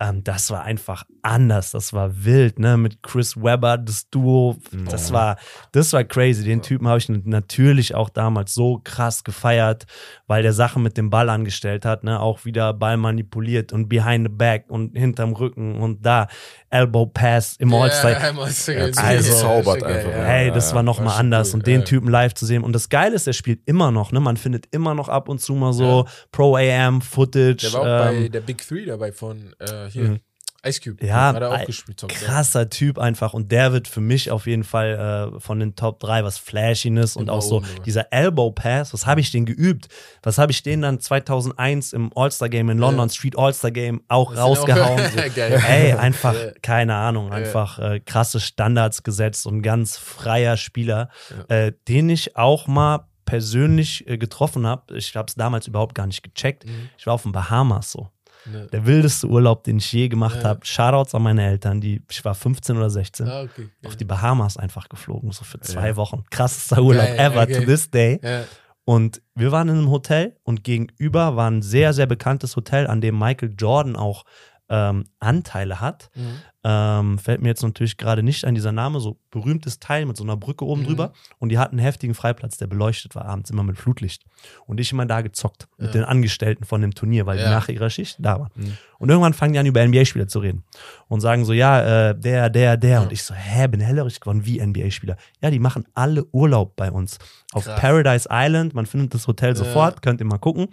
[0.00, 2.76] ähm, das war einfach anders, das war wild, ne?
[2.76, 4.56] Mit Chris Webber, das Duo,
[4.90, 5.36] das war,
[5.72, 6.44] das war crazy.
[6.44, 9.86] Den Typen habe ich natürlich auch damals so krass gefeiert,
[10.26, 12.20] weil der Sachen mit dem Ball angestellt hat, ne?
[12.20, 16.28] Auch wieder Ball manipuliert und behind the back und hinterm Rücken und da
[16.70, 18.12] Elbow Pass im All-Star.
[18.12, 18.90] Ja, im All-Star.
[18.96, 20.24] Also- gezaubert einfach, Ja, ja.
[20.24, 21.84] Hey, das war nochmal war schon anders cool, und den.
[21.84, 22.64] Typen live zu sehen.
[22.64, 24.20] Und das Geile ist, der spielt immer noch, ne?
[24.20, 27.56] Man findet immer noch ab und zu mal so Pro-AM-Footage.
[27.62, 30.02] Der war auch bei ähm, der Big Three dabei von äh, hier.
[30.04, 30.20] Mhm.
[30.64, 31.04] Ice Cube.
[31.06, 31.98] Ja, hat er auch gespielt.
[32.00, 32.18] Top, ja.
[32.18, 36.00] krasser Typ einfach und der wird für mich auf jeden Fall äh, von den Top
[36.00, 39.88] 3 was Flashiness und auch so oben, dieser Elbow Pass, was habe ich den geübt?
[40.22, 44.30] Was habe ich den dann 2001 im All-Star Game in London, Street All-Star Game auch
[44.30, 44.98] Das auch- rausgehauen?
[45.14, 45.20] so.
[45.34, 45.62] Geil.
[45.68, 46.50] Ey, einfach, Ja.
[46.62, 51.08] keine Ahnung, einfach äh, krasse Standards gesetzt und ganz freier Spieler,
[51.48, 54.96] äh, den ich auch mal persönlich äh, getroffen habe.
[54.96, 56.66] Ich habe es damals überhaupt gar nicht gecheckt.
[56.66, 56.88] Mhm.
[56.98, 58.08] Ich war auf den Bahamas so.
[58.46, 58.66] Ne.
[58.72, 60.50] Der wildeste Urlaub, den ich je gemacht Ja.
[60.50, 60.60] habe.
[60.64, 63.68] Shoutouts an meine Eltern, die, ich war 15 oder 16, Ah, okay.
[63.86, 65.96] auf die Bahamas einfach geflogen, so für zwei Ja.
[65.96, 66.24] Wochen.
[66.30, 67.60] Krassester Urlaub ever okay.
[67.60, 68.20] to this day.
[68.22, 68.44] Ja.
[68.86, 73.00] Und wir waren in einem Hotel und gegenüber war ein sehr, sehr bekanntes Hotel, an
[73.00, 74.24] dem Michael Jordan auch
[74.70, 76.10] ähm, Anteile hat.
[76.14, 76.22] Mhm.
[76.66, 80.24] Ähm, fällt mir jetzt natürlich gerade nicht ein dieser Name, so berühmtes Teil mit so
[80.24, 80.86] einer Brücke oben Mhm.
[80.86, 81.12] drüber.
[81.38, 84.24] Und die hatten einen heftigen Freiplatz, der beleuchtet war abends immer mit Flutlicht.
[84.66, 85.92] Und ich immer da gezockt mit Ja.
[85.92, 87.44] den Angestellten von dem Turnier, weil Ja.
[87.44, 88.50] die nach ihrer Schicht da waren.
[88.54, 88.78] Mhm.
[88.98, 90.64] Und irgendwann fangen die an, über NBA-Spieler zu reden.
[91.08, 92.90] Und sagen so, ja, äh, der, der, der.
[92.90, 93.00] Ja.
[93.02, 95.16] Und ich so, hä, bin hellhörig geworden, wie NBA-Spieler.
[95.42, 97.18] Ja, die machen alle Urlaub bei uns.
[97.52, 97.78] Auf Krass.
[97.80, 100.68] Paradise Island, man findet das Hotel sofort, könnt ihr mal gucken.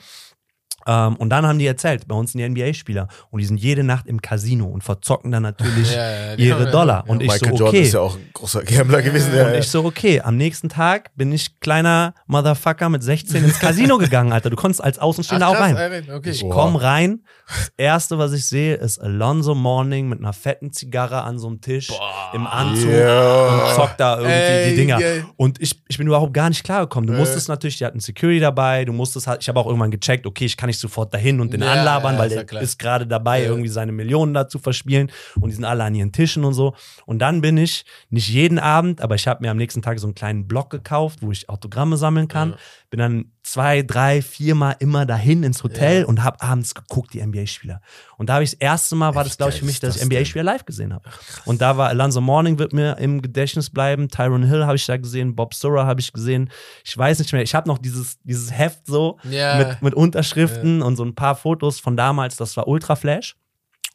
[0.88, 3.84] Ähm, und dann haben die erzählt, bei uns sind die NBA-Spieler und die sind jede
[3.84, 7.04] Nacht im Casino und verzocken dann natürlich Ja, ja, ihre haben- Dollar.
[7.06, 7.12] ja.
[7.12, 7.82] Und ich Michael so, Jordan okay.
[7.82, 9.36] ist ja auch ein großer Gambler gewesen.
[9.36, 13.60] Ja, Und ich so, okay, am nächsten Tag bin ich kleiner Motherfucker mit 16 ins
[13.60, 14.50] Casino gegangen, Alter.
[14.50, 16.06] Du konntest als Außenstehender Ach, auch rein.
[16.14, 16.30] okay.
[16.32, 16.54] Ich Boah.
[16.54, 17.22] komm rein.
[17.48, 21.60] Das erste, was ich sehe, ist Alonso Morning mit einer fetten Zigarre an so einem
[21.62, 21.92] Tisch
[22.34, 23.48] im Anzug Ja.
[23.68, 25.00] und zockt da irgendwie Ey, die Dinger.
[25.00, 25.26] geil.
[25.36, 27.08] Und ich, ich bin überhaupt gar nicht klargekommen.
[27.08, 27.18] Du Äh.
[27.18, 30.46] musstest natürlich, die hatten Security dabei, du musstest halt, ich habe auch irgendwann gecheckt, okay,
[30.46, 33.44] ich kann nicht sofort dahin und den Ja, anlabern, weil ja der ist gerade dabei,
[33.44, 36.74] irgendwie seine Millionen da zu verspielen und die sind alle an ihren Tischen und so.
[37.06, 40.08] Und dann bin ich, nicht jeden Abend, aber ich habe mir am nächsten Tag so
[40.08, 42.56] einen kleinen Block gekauft, wo ich Autogramme sammeln kann.
[42.92, 42.98] Ja.
[42.98, 46.08] Bin dann zwei, drei, viermal immer dahin ins Hotel Ja.
[46.08, 47.82] und habe abends geguckt, die NBA-Spieler.
[48.18, 49.96] Und da habe ich das erste Mal, war Wie das, glaube ich, für mich, dass
[49.96, 51.10] ich das NBA-Spieler live gesehen habe.
[51.46, 54.98] Und da war Alonso Morning wird mir im Gedächtnis bleiben, Tyron Hill habe ich da
[54.98, 56.50] gesehen, Bob Sura habe ich gesehen.
[56.84, 59.56] Ich weiß nicht mehr, ich habe noch dieses, dieses Heft so Ja.
[59.58, 63.36] mit, mit Unterschriften und so ein paar Fotos von damals, das war Ultra Flash.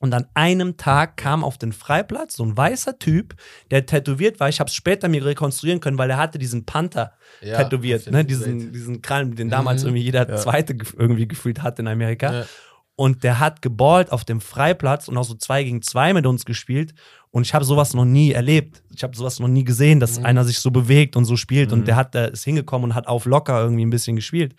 [0.01, 3.35] Und an einem Tag kam auf den Freiplatz so ein weißer Typ,
[3.71, 4.49] der tätowiert war.
[4.51, 8.23] Ich habe es später mir rekonstruieren können, weil er hatte diesen Panther Ja, tätowiert, ne?
[8.25, 9.89] diesen, diesen Krallen, den damals Mhm.
[9.89, 10.37] irgendwie jeder Ja.
[10.37, 12.33] Zweite irgendwie gefühlt hat in Amerika.
[12.41, 12.45] Ja.
[12.99, 16.45] Und der hat geballt auf dem Freiplatz und auch so zwei gegen zwei mit uns
[16.47, 16.95] gespielt.
[17.31, 18.83] Und ich habe sowas noch nie erlebt.
[18.95, 20.25] Ich habe sowas noch nie gesehen, dass Mhm.
[20.27, 21.69] einer sich so bewegt und so spielt.
[21.71, 21.81] Mhm.
[21.81, 24.55] Und der hat, der ist hingekommen und hat auf locker irgendwie ein bisschen gespielt.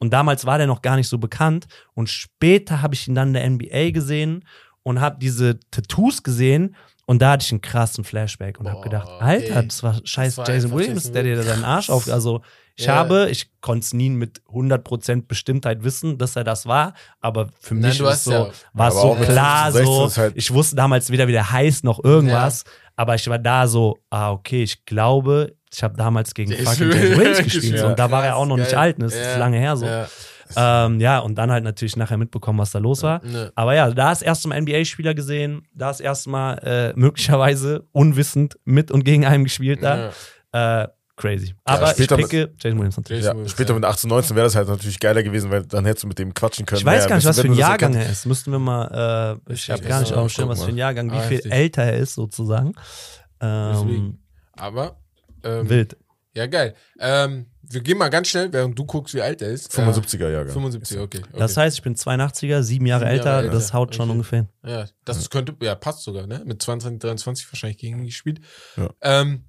[0.00, 1.66] Und damals war der noch gar nicht so bekannt.
[1.94, 4.44] Und später habe ich ihn dann in der NBA gesehen
[4.82, 6.74] und habe diese Tattoos gesehen.
[7.04, 9.66] Und da hatte ich einen krassen Flashback und habe gedacht, Alter, okay.
[9.66, 12.08] das war scheiß war Jason Williams, Jason der dir da seinen Arsch auf.
[12.08, 12.42] Also
[12.76, 12.94] ich Ja.
[12.94, 17.74] habe, ich konnte es nie mit 100% Bestimmtheit wissen, dass er das war, aber für
[17.74, 20.16] Nein, mich ist hast so, ja- war es so klar 15, 16 so.
[20.22, 22.64] halt- ich wusste damals weder, wie der heißt, noch irgendwas,
[22.96, 26.92] aber ich war da so, ah, okay, ich glaube, ich habe damals gegen Jason fucking
[26.92, 27.78] Jason Williams gespielt.
[27.80, 28.78] so, und da war er auch noch nicht geil.
[28.78, 29.06] alt, ne?
[29.06, 29.32] das Ja.
[29.32, 29.86] ist lange her so.
[30.56, 30.86] Ja.
[30.86, 33.24] Ähm, ja, und dann halt natürlich nachher mitbekommen, was da los war.
[33.24, 33.52] Ne.
[33.54, 38.58] Aber ja, da das erste Mal NBA-Spieler gesehen, da das erste Mal äh, möglicherweise unwissend
[38.64, 40.10] mit und gegen einen gespielt da.
[40.52, 41.54] Äh, crazy.
[41.64, 43.24] Aber ich später mit- picke Jason Williams natürlich.
[43.24, 43.74] Ja, später ja.
[43.76, 46.34] mit 18, 19 wäre das halt natürlich geiler gewesen, weil dann hättest du mit dem
[46.34, 46.80] quatschen können.
[46.80, 48.26] Ich weiß gar nicht, was für ein Jahrgang er ist.
[48.26, 50.76] Müssten wir mal, äh, ich habe gar nicht auf dem was für ein.
[50.76, 52.72] Jahrgang, wie Ah, viel älter er ist sozusagen.
[53.40, 54.18] Ähm, Deswegen.
[54.56, 54.96] Aber
[55.44, 55.96] ähm, wild.
[56.34, 56.74] Ja, geil.
[56.98, 59.70] Ähm, wir gehen mal ganz schnell, während du guckst, wie alt er ist.
[59.70, 60.52] 75er Äh, Jahrgang.
[60.52, 61.20] 75, okay.
[61.22, 61.38] okay.
[61.38, 63.54] Das heißt, ich bin 82er, sieben Jahre Sieben älter, Jahre älter.
[63.54, 64.12] das haut schon Okay.
[64.12, 64.46] ungefähr.
[64.64, 66.42] Ja, das könnte, ja, passt sogar, ne?
[66.44, 68.40] Mit 22, 23 wahrscheinlich gegen ihn gespielt.
[68.76, 68.90] Ja.
[69.02, 69.44] Ähm,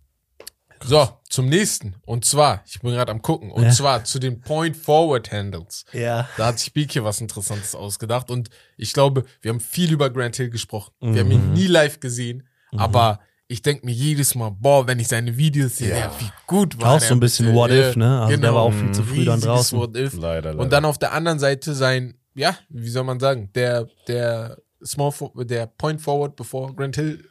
[0.85, 1.95] so, zum nächsten.
[2.05, 3.69] Und zwar, ich bin gerade am gucken, und Ja.
[3.71, 5.85] zwar zu den Point-Forward-Handles.
[5.93, 6.27] Ja.
[6.37, 8.29] Da hat sich Beak hier was Interessantes ausgedacht.
[8.29, 10.91] Und ich glaube, wir haben viel über Grant Hill gesprochen.
[10.99, 11.31] Wir haben Mhm.
[11.33, 15.77] ihn nie live gesehen, aber ich denke mir jedes Mal, boah, wenn ich seine Videos
[15.77, 15.97] sehe, Ja.
[15.97, 17.57] ja, wie gut war Auch der so ein bisschen bitte.
[17.57, 18.21] What Ja, If, ne?
[18.21, 19.77] Also der war auch viel zu früh dann draußen.
[19.77, 20.13] What If.
[20.13, 20.59] Leider, leider.
[20.59, 25.11] Und dann auf der anderen Seite sein, ja, wie soll man sagen, der, der Small,
[25.11, 27.29] For- der Point Forward, bevor Grant Hill,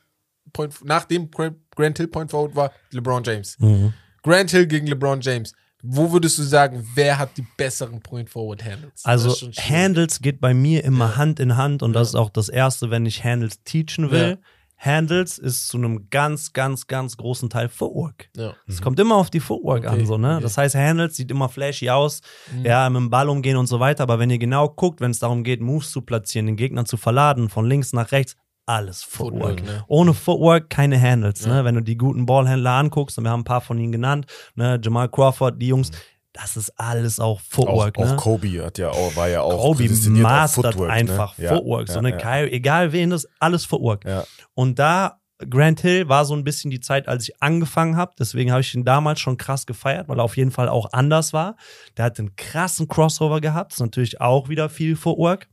[0.53, 3.57] Point, nachdem Gra- Grant Hill Point Forward war, LeBron James.
[3.59, 3.93] Mhm.
[4.23, 5.53] Grant Hill gegen LeBron James.
[5.83, 9.05] Wo würdest du sagen, wer hat die besseren Point Forward Handles?
[9.05, 9.31] Also.
[9.59, 11.17] Handles geht bei mir immer Ja.
[11.17, 12.21] Hand in Hand und das ist Ja.
[12.21, 14.39] auch das Erste, wenn ich Handles teachen will.
[14.85, 18.29] Handles ist zu einem ganz, ganz, ganz großen Teil Footwork.
[18.37, 18.55] Ja.
[18.67, 20.35] Es kommt immer auf die Footwork Okay, an, so, ne?
[20.35, 20.43] okay.
[20.43, 22.21] Das heißt, Handles sieht immer flashy aus,
[22.53, 22.65] Mhm.
[22.65, 25.21] ja, mit dem Ball umgehen und so weiter, aber wenn ihr genau guckt, wenn es
[25.21, 28.35] darum geht, Moves zu platzieren, den Gegner zu verladen, von links nach rechts,
[28.67, 29.61] alles Footwork.
[29.61, 29.85] Footwork, ne?
[29.89, 31.55] Ohne Footwork keine Handles, Ja.
[31.55, 31.65] ne?
[31.65, 34.81] Wenn du die guten Ballhändler anguckst, und wir haben ein paar von ihnen genannt, ne?
[34.83, 35.91] Jamal Crawford, die Jungs,
[36.33, 38.17] das ist alles auch auch, Footwork, auch ne?
[38.17, 41.45] Kobe hat ja auch, war ja auch Kobe mastert Footwork, einfach ne?
[41.45, 41.89] Ja, Footwork.
[41.89, 42.17] so ja, eine ja.
[42.17, 44.05] Kyrie, egal wen das, alles Footwork.
[44.05, 44.25] Ja.
[44.55, 45.19] Und da,
[45.49, 48.13] Grant Hill war so ein bisschen die Zeit, als ich angefangen habe.
[48.19, 51.33] Deswegen habe ich ihn damals schon krass gefeiert, weil er auf jeden Fall auch anders
[51.33, 51.57] war.
[51.97, 53.73] Der hat einen krassen Crossover gehabt.
[53.73, 55.49] ist natürlich auch wieder viel Footwork.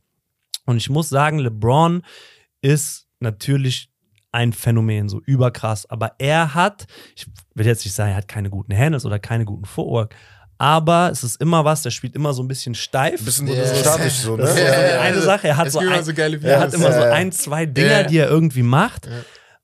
[0.66, 2.02] Und ich muss sagen, LeBron
[2.62, 3.90] ist natürlich
[4.32, 5.90] ein Phänomen, so überkrass.
[5.90, 9.44] Aber er hat, ich will jetzt nicht sagen, er hat keine guten Handles oder keine
[9.44, 10.14] guten Footwork.
[10.60, 13.20] Aber es ist immer was, der spielt immer so ein bisschen steif.
[13.20, 13.74] Ein bisschen Ja.
[13.74, 14.42] statisch so, ne?
[14.42, 15.48] Das ist so eine Sache.
[15.48, 17.12] Er hat Es so ein- so er hat immer so Ja, ja.
[17.14, 18.02] ein, zwei Dinger, Ja.
[18.02, 19.06] die er irgendwie macht.
[19.06, 19.12] Ja.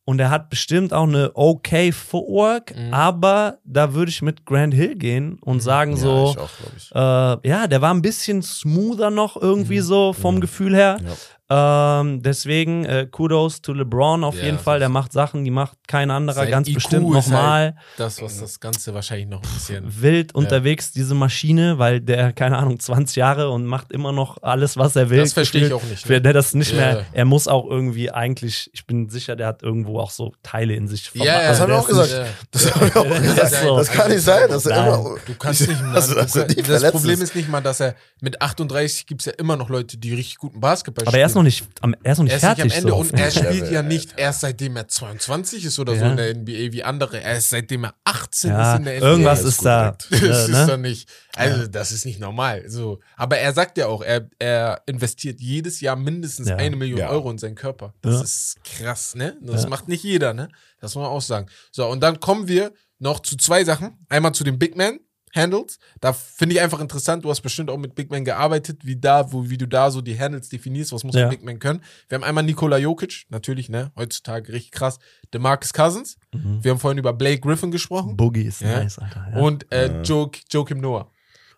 [0.09, 2.95] und er hat bestimmt auch eine okay Footwork, Mhm.
[2.95, 6.91] aber da würde ich mit Grant Hill gehen und sagen Ja, so, ich auch, ich.
[6.95, 9.85] äh, ja, der war ein bisschen smoother noch irgendwie Mhm.
[9.85, 10.99] so vom Gefühl her.
[11.05, 11.11] Ja.
[11.49, 14.81] Ähm, deswegen äh, Kudos to LeBron auf Ja, jeden Fall.
[14.81, 17.77] Der macht Sachen, die macht kein anderer Sein ganz IQ bestimmt ist nochmal.
[17.97, 20.03] Das, was das Ganze wahrscheinlich noch ein bisschen.
[20.03, 24.77] Wild unterwegs, diese Maschine, weil der, keine Ahnung, 20 Jahre und macht immer noch alles,
[24.77, 25.21] was er will.
[25.21, 26.09] Das verstehe ich auch nicht.
[26.09, 26.21] Ne?
[26.21, 26.77] der das nicht Ja.
[26.79, 30.75] mehr, er muss auch irgendwie eigentlich, ich bin sicher, der hat irgendwo auch so Teile
[30.75, 31.11] in sich.
[31.15, 32.27] Ja, ja, Das haben wir auch gesagt.
[32.51, 33.53] Das haben wir auch gesagt.
[33.79, 34.49] Das kann nicht sein.
[34.49, 35.81] dass er immer, Du kannst nicht.
[35.95, 37.37] Also, du dass kann- nie das Problem ist.
[37.37, 40.59] nicht mal, dass er mit 38 gibt es ja immer noch Leute, die richtig guten
[40.61, 42.73] Basketball Aber ist noch nicht, am- er ist noch nicht Er ist nicht fertig.
[42.73, 42.97] am Ende so.
[42.97, 46.11] und er spielt Ja, ja nicht erst seitdem er 22 ist oder so Ja.
[46.11, 47.21] in der NBA wie andere.
[47.21, 49.07] Er ist seitdem er 18 ja, ist in der NBA.
[49.07, 49.93] irgendwas ist da.
[49.93, 50.11] direkt.
[50.29, 50.67] Das äh, ist ne?
[50.67, 51.09] doch nicht.
[51.37, 52.65] Also, das ist nicht normal.
[52.69, 52.99] So.
[53.17, 56.57] Aber er sagt ja auch, er, er investiert jedes Jahr mindestens Ja.
[56.57, 57.11] eine Million Ja.
[57.11, 57.95] Euro in seinen Körper.
[58.03, 58.23] Das Ja.
[58.23, 59.37] ist krass, ne?
[59.43, 59.69] Das Ja.
[59.69, 60.49] macht nicht jeder, ne?
[60.81, 61.47] Das muss man auch sagen.
[61.71, 63.99] So, und dann kommen wir noch zu zwei Sachen.
[64.09, 64.99] Einmal zu den Big Man.
[65.35, 65.79] Handles.
[66.01, 69.33] Da finde ich einfach interessant, du hast bestimmt auch mit Big Man gearbeitet, wie da,
[69.33, 71.25] wo, wie du da so die Handles definierst, was muss Ja.
[71.25, 71.83] ein Big Man können.
[72.09, 74.99] Wir haben einmal Nikola Jokic, natürlich, ne, heutzutage richtig krass,
[75.35, 76.17] DeMarcus Cousins.
[76.33, 76.63] Mhm.
[76.65, 78.17] Wir haben vorhin über Blake Griffin gesprochen.
[78.17, 78.79] Boogie ist Ja.
[78.83, 79.29] nice, Alter.
[79.33, 79.39] Ja.
[79.39, 80.03] Und äh, Ja.
[80.03, 81.11] Joe, Joakim Noah.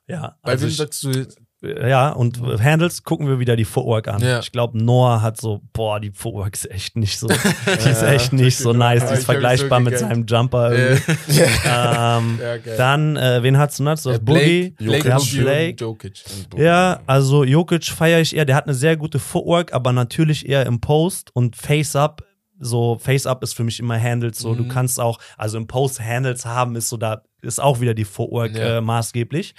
[0.06, 1.26] ja, Bei also wem ich, sagst du,
[1.60, 4.22] ja, und Handles gucken wir wieder die Footwork an.
[4.22, 4.38] Ja.
[4.38, 7.26] Ich glaube, Noah hat so, boah, die Footwork ist echt nicht so,
[7.84, 9.00] die ist echt nicht so nice.
[9.00, 10.72] Die ist mich vergleichbar so mit seinem Jumper.
[10.72, 11.12] irgendwie.
[11.66, 13.98] ähm, ja, dann, äh, wen hast du noch?
[14.00, 14.74] Du hast Äh, Blake, Boogie.
[14.78, 15.70] Blake, Boogie Blake.
[15.72, 16.24] und Jokic.
[16.56, 18.44] Ja, also Jokic feiere ich eher.
[18.44, 22.22] Der hat eine sehr gute Footwork, aber natürlich eher im Post und Face-Up.
[22.60, 24.38] So, Face-Up ist für mich immer Handles.
[24.38, 24.68] So, du Mhm.
[24.68, 28.56] kannst auch, also im Post Handles haben, ist so, da ist auch wieder die Footwork
[28.56, 28.78] Ja.
[28.78, 29.54] äh, maßgeblich.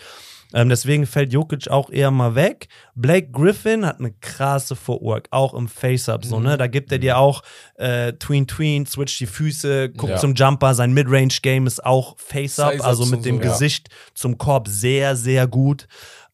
[0.53, 2.69] Ähm, deswegen fällt Jokic auch eher mal weg.
[2.95, 6.25] Blake Griffin hat eine krasse Footwork, auch im Face-Up.
[6.25, 6.45] So, Mhm.
[6.45, 6.57] ne?
[6.57, 7.43] Da gibt er dir auch
[7.75, 10.17] äh, Tween Tween, switch die Füße, guckt Ja.
[10.17, 10.73] zum Jumper.
[10.73, 13.51] Sein Midrange-Game ist auch Face-Up, also mit dem so, ja.
[13.51, 15.87] Gesicht zum Korb sehr, sehr gut.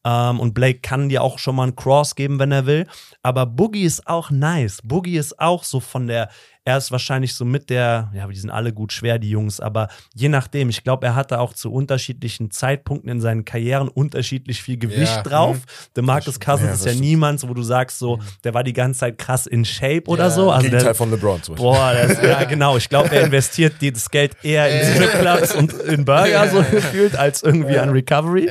[0.08, 2.86] Ähm, und Blake kann dir auch schon mal einen Cross geben, wenn er will.
[3.24, 4.80] Aber Boogie ist auch nice.
[4.84, 6.30] Boogie ist auch so von der,
[6.64, 9.88] er ist wahrscheinlich so mit der, ja, die sind alle gut schwer, die Jungs, aber
[10.14, 14.78] je nachdem, ich glaube, er hatte auch zu unterschiedlichen Zeitpunkten in seinen Karrieren unterschiedlich viel
[14.78, 15.58] Gewicht Ja, drauf.
[15.58, 15.62] mhm.
[15.96, 17.06] Der Marcus Cousins Ja, ist ja stimmt.
[17.06, 20.30] niemand, wo du sagst, so, der war die ganze Zeit krass in Shape oder Ja,
[20.30, 20.52] so.
[20.52, 21.72] Also Gegenteil der, von LeBron zum Beispiel.
[21.72, 22.78] Boah, das, ja genau.
[22.78, 27.42] Ich glaube, er investiert das Geld eher in Stripclubs und in Burger so gefühlt, als
[27.44, 28.50] irgendwie an Recovery.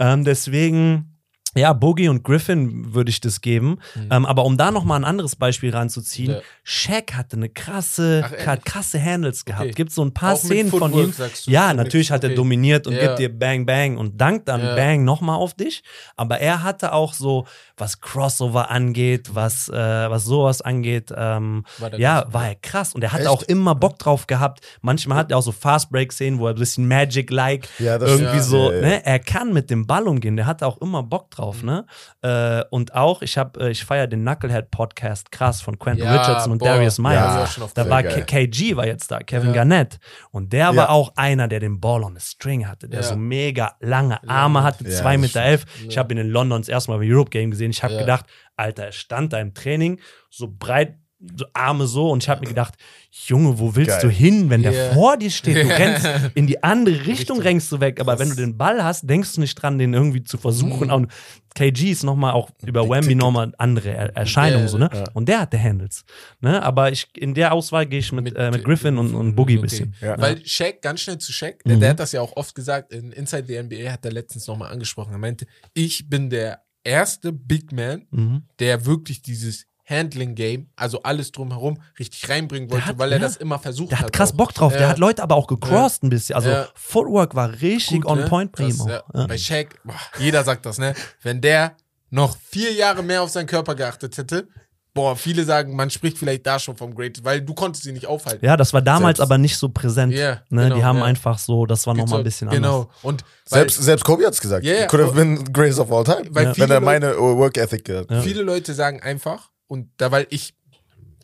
[0.00, 1.09] Ähm, deswegen,
[1.56, 3.78] ja, Boogie und Griffin würde ich das geben.
[4.10, 6.34] Ähm, aber um da nochmal ein anderes Beispiel ranzuziehen, Mhm.
[6.36, 6.40] Ja.
[6.62, 9.62] Shaq hatte eine krasse, Ach, krasse Handles gehabt.
[9.66, 9.72] Okay.
[9.72, 11.12] Gibt so ein paar Auch Szenen von ihm.
[11.12, 11.50] sagst du?
[11.50, 12.36] Ja, natürlich hat er okay.
[12.36, 13.00] dominiert und Ja.
[13.06, 14.76] gibt dir Bang Bang und dankt dann Ja.
[14.76, 15.82] Bang nochmal auf dich.
[16.16, 17.46] Aber er hatte auch so,
[17.76, 22.32] was Crossover angeht, was, äh, was sowas angeht, ähm, War ja, krass.
[22.34, 22.94] war er krass.
[22.94, 23.28] Und er hat Echt?
[23.28, 24.60] auch immer Bock drauf gehabt.
[24.82, 28.70] Manchmal hat er auch so Fast-Break-Szenen, wo er ein bisschen Magic-like Ja, das irgendwie so,
[28.70, 28.80] Ja, ja.
[28.82, 31.86] ne, er kann mit dem Ball umgehen, der hat auch immer Bock drauf, ne?
[32.22, 36.52] Äh, und auch, ich habe, äh, ich feiere den Knucklehead-Podcast krass von Quentin Ja, Richardson
[36.52, 36.68] und boah.
[36.68, 37.56] Darius Myers.
[37.56, 38.24] ja, da war geil.
[38.26, 39.54] KG war jetzt da, Kevin Ja.
[39.56, 39.98] Garnett.
[40.30, 43.76] Und der war auch einer, der den Ball on the String hatte, der so mega
[43.80, 45.64] lange Arme hatte, Ja, zwei das Meter elf.
[45.88, 47.70] Ich habe ihn in London das erste Mal beim Europe Game gesehen.
[47.70, 48.26] Ich habe gedacht,
[48.56, 50.96] Alter, er stand da im Training, so breit,
[51.36, 52.74] so Arme so und ich habe mir gedacht,
[53.12, 54.00] Junge, wo willst Geil.
[54.02, 54.92] du hin, wenn der Ja.
[54.92, 55.56] vor dir steht?
[55.56, 56.06] Du rennst
[56.36, 59.34] in die andere Richtung, rennst du weg, aber Das- wenn du den Ball hast, denkst
[59.34, 60.86] du nicht dran, den irgendwie zu versuchen.
[60.88, 60.92] Mhm.
[60.94, 61.12] Und
[61.56, 64.88] KG ist nochmal auch über Big Wemby nochmal andere Er- Erscheinung, Ja, so, ne?
[64.92, 65.04] ja.
[65.14, 66.04] Und der hatte Handles.
[66.40, 66.62] Ne?
[66.62, 69.54] Aber ich, in der Auswahl gehe ich mit, Mit- äh, mit Griffin und, und Boogie
[69.54, 69.66] ein Okay.
[69.66, 69.94] bisschen.
[70.00, 70.16] Ja.
[70.20, 71.80] Weil Shaq, ganz schnell zu Shaq, der, Mhm.
[71.80, 74.70] der hat das ja auch oft gesagt, in Inside the NBA hat er letztens nochmal
[74.72, 75.12] angesprochen.
[75.12, 78.42] Er meinte, ich bin der erste Big Man, Mhm.
[78.60, 83.24] der wirklich dieses Handling-Game, also alles drumherum, richtig reinbringen wollte, hat- weil er ja.
[83.24, 84.06] das immer versucht Der hat.
[84.06, 84.36] hat krass auch.
[84.36, 84.72] Bock drauf.
[84.72, 86.36] Der hat Leute aber auch gecrossed ein bisschen.
[86.36, 86.68] Also Ja.
[86.74, 88.26] Footwork war richtig Gut, on ne?
[88.26, 89.26] point bei Das.
[89.28, 90.94] Bei Shaq, boah, jeder sagt das, ne?
[91.22, 91.76] Wenn der
[92.10, 94.48] noch vier Jahre mehr auf seinen Körper geachtet hätte,
[94.92, 98.06] boah, viele sagen, man spricht vielleicht da schon vom Great, weil du konntest sie nicht
[98.06, 98.44] aufhalten.
[98.44, 100.12] Ja, das war damals Selbst- aber nicht so präsent.
[100.12, 100.64] Ja, ne?
[100.64, 101.04] genau, die haben ja.
[101.04, 102.60] einfach so, das war nochmal ein bisschen anders.
[102.60, 102.90] Genau.
[103.02, 104.64] Und weil, Selbst, selbst Kobe hat es gesagt.
[104.64, 104.86] Ja.
[104.86, 106.24] Could have been greatest of all time.
[106.30, 108.10] Weil wenn er meine uh, Work Ethic gehabt.
[108.10, 108.20] Ja.
[108.20, 110.54] viele Leute sagen einfach, und da, weil ich,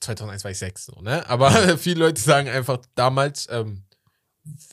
[0.01, 1.29] 2001 war ich sechs, so, ne?
[1.29, 3.83] Aber viele Leute sagen einfach damals, ähm,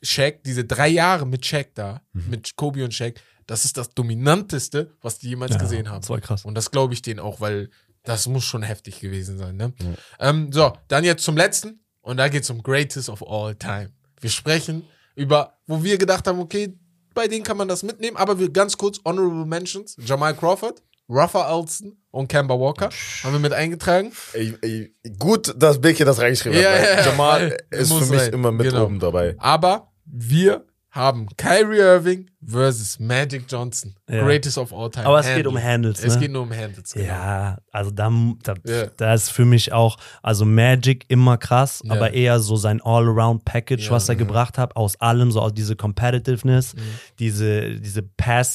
[0.04, 2.30] Shaq, diese drei Jahre mit Shaq da, Mhm.
[2.30, 6.02] mit Kobe und Shaq, das ist das dominanteste, was die jemals Ja, gesehen haben.
[6.02, 6.46] Das war krass.
[6.46, 7.70] Und das glaube ich denen auch, weil
[8.04, 9.56] das muss schon heftig gewesen sein.
[9.58, 9.74] Ne?
[10.20, 11.80] Ähm, so, dann jetzt zum letzten.
[12.02, 13.92] Und da geht es um Greatest of All Time.
[14.22, 14.84] Wir sprechen
[15.16, 16.78] über, wo wir gedacht haben, okay,
[17.14, 19.96] bei denen kann man das mitnehmen, aber wir ganz kurz Honorable Mentions.
[20.00, 22.90] Jamal Crawford, Rafa Alston und Kemba Walker.
[23.24, 24.12] Haben wir mit eingetragen.
[24.34, 26.78] Ey, ey, gut, dass Beke das reingeschrieben Ja, hat.
[26.80, 28.34] weil ja, ja, Jamal ist für mich sein.
[28.34, 28.86] immer mit Genau.
[28.86, 29.36] oben dabei.
[29.38, 33.96] Aber wir haben Kyrie Irving versus Magic Johnson.
[34.10, 34.24] Ja.
[34.24, 35.06] Greatest of all time.
[35.06, 35.74] Aber es geht um Handle.
[35.74, 36.20] Handles, Es ne?
[36.22, 36.94] geht nur um Handles.
[36.94, 37.06] genau.
[37.08, 38.12] Ja, also da,
[38.44, 38.86] da, Ja.
[38.98, 41.94] da ist für mich auch, also Magic immer krass, Ja.
[41.94, 43.92] aber eher so sein All-Around-Package, Ja.
[43.92, 46.80] was er gebracht hat, aus allem, so aus diese Competitiveness, Mhm.
[47.20, 48.02] diese, diese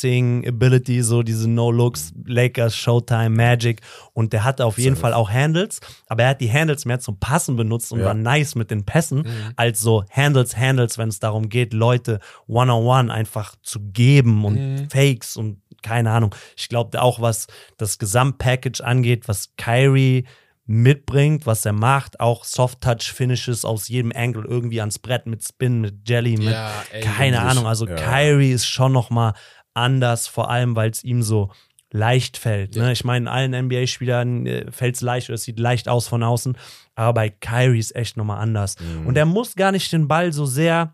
[0.08, 3.80] Passing-Ability, so diese No-Looks, Lakers, Showtime, Magic
[4.12, 7.18] und der hatte auf jeden Fall auch Handles, aber er hat die Handles mehr zum
[7.18, 9.52] Passen benutzt und war nice mit den Pässen, Mhm.
[9.56, 14.90] als so Handles, Handles, wenn es darum geht, Leute one-on-one einfach zu geben und Mhm.
[14.90, 16.34] Fakes und keine Ahnung.
[16.56, 17.46] Ich glaube auch, was
[17.76, 20.24] das Gesamtpackage angeht, was Kyrie
[20.66, 26.06] mitbringt, was er macht, auch Soft-Touch-Finishes aus jedem Angle irgendwie ans Brett mit Spin, mit
[26.08, 27.40] Jelly, mit Ja, ey, keine.
[27.40, 27.66] Ahnung.
[27.66, 27.94] Also Ja.
[27.96, 29.32] Kyrie ist schon noch mal
[29.72, 31.50] anders, vor allem, weil es ihm so
[31.90, 32.76] leicht fällt.
[32.76, 32.92] Ne?
[32.92, 36.58] Ich meine, allen NBA-Spielern äh, fällt es leicht oder es sieht leicht aus von außen,
[36.94, 38.76] aber bei Kyrie ist echt noch mal anders.
[38.78, 39.06] Mhm.
[39.06, 40.92] Und er muss gar nicht den Ball so sehr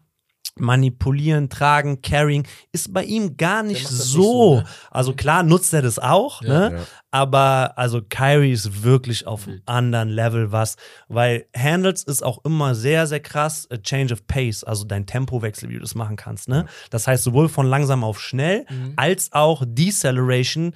[0.59, 4.23] manipulieren, tragen, carrying, ist bei ihm gar nicht das nicht so.
[4.23, 4.65] so, ne?
[4.91, 6.77] Also klar nutzt er das auch, Ja, ne?
[6.77, 6.83] ja.
[7.11, 10.77] Aber also Kyrie ist wirklich auf einem anderen Level was,
[11.09, 15.69] weil Handles ist auch immer sehr, sehr krass, a change of pace, also dein Tempowechsel,
[15.69, 16.67] wie du das machen kannst, ne?
[16.91, 18.95] Das heißt sowohl von langsam auf schnell, Mhm.
[18.97, 20.75] als auch Deceleration,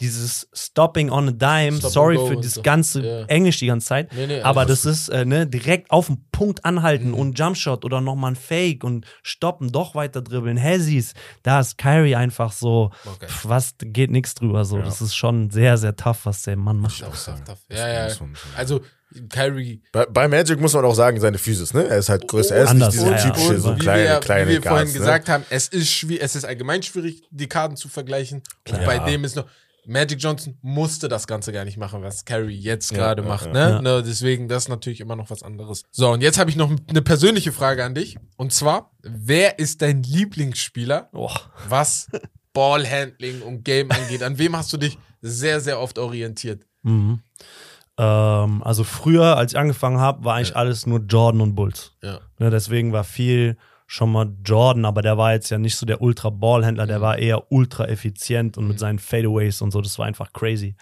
[0.00, 2.62] dieses Stopping on a Dime, Stop sorry für das so.
[2.62, 3.24] ganze Ja.
[3.26, 6.64] Englisch die ganze Zeit, Nee, nee, aber das ist äh, ne, direkt auf den Punkt
[6.64, 7.14] anhalten Mhm.
[7.14, 12.14] und Jumpshot oder nochmal ein Fake und stoppen, doch weiter dribbeln, Hezzies, da ist Kyrie
[12.16, 13.26] einfach so, Okay.
[13.26, 14.84] pf, was geht nichts drüber, so, Ja.
[14.84, 17.00] das ist schon sehr, sehr tough, was der Mann macht.
[17.00, 17.58] Tough, tough.
[17.68, 18.10] Das Ja, ja.
[18.10, 18.34] schon.
[18.56, 18.80] Also,
[19.30, 19.80] Kyrie.
[19.90, 21.86] Bei, bei Magic muss man auch sagen, seine Physis, ne?
[21.88, 22.54] Er ist halt größer.
[22.54, 23.30] Er ist Anders, nicht diese ja, ja.
[23.32, 24.98] typische, so kleine, wir, kleine wie wir vorhin Guards, ne?
[25.00, 28.42] gesagt haben, es ist schwierig, es ist allgemein schwierig, die Karten zu vergleichen.
[28.68, 28.84] Und Klar.
[28.84, 29.46] bei dem ist noch,
[29.88, 33.46] Magic Johnson musste das Ganze gar nicht machen, was Kyrie jetzt gerade ja, macht.
[33.46, 33.52] ja.
[33.52, 33.58] Ne?
[33.58, 33.82] Ja.
[33.82, 35.82] Ne, deswegen, das ist natürlich immer noch was anderes.
[35.90, 38.16] So, und jetzt habe ich noch eine persönliche Frage an dich.
[38.36, 41.30] Und zwar, wer ist dein Lieblingsspieler, Oh.
[41.68, 42.08] was
[42.52, 44.22] Ballhandling und Game angeht?
[44.22, 46.64] An wem hast du dich sehr, sehr oft orientiert?
[46.82, 47.20] Mhm.
[47.98, 51.92] Ähm, also früher, als ich angefangen habe, war eigentlich alles nur Jordan und Bulls.
[52.02, 52.20] Ja.
[52.38, 53.56] Ne, deswegen war viel
[53.90, 57.02] schon mal Jordan, aber der war jetzt ja nicht so der Ultra-Ballhändler, der Mhm.
[57.02, 60.76] war eher ultra effizient und mit seinen Fadeaways und so, das war einfach crazy.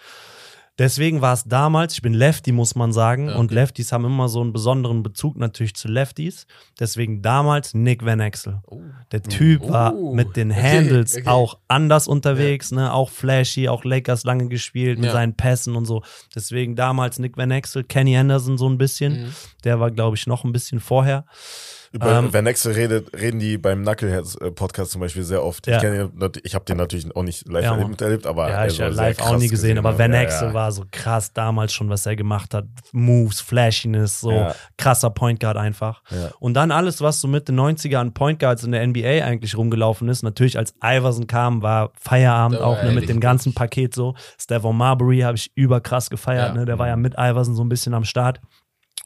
[0.79, 3.55] Deswegen war es damals, ich bin Lefty, muss man sagen, Ja, und okay.
[3.55, 6.45] Lefties haben immer so einen besonderen Bezug natürlich zu Lefties.
[6.79, 8.61] Deswegen damals Nick Van Exel.
[8.67, 8.81] Oh.
[9.11, 11.27] Der Typ Oh, war mit den okay, Handles okay.
[11.27, 12.93] auch anders unterwegs, ne?
[12.93, 15.13] Auch flashy, auch Lakers lange gespielt mit Ja.
[15.13, 16.03] seinen Pässen und so.
[16.35, 19.23] Deswegen damals Nick Van Exel, Kenny Anderson so ein bisschen.
[19.23, 19.33] Mhm.
[19.63, 21.25] Der war, glaube ich, noch ein bisschen vorher.
[21.91, 25.67] Über Ähm, Van Exel redet, reden die beim Knuckleheads-Podcast zum Beispiel sehr oft.
[25.67, 25.81] Ja.
[25.81, 29.19] Ich, ich habe den natürlich auch nicht live Ja, miterlebt, aber ja, ich habe live
[29.21, 30.21] auch nie gesehen, aber Van haben.
[30.21, 32.65] Exel ja, war so krass damals schon, was er gemacht hat.
[32.91, 34.47] Moves, Flashiness, so
[34.77, 36.01] krasser Point Guard einfach.
[36.39, 40.09] Und dann alles, was so Mitte 90er an Point Guards in der NBA eigentlich rumgelaufen
[40.09, 40.23] ist.
[40.23, 44.15] Natürlich, als Iverson kam, war Feierabend war auch ne, mit dem ganzen Paket so.
[44.39, 46.65] Stephon Marbury habe ich überkrass gefeiert, ne?
[46.65, 48.39] Der war ja mit Iverson so ein bisschen am Start.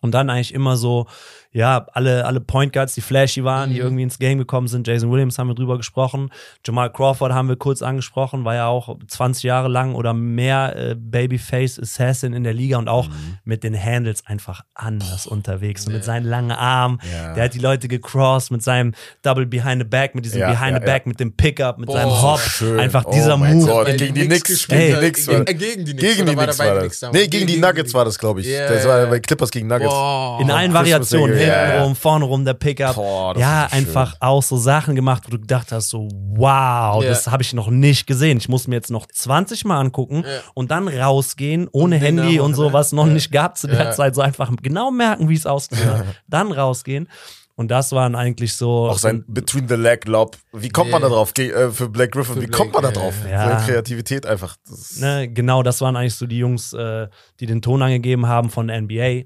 [0.02, 1.06] Und dann eigentlich immer so,
[1.54, 3.82] ja, alle, alle Point Guards, die flashy waren, die Mhm.
[3.82, 4.88] irgendwie ins Game gekommen sind.
[4.88, 6.30] Jason Williams haben wir drüber gesprochen.
[6.66, 10.96] Jamal Crawford haben wir kurz angesprochen, war ja auch 20 Jahre lang oder mehr äh,
[10.98, 13.10] Babyface Assassin in der Liga und auch
[13.44, 15.86] mit den Handles einfach anders unterwegs.
[15.88, 17.00] Und mit seinen langen Armen.
[17.12, 17.34] Ja.
[17.34, 20.72] Der hat die Leute gecrossed mit seinem Double Behind the Back, mit diesem Ja, Behind
[20.72, 22.40] ja, the Back, mit dem Pickup, mit Boah, seinem Hop.
[22.40, 22.80] schön.
[22.80, 23.66] Einfach Oh dieser Move.
[23.66, 23.88] Gott.
[23.88, 25.00] Gegen die Knicks Knicks, gespielt gegen die.
[25.02, 26.16] Knicks Gegen, war- gegen die Knicks.
[26.16, 27.02] Gegen die Knicks war das.
[27.12, 28.48] Nee, gegen die Nuggets war das, glaube ich.
[28.48, 29.90] Ja, Das war bei Clippers gegen Nuggets.
[29.92, 30.40] Boah.
[30.42, 31.96] In allen Variationen, Hintenrum, ja.
[31.96, 32.96] vorne rum der Pickup.
[32.96, 33.80] Boah, ja, ist schön.
[33.80, 37.70] einfach auch so Sachen gemacht, wo du gedacht hast, so wow, das habe ich noch
[37.70, 38.38] nicht gesehen.
[38.38, 40.24] Ich muss mir jetzt noch 20 Mal angucken
[40.54, 42.74] und dann rausgehen, ohne Und Handy und so, ne?
[42.74, 43.92] was noch nicht gab zu der.
[43.92, 44.16] Zeit.
[44.16, 46.06] So einfach genau merken, wie es ausgesehen hat.
[46.28, 47.08] Dann rausgehen.
[47.56, 48.90] Und das waren eigentlich so.
[48.90, 50.38] Auch sein Between the Leg Lob.
[50.54, 51.10] Wie kommt man Nee.
[51.10, 51.34] da drauf?
[51.34, 53.14] Ge- äh, Für Black Griffin, Für wie Blake, kommt man da drauf?
[53.30, 53.50] ja.
[53.50, 54.56] Seine Kreativität einfach.
[54.98, 57.08] Ne, genau, das waren eigentlich so die Jungs, äh,
[57.40, 59.24] die den Ton angegeben haben von der NBA.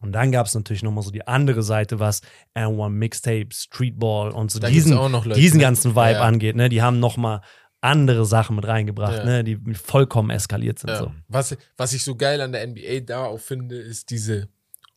[0.00, 2.22] Und dann gab es natürlich nochmal so die andere Seite, was
[2.56, 5.62] N1 Mixtape, Streetball und so Da diesen, Leute, diesen ne?
[5.64, 6.20] ganzen Vibe Ja.
[6.22, 6.54] angeht.
[6.56, 6.68] Ne?
[6.68, 7.40] Die haben nochmal
[7.80, 9.24] andere Sachen mit reingebracht, Ja.
[9.24, 9.44] ne?
[9.44, 10.90] die vollkommen eskaliert sind.
[10.90, 10.98] Ja.
[10.98, 11.12] So.
[11.28, 14.48] Was, was ich so geil an der NBA da auch finde, ist diese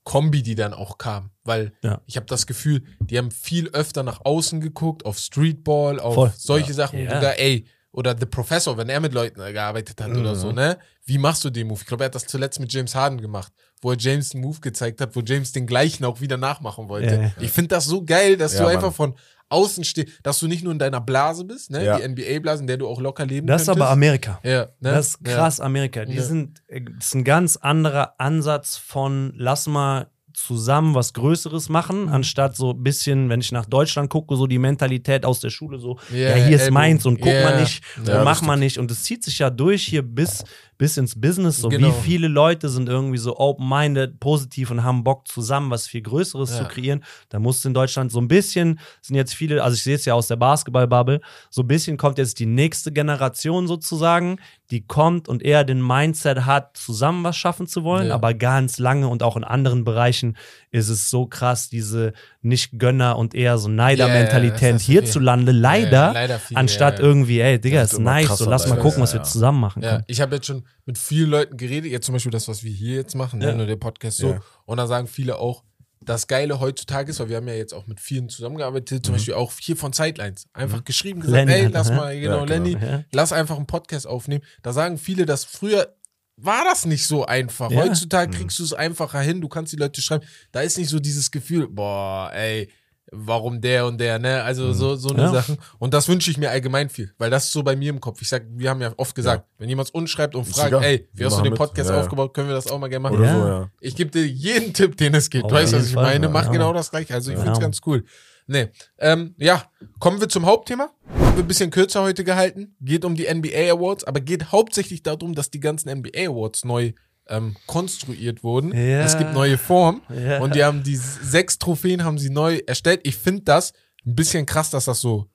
[0.03, 1.30] Kombi, die dann auch kam.
[1.44, 2.02] Weil Ja.
[2.07, 6.34] ich habe das Gefühl, die haben viel öfter nach außen geguckt, auf Streetball, auf Voll.
[6.36, 6.99] solche Sachen.
[6.99, 7.18] Ja.
[7.19, 10.36] Oder ey, oder The Professor, wenn er mit Leuten gearbeitet hat oder Mhm.
[10.40, 10.78] so, ne?
[11.06, 11.80] Wie machst du den Move?
[11.82, 13.52] Ich glaube, er hat das zuletzt mit James Harden gemacht,
[13.82, 17.16] wo er James einen Move gezeigt hat, wo James den gleichen auch wieder nachmachen wollte.
[17.16, 17.32] Ja, ja.
[17.42, 18.76] Ich finde das so geil, dass Ja, du Mann.
[18.76, 19.16] einfach von
[19.50, 21.84] außen stehst, dass du nicht nur in deiner Blase bist, ne?
[21.84, 21.98] Ja.
[21.98, 23.82] Die NBA-Blase, in der du auch locker leben Das ist könntest.
[23.82, 24.40] aber Amerika.
[24.44, 24.92] ja, ne?
[24.92, 26.06] Das ist krass, Amerika.
[26.06, 26.22] Die Ja.
[26.24, 30.10] sind, äh, das ist ein ganz anderer Ansatz von, lass mal
[30.46, 32.10] zusammen was Größeres machen, Mhm.
[32.10, 35.80] anstatt so ein bisschen, wenn ich nach Deutschland gucke, so die Mentalität aus der Schule,
[35.80, 37.44] so, Ja, ja, hier ist meins und guck Ja.
[37.44, 38.78] mal nicht Ja, und mach das mal nicht.
[38.78, 40.44] Und es zieht sich ja durch hier bis,
[40.82, 41.58] bis ins Business.
[41.58, 41.90] So, Genau.
[41.90, 46.49] wie viele Leute sind irgendwie so open-minded, positiv und haben Bock zusammen was viel Größeres
[46.49, 46.58] Ja.
[46.58, 47.03] zu kreieren.
[47.30, 50.06] Da musst du in Deutschland so ein bisschen, sind jetzt viele, also ich sehe es
[50.06, 51.22] ja aus der Basketball-Bubble,
[51.52, 54.38] so ein bisschen kommt jetzt die nächste Generation sozusagen,
[54.72, 58.16] die kommt und eher den Mindset hat, zusammen was schaffen zu wollen, Ja.
[58.16, 60.36] aber ganz lange und auch in anderen Bereichen
[60.72, 64.94] ist es so krass, diese Nicht-Gönner und eher so Neider-Mentalität viel.
[64.95, 67.08] hierzulande, leider, Ja, leider viel, anstatt ja, ja.
[67.08, 69.84] irgendwie, ey, Digga, ist nice, krasser so lass mal gucken, was ja, wir zusammen machen
[69.84, 70.03] Ja, können.
[70.08, 72.95] ich habe jetzt schon mit vielen Leuten geredet, jetzt zum Beispiel das, was wir hier
[72.95, 73.56] jetzt machen, ne, Ja.
[73.56, 74.31] nur der Podcast so.
[74.31, 74.41] Ja.
[74.65, 75.64] Und da sagen viele auch,
[76.03, 79.35] das Geile heutzutage ist, weil wir haben ja jetzt auch mit vielen zusammengearbeitet, zum Beispiel
[79.35, 80.48] auch hier von Sidelines.
[80.52, 82.45] Einfach geschrieben, gesagt, Lenny ey, hat lass das, mal, genau, genau.
[82.45, 82.77] Lenny,
[83.11, 84.43] lass einfach einen Podcast aufnehmen.
[84.64, 85.95] Da sagen viele, dass früher
[86.38, 87.69] war das nicht so einfach.
[87.69, 87.84] Ja.
[87.84, 90.26] Heutzutage kriegst du es einfacher hin, du kannst die Leute schreiben.
[90.52, 92.68] Da ist nicht so dieses Gefühl, boah, ey,
[93.12, 94.42] warum der und der, ne?
[94.44, 95.32] Also so, so eine Ja.
[95.34, 95.58] Sachen.
[95.80, 98.22] Und das wünsche ich mir allgemein viel, weil das ist so bei mir im Kopf.
[98.22, 100.84] Ich sag, wir haben ja oft gesagt, wenn jemand uns schreibt und Ist fragt, egal.
[100.84, 101.54] ey, wie Wir hast du den.
[101.54, 102.02] Podcast Ja, ja.
[102.02, 103.18] aufgebaut, können wir das auch mal gerne machen.
[103.18, 103.42] Oder Ja.
[103.42, 103.70] so, ja.
[103.82, 105.44] Ich gebe dir jeden Tipp, den es geht.
[105.44, 106.26] Auf Du weißt, was jeden ich Fall, meine?
[106.28, 106.32] ja.
[106.32, 106.52] Mach Ja.
[106.52, 107.14] genau das gleiche.
[107.14, 107.44] Also ich Ja.
[107.44, 108.04] find's ganz cool.
[108.48, 108.70] Nee.
[108.98, 109.64] Ähm, ja,
[110.00, 110.90] kommen wir zum Hauptthema.
[111.14, 112.76] Haben wir ein bisschen kürzer heute gehalten.
[112.82, 116.92] Geht um die NBA Awards, aber geht hauptsächlich darum, dass die ganzen NBA Awards neu
[117.27, 118.73] ähm, konstruiert wurden.
[118.73, 119.02] Ja.
[119.02, 120.39] Es gibt neue Formen Ja.
[120.41, 123.02] und die haben die sechs Trophäen haben sie neu erstellt.
[123.03, 123.73] Ich finde das
[124.06, 125.27] ein bisschen krass, dass das so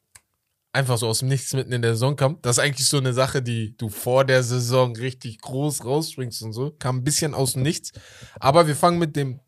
[0.72, 2.38] einfach so aus dem Nichts mitten in der Saison kam.
[2.42, 6.52] Das ist eigentlich so eine Sache, die du vor der Saison richtig groß rausspringst und
[6.52, 6.72] so.
[6.78, 7.92] Kam ein bisschen aus dem Nichts.
[8.40, 9.40] Aber wir fangen mit dem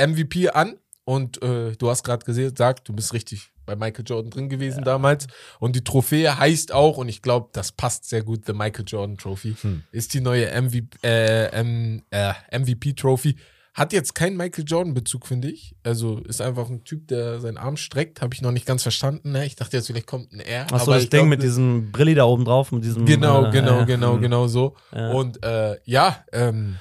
[0.00, 0.76] MVP an.
[1.04, 5.26] Und äh, du hast gerade gesagt, du bist richtig bei Michael Jordan drin gewesen damals.
[5.60, 9.16] Und die Trophäe heißt auch, und ich glaube, das passt sehr gut, The Michael Jordan
[9.16, 9.54] Trophy,
[9.92, 13.36] ist die neue MVP, äh, M, äh, MVP Trophy.
[13.74, 15.74] Hat jetzt keinen Michael Jordan-Bezug, finde ich.
[15.82, 18.20] Also ist einfach ein Typ, der seinen Arm streckt.
[18.20, 19.32] Habe ich noch nicht ganz verstanden.
[19.32, 19.46] Ne?
[19.46, 20.66] Ich dachte jetzt, vielleicht kommt ein R.
[20.70, 23.06] Achso, das ich Ding glaub, mit das- diesem Brilli da oben drauf, mit diesem.
[23.06, 24.76] Genau, äh, genau, äh, genau, genau so.
[24.94, 25.12] Ja.
[25.12, 26.76] Und äh, ja, ähm,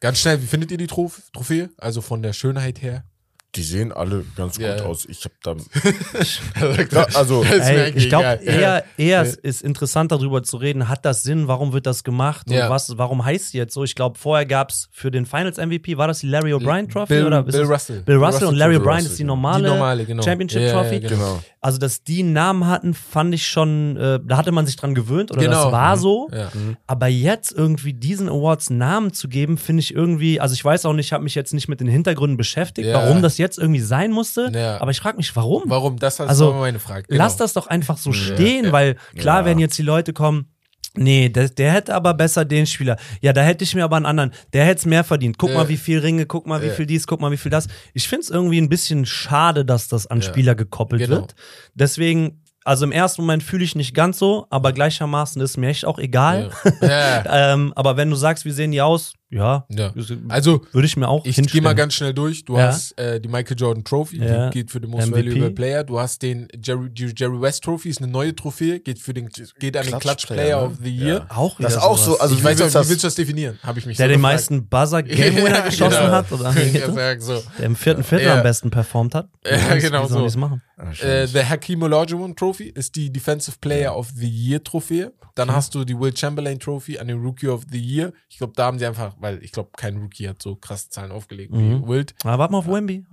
[0.00, 1.68] ganz schnell, wie findet ihr die Trof Trophäe?
[1.76, 3.04] Also von der Schönheit her?
[3.54, 4.82] Die sehen alle ganz gut Ja.
[4.84, 5.04] aus.
[5.06, 5.54] Ich hab da.
[6.90, 11.22] ja, also, Ey, ich glaube, eher, eher es ist interessant darüber zu reden, hat das
[11.22, 12.70] Sinn, warum wird das gemacht und Ja.
[12.70, 13.84] was, warum heißt die jetzt so?
[13.84, 17.12] Ich glaube, vorher gab es für den Finals MVP, war das die Larry O'Brien Trophy?
[17.14, 18.00] Bill, oder Bill es- Russell.
[18.02, 20.22] Bill Russell und Larry O'Brien ist die normale, Die normale, genau.
[20.22, 21.00] Championship Ja, ja, Trophy.
[21.00, 21.42] genau.
[21.60, 24.94] Also, dass die einen Namen hatten, fand ich schon, äh, da hatte man sich dran
[24.94, 25.64] gewöhnt oder Genau.
[25.64, 26.28] das war so.
[26.32, 26.50] Ja.
[26.86, 30.92] Aber jetzt irgendwie diesen Awards Namen zu geben, finde ich irgendwie, also ich weiß auch
[30.94, 32.94] nicht, ich habe mich jetzt nicht mit den Hintergründen beschäftigt, Ja.
[32.94, 34.50] warum das jetzt irgendwie sein musste.
[34.54, 34.80] Ja.
[34.80, 35.62] Aber ich frage mich, warum?
[35.66, 35.98] Warum?
[35.98, 37.06] Das ist Also, meine Frage.
[37.08, 38.72] Lass das doch einfach so stehen, ja.
[38.72, 39.46] weil klar Ja.
[39.46, 40.46] werden jetzt die Leute kommen.
[40.94, 42.98] Nee, der, der hätte aber besser den Spieler.
[43.22, 44.32] Ja, da hätte ich mir aber einen anderen.
[44.52, 45.38] Der hätte es mehr verdient.
[45.38, 45.56] Guck Ja.
[45.56, 46.72] mal, wie viel Ringe, guck mal, wie Ja.
[46.74, 47.66] viel dies, guck mal, wie viel das.
[47.94, 50.20] Ich finde es irgendwie ein bisschen schade, dass das an.
[50.20, 51.16] Spieler gekoppelt Genau.
[51.22, 51.34] wird.
[51.74, 55.86] Deswegen, also im ersten Moment fühle ich nicht ganz so, aber gleichermaßen ist mir echt
[55.86, 56.50] auch egal.
[56.82, 56.88] Ja.
[56.88, 57.24] ja.
[57.54, 59.14] ähm, aber wenn du sagst, wie sehen die aus?
[59.32, 59.92] Ja, ja.
[60.28, 62.44] Also, würde ich mir auch ich gehe mal ganz schnell durch.
[62.44, 62.66] Du Ja.
[62.68, 64.50] hast äh, die Michael Jordan Trophy, Ja.
[64.50, 65.30] die geht für den Most MVP.
[65.30, 65.84] Valuable Player.
[65.84, 69.30] Du hast den Jerry, die Jerry West Trophy, ist eine neue Trophäe, geht für den
[69.58, 70.66] geht an den Clutch Player, ne?
[70.66, 71.26] of the Year.
[71.30, 72.04] auch wieder Das ist auch sowas.
[72.04, 73.58] so, also ich wie weiß willst auch, das- wie willst du das definieren?
[73.62, 74.34] Habe ich mich der so den gefragt.
[74.34, 76.12] meisten Buzzer Game Winner Ja, geschossen genau.
[76.12, 77.42] hat oder Ja, sag so.
[77.58, 78.36] der im vierten Viertel Ja.
[78.36, 79.28] am besten performt hat.
[79.46, 80.24] Ja, Wie genau sollen so.
[80.24, 80.60] die's machen?
[81.00, 85.12] Äh, the Hakeem Olajuwon Trophy ist die Defensive Player of the Year Trophäe.
[85.34, 88.12] Dann hast du die Will Chamberlain Trophy an den Rookie of the Year.
[88.28, 91.10] Ich glaube, da haben sie einfach, weil ich glaube, kein Rookie hat so krasse Zahlen
[91.12, 91.84] aufgelegt Mhm.
[91.84, 92.14] wie Wild.
[92.24, 93.04] Aber warte mal auf Wemby.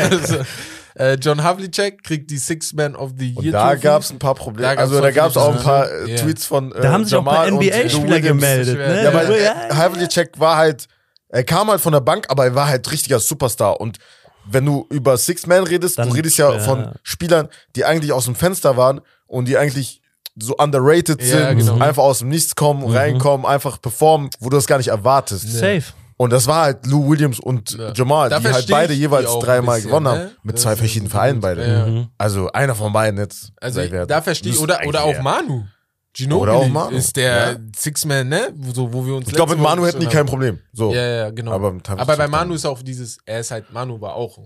[0.00, 0.36] Also,
[0.96, 3.80] äh, John Havlicek kriegt die Six Man of the Und Year da Trophy.
[3.82, 4.74] gab es ein paar Probleme.
[4.74, 6.18] Da also da gab es auch ein paar äh, Diskussionen.
[6.18, 8.78] Tweets von äh, Da haben sich auch Jamal ein und, paar äh, NBA-Spieler gemeldet.
[8.78, 9.02] Ne?
[9.02, 10.86] Ja, aber ja, äh, Havlicek war halt,
[11.28, 13.80] er kam halt von der Bank, aber er war halt richtiger Superstar.
[13.80, 13.98] Und
[14.46, 16.58] wenn du über Six Man redest, Dann- du redest ja ja.
[16.60, 20.00] von Spielern, die eigentlich aus dem Fenster waren und die eigentlich
[20.36, 21.78] so underrated Ja, sind, genau.
[21.78, 25.48] einfach aus dem Nichts kommen, reinkommen, einfach performen, wo du das gar nicht erwartest.
[25.50, 25.82] Safe.
[26.16, 27.92] Und das war halt Lou Williams und Ja.
[27.92, 30.18] Jamal, Da die halt beide jeweils dreimal bisschen, gewonnen haben.
[30.20, 30.30] ne?
[30.44, 31.10] Mit Das zwei verschiedenen.
[31.10, 31.66] Vereinen beide.
[31.66, 31.86] Ja.
[31.86, 32.08] Mhm.
[32.18, 33.52] Also einer von beiden jetzt.
[33.60, 35.20] Also da verstehe ich, oder, oder auch.
[35.22, 35.64] Manu.
[36.16, 36.96] Ginobili Oder auch Manu.
[36.96, 37.56] ist der Ja.
[37.76, 38.52] Six-Man, ne?
[38.72, 40.26] So, wo wir uns Ich glaube, mit Manu hätten die kein.
[40.26, 40.60] Problem.
[40.72, 40.94] So.
[40.94, 41.50] Ja, ja, genau.
[41.50, 42.28] Aber Aber, bei.
[42.28, 44.38] Manu ist auch dieses, er ist halt, Manu war auch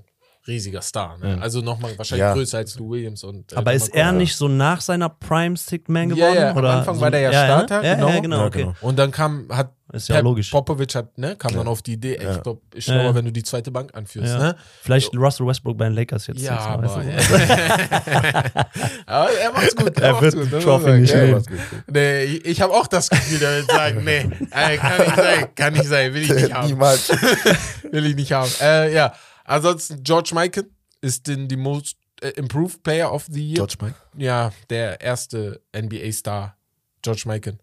[0.49, 1.19] riesiger Star.
[1.19, 1.37] Ne?
[1.37, 1.39] Ja.
[1.39, 2.33] Also nochmal wahrscheinlich Ja.
[2.33, 3.23] größer als Lou Williams.
[3.23, 6.35] Und, äh, Aber ist er nicht so nach seiner Prime Stick Man Ja, geworden?
[6.37, 8.09] ja, am oder Anfang so, war der ja Starter, Ja, genau.
[8.09, 8.59] ja, genau, Ja, okay.
[8.63, 8.75] genau.
[8.81, 10.51] Und dann kam, hat Ist ja Pep logisch.
[10.51, 11.71] Popovic hat, ne, kam dann Ja.
[11.71, 12.37] auf die Idee, ey, Ja.
[12.37, 13.15] ich glaube, ist schlauer, Ja.
[13.15, 14.33] wenn du die zweite Bank anführst.
[14.35, 14.39] Ja.
[14.39, 14.57] Ne?
[14.83, 16.41] Vielleicht Russell Westbrook bei den Lakers jetzt.
[16.43, 18.65] Ja, nächstes Mal, aber,
[19.07, 19.99] aber er macht's gut.
[19.99, 21.43] Er macht's wird gut, Trophy nicht nehmen.
[21.91, 25.49] Nee, ich, ich habe auch das Gefühl, der wird sagen, nee, äh, kann nicht sein,
[25.55, 26.69] kann nicht sein, will ich nicht haben.
[26.69, 27.09] Niemals.
[27.91, 28.51] Will ich nicht haben.
[28.61, 29.15] Äh, ja,
[29.49, 30.71] ansonsten George Michael
[31.01, 33.57] ist den die most äh, improved Player of the Year.
[33.57, 33.97] George Mike.
[34.17, 36.57] Ja, der erste NBA-Star,
[37.03, 37.59] George Michael.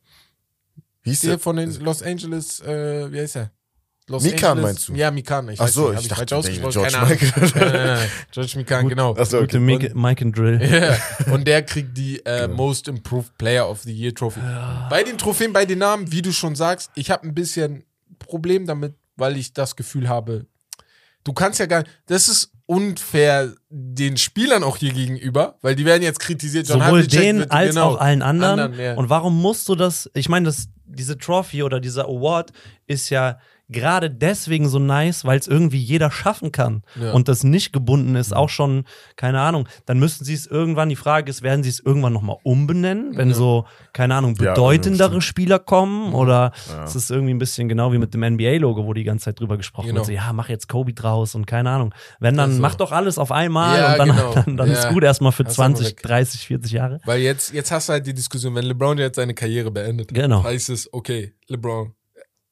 [1.03, 1.40] Hieß Der der?
[1.40, 3.52] von den Los Angeles, äh, wie heißt er?
[4.07, 4.94] Los Mikan meinst du?
[4.94, 5.49] Ja, Mikan.
[5.49, 7.10] Ich Ach weiß so, nicht, ich falsch dachte, ausgesprochen, George keine.
[7.10, 7.32] Michael.
[7.56, 8.10] Nein, nein, nein.
[8.32, 9.16] George Mikan, genau.
[9.16, 9.66] Achso, Gute okay.
[9.66, 10.62] Mike, Mike and Drill.
[10.62, 10.98] Ja,
[11.34, 12.56] und der kriegt die äh, Genau.
[12.56, 14.41] Most Improved Player of the Year Trophy.
[14.91, 17.84] Bei den Trophäen, bei den Namen, wie du schon sagst, ich habe ein bisschen
[18.20, 20.45] Problem damit, weil ich das Gefühl habe,
[21.26, 25.85] du kannst ja gar nicht, das ist unfair den Spielern auch hier gegenüber, weil die
[25.85, 26.68] werden jetzt kritisiert.
[26.68, 28.60] John Sowohl Havlicek den wird- als genau, auch allen anderen.
[28.60, 28.95] anderen, ja.
[28.95, 30.10] Und warum musst du das?
[30.14, 32.52] Ich meine, das, diese Trophy oder dieser Award
[32.88, 33.38] ist ja
[33.70, 37.14] gerade deswegen so nice, weil es irgendwie jeder schaffen kann Ja.
[37.14, 38.86] und das nicht gebunden ist, auch schon,
[39.16, 42.38] keine Ahnung, dann müssten sie es irgendwann, die Frage ist, werden sie es irgendwann nochmal
[42.44, 43.36] umbenennen, wenn Ja.
[43.36, 45.24] so, keine Ahnung, Ja, bedeutendere stimmt.
[45.24, 46.84] Spieler kommen oder Ja.
[46.84, 49.58] es ist irgendwie ein bisschen genau wie mit dem NBA-Logo, wo die ganze Zeit drüber
[49.58, 49.98] gesprochen Genau.
[49.98, 51.94] wird, so, ja, mach jetzt Kobe draus und keine Ahnung.
[52.20, 52.62] Wenn dann, Also.
[52.62, 54.34] mach doch alles auf einmal Ja, und dann, genau.
[54.46, 54.74] dann, dann Ja.
[54.78, 56.02] ist gut erstmal für Das haben wir 20, weg.
[56.04, 57.00] 30, 40 Jahre.
[57.06, 60.44] Weil jetzt, jetzt hast du halt die Diskussion, wenn LeBron jetzt seine Karriere beendet, Genau.
[60.44, 61.94] heißt es, okay, LeBron,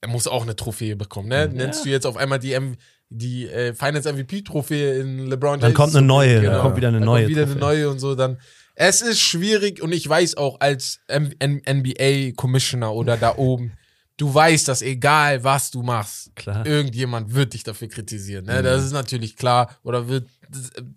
[0.04, 1.30] er muss auch eine Trophäe bekommen.
[1.30, 1.48] Ne?
[1.50, 1.56] Mhm.
[1.56, 2.76] Nennst du jetzt auf einmal die, M
[3.10, 5.76] die äh, Finance MVP-Trophäe in LeBron Dann James?
[5.76, 6.52] kommt eine neue, Genau.
[6.54, 7.24] dann kommt wieder eine Dann neue.
[7.24, 7.68] Kommt wieder eine Trophäe.
[7.68, 8.16] neue und so.
[8.16, 8.38] Dann,
[8.76, 13.74] es ist schwierig und ich weiß auch als NBA-Commissioner oder da oben,
[14.18, 16.66] du weißt, dass egal was du machst, Klar.
[16.66, 18.46] irgendjemand wird dich dafür kritisieren.
[18.46, 18.60] Ne?
[18.60, 18.64] Mhm.
[18.64, 20.28] Das ist natürlich klar oder wird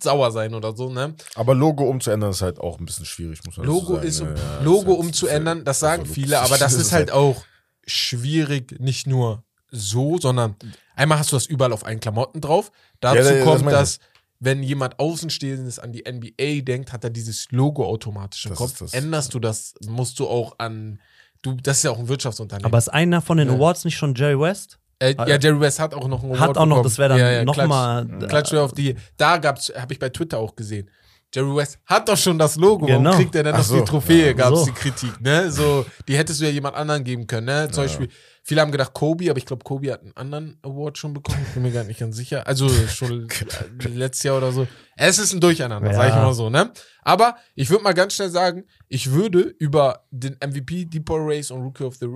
[0.03, 0.91] sauer sein oder so.
[0.91, 1.15] Ne?
[1.35, 4.07] Aber Logo umzuändern ist halt auch ein bisschen schwierig, muss man Logo sagen.
[4.07, 6.93] ist, Ja, ja, Logo ist halt- umzuändern, das sagen also, viele, aber das das ist
[6.93, 7.45] halt halt- auch
[7.87, 10.57] schwierig, nicht nur so, sondern
[10.95, 12.71] einmal hast du das überall auf allen Klamotten drauf.
[13.01, 13.69] Dazu Ja, das kommt, ich.
[13.69, 13.99] dass
[14.39, 18.79] wenn jemand Außenstehendes an die NBA denkt, hat er dieses Logo automatisch im Das Kopf.
[18.79, 18.93] das.
[18.93, 21.01] Änderst du das, musst du auch an,
[21.43, 22.67] du, das ist ja auch ein Wirtschaftsunternehmen.
[22.67, 23.55] Aber ist einer von den Ja.
[23.55, 24.79] Awards nicht schon Jerry West?
[24.99, 26.85] äh, ja, Jerry West hat auch noch einen Hat Award auch noch, bekommen.
[26.85, 28.07] das wäre dann Ja, ja, noch klatsch- mal.
[28.29, 28.95] Klatsch auf die.
[29.19, 30.89] Da gab's, habe ich bei Twitter auch gesehen.
[31.35, 32.87] Jerry West hat doch schon das Logo.
[32.87, 33.05] Genau.
[33.11, 33.79] Warum kriegt er denn noch so.
[33.79, 34.27] die Trophäe?
[34.29, 34.33] Ja.
[34.33, 34.65] Gab's So.
[34.67, 35.51] die Kritik, ne?
[35.51, 37.69] So, die hättest du ja jemand anderen geben können, ne?
[37.71, 38.09] Zum Beispiel,
[38.43, 41.45] viele haben gedacht Kobe, aber ich glaube, Kobe hat einen anderen Award schon bekommen.
[41.47, 42.47] Ich bin mir gar nicht ganz sicher.
[42.47, 43.29] Also schon
[43.95, 44.67] letztes Jahr oder so.
[44.97, 45.97] Es ist ein Durcheinander, Ja.
[45.97, 46.71] sag ich mal so, ne?
[47.03, 51.61] Aber ich würde mal ganz schnell sagen, ich würde über den MVP, Deeper Race und
[51.61, 52.07] Rookie of the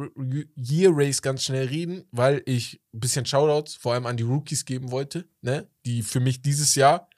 [0.57, 4.65] Year Race ganz schnell reden, weil ich ein bisschen Shoutouts vor allem an die Rookies
[4.65, 5.69] geben wollte, ne?
[5.85, 7.09] Die für mich dieses Jahr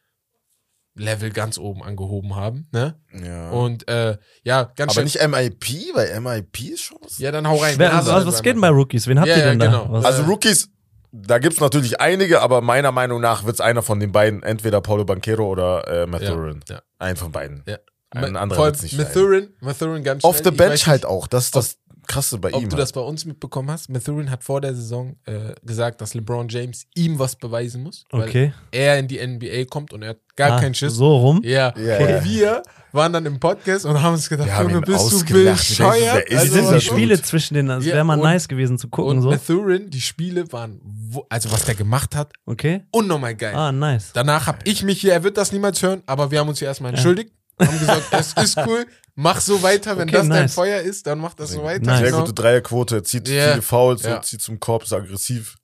[0.94, 2.96] Level ganz oben angehoben haben, ne?
[3.24, 3.50] Ja.
[3.50, 5.28] Und äh, ja, ganz aber schnell.
[5.32, 7.18] nicht MIP, weil MIP ist schon was.
[7.18, 7.78] ja, dann hau rein.
[7.78, 9.06] Wer, du was, was geht denn bei Rookies?
[9.06, 9.84] Wen habt Ja, ihr ja, denn genau.
[9.86, 9.92] da?
[9.92, 10.04] Was?
[10.04, 10.68] Also Rookies,
[11.10, 15.04] da gibt's natürlich einige, aber meiner Meinung nach wird's einer von den beiden, entweder Paulo
[15.04, 16.60] Banquero oder äh, Mathurin.
[16.68, 16.82] Ja, ja.
[16.98, 17.62] Ein von beiden.
[17.66, 17.78] Ja.
[18.14, 18.98] Ein anderer wird's nicht.
[18.98, 20.52] Mathurin, Mathurin ganz Auf schnell.
[20.52, 21.26] the Bench halt auch.
[21.26, 22.68] Das ist das Krasse bei Ob ihm.
[22.68, 22.82] du halt.
[22.82, 26.86] das bei uns mitbekommen hast, Mathurin hat vor der Saison äh, gesagt, dass LeBron James
[26.94, 28.52] ihm was beweisen muss, weil Okay.
[28.70, 30.94] er in die NBA kommt und er hat gar Ah, keinen Schiss.
[30.94, 31.40] So rum.
[31.44, 31.72] Ja.
[31.78, 32.24] Ja, und ja.
[32.24, 32.62] wir
[32.92, 36.28] waren dann im Podcast und haben uns gedacht, Junge, bist du bescheuert?
[36.30, 36.80] Wie Also, sind die?
[36.80, 37.70] Spiele zwischen denen?
[37.78, 39.16] Es Ja, wäre mal und- nice gewesen zu gucken.
[39.16, 39.30] Und so.
[39.30, 42.84] Mathurin, die Spiele waren, wo, also was der gemacht hat, Okay.
[42.90, 43.54] unnormal geil.
[43.54, 44.10] Ah, nice.
[44.12, 46.68] Danach habe ich mich hier, er wird das niemals hören, aber wir haben uns hier
[46.68, 47.32] erstmal entschuldigt.
[47.66, 50.54] Haben gesagt, es ist cool, mach so weiter, wenn Okay, das dein nice.
[50.54, 51.84] Feuer ist, dann mach das so weiter.
[51.84, 51.98] Nice.
[51.98, 52.20] Sehr Genau.
[52.20, 53.50] gute Dreierquote, er zieht Ja.
[53.50, 54.20] viele Fouls, Ja.
[54.22, 55.56] zieht zum Korb, ist aggressiv.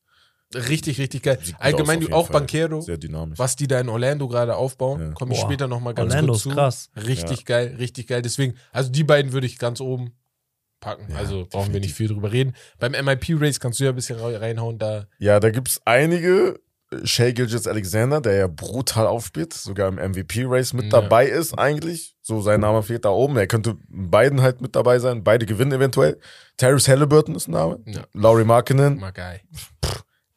[0.54, 1.38] Richtig, richtig geil.
[1.42, 2.40] Sieht Allgemein aus auch Fall.
[2.40, 3.38] Banquero, Sehr dynamisch.
[3.38, 5.10] was die da in Orlando gerade aufbauen, Ja.
[5.12, 6.48] komme ich Boah, später nochmal ganz Orlando kurz ist zu.
[6.50, 6.90] krass.
[6.96, 8.22] Richtig geil, richtig geil.
[8.22, 10.12] Deswegen, also die beiden würde ich ganz oben
[10.80, 11.06] packen.
[11.10, 11.82] Ja, also brauchen wir definitiv.
[11.82, 12.54] nicht viel drüber reden.
[12.78, 16.58] Beim MIP-Race kannst du ja ein bisschen rei- reinhauen, da Ja, da gibt's einige.
[17.04, 21.00] Shay Gilgis Alexander, der ja brutal aufspielt, sogar im MVP-Race mit Ja.
[21.02, 22.16] dabei ist eigentlich.
[22.22, 23.36] So, sein Name fehlt da oben.
[23.36, 25.22] Er könnte beiden halt mit dabei sein.
[25.22, 26.18] Beide gewinnen eventuell.
[26.56, 27.78] Tyrese Halliburton ist ein Name.
[27.86, 28.02] Ja.
[28.14, 28.98] Laurie Markkinen.
[28.98, 29.40] mal geil.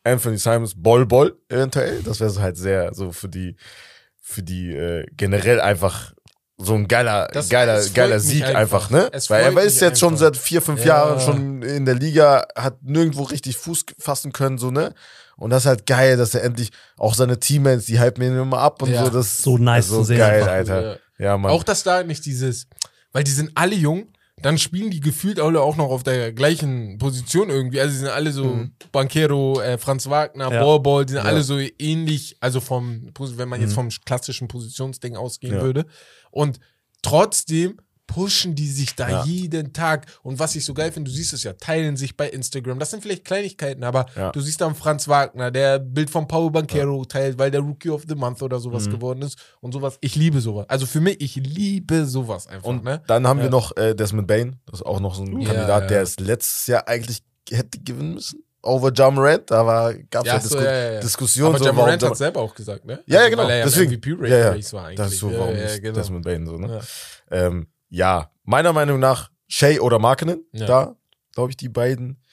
[0.03, 2.01] Anthony Simons, Ball Ball eventuell.
[2.03, 3.55] Das wäre halt sehr so für die,
[4.19, 6.13] für die äh, generell einfach
[6.57, 8.89] so ein geiler, Das- geiler, geiler Sieg einfach.
[8.89, 9.09] einfach, ne?
[9.29, 10.25] Weil er ist jetzt schon einfach.
[10.25, 10.85] seit vier, fünf Ja.
[11.07, 14.93] Jahren schon in der Liga, hat nirgendwo richtig Fuß fassen können, so, ne?
[15.41, 18.59] Und das ist halt geil, dass er endlich auch seine Teammates, die hypen ihn immer
[18.59, 19.05] ab und Ja.
[19.05, 19.09] so.
[19.11, 20.51] Das So nice so zu sehen geil, einfach.
[20.75, 20.99] Alter.
[21.17, 21.51] Ja, Mann.
[21.51, 22.67] Auch dass da nicht dieses,
[23.11, 24.07] weil die sind alle jung,
[24.43, 27.79] dann spielen die gefühlt alle auch noch auf der gleichen Position irgendwie.
[27.81, 28.71] Also, sie sind alle so Mhm.
[28.91, 30.63] Banquero, äh, Franz Wagner, Ja.
[30.63, 31.29] Borbol, die sind Ja.
[31.29, 33.75] alle so ähnlich, also vom, wenn man jetzt Mhm.
[33.75, 35.61] vom klassischen Positionsding ausgehen Ja.
[35.61, 35.85] würde.
[36.31, 36.59] Und
[37.01, 37.77] trotzdem
[38.13, 39.23] pushen die sich da Ja.
[39.25, 40.05] jeden Tag.
[40.23, 42.77] Und was ich so geil finde, du siehst es ja, teilen sich bei Instagram.
[42.79, 44.31] Das sind vielleicht Kleinigkeiten, aber Ja.
[44.31, 48.03] du siehst dann Franz Wagner, der Bild von Paul Banquero teilt, weil der Rookie of
[48.07, 48.91] the Month oder sowas Mhm.
[48.91, 49.97] geworden ist und sowas.
[50.01, 50.65] Ich liebe sowas.
[50.69, 53.01] Also für mich, ich liebe sowas einfach, Und ne?
[53.07, 53.43] dann haben Ja.
[53.45, 55.87] wir noch äh, Desmond Bain, das ist auch noch so ein Ja, Kandidat, ja.
[55.87, 58.43] der es letztes Jahr eigentlich hätte gewinnen müssen.
[58.63, 60.99] Over John Morant, da gab es ja, Ja, so, Disku ja, ja, ja.
[60.99, 61.49] Diskussionen.
[61.55, 62.99] Aber so, John Morant hat selber auch gesagt, ne?
[63.07, 63.43] Ja, ja, Also, genau.
[63.43, 64.71] Weil er ja Deswegen- MVP-Race ja, ja.
[64.73, 64.97] war eigentlich.
[64.97, 65.95] Das ist so, ja, warum ja, ist genau.
[65.95, 66.79] Desmond Bain so, ne?
[67.31, 67.37] Ja.
[67.47, 70.65] Ähm, ja, meiner Meinung nach Shay oder Markinen, Ja.
[70.65, 70.95] da
[71.33, 72.23] glaube ich die beiden.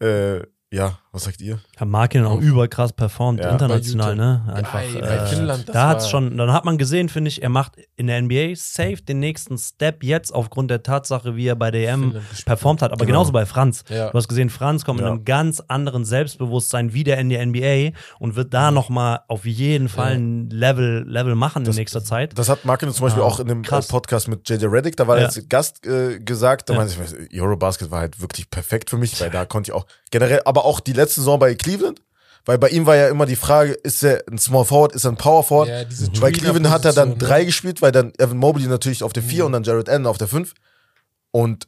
[0.00, 0.38] Äh,
[0.70, 1.58] ja, was sagt ihr?
[1.76, 4.42] Hat Markin auch überkrass performt, Ja, international, ne?
[4.54, 4.74] Einfach.
[4.74, 7.48] Geil, bei äh, Finnland, das da hat's schon, dann hat man gesehen, finde ich, er
[7.48, 11.70] macht in der NBA safe den nächsten Step jetzt aufgrund der Tatsache, wie er bei
[11.70, 12.46] der EM Finnland gespielt.
[12.46, 12.92] performt hat.
[12.92, 13.18] Aber Genau.
[13.20, 13.84] genauso bei Franz.
[13.88, 14.10] Ja.
[14.10, 15.06] Du hast gesehen, Franz kommt Ja.
[15.06, 19.88] mit einem ganz anderen Selbstbewusstsein wieder in die NBA und wird da nochmal auf jeden
[19.88, 20.18] Fall Ja.
[20.18, 22.38] ein Level, Level machen Das- in nächster Zeit.
[22.38, 23.88] Das hat Markinen zum Beispiel auch in dem äh, krass.
[23.88, 25.26] Podcast mit JJ Reddick, da war er Ja.
[25.28, 26.80] als Gast äh, gesagt, da Ja.
[26.80, 26.94] meinte
[27.30, 30.64] ich, Eurobasket war halt wirklich perfekt für mich, weil da konnte ich auch generell, aber
[30.64, 32.00] auch die letzte Saison bei Cleveland,
[32.44, 35.12] weil bei ihm war ja immer die Frage, ist er ein Small Forward, ist er
[35.12, 35.68] ein Power Forward?
[35.68, 39.02] Ja, diese Bei Cleveland hat er dann Tweener-Position, drei gespielt, weil dann Evan Mobley natürlich
[39.02, 39.46] auf der vier Mhm.
[39.46, 40.54] und dann Jared Allen auf der fünf.
[41.30, 41.66] Und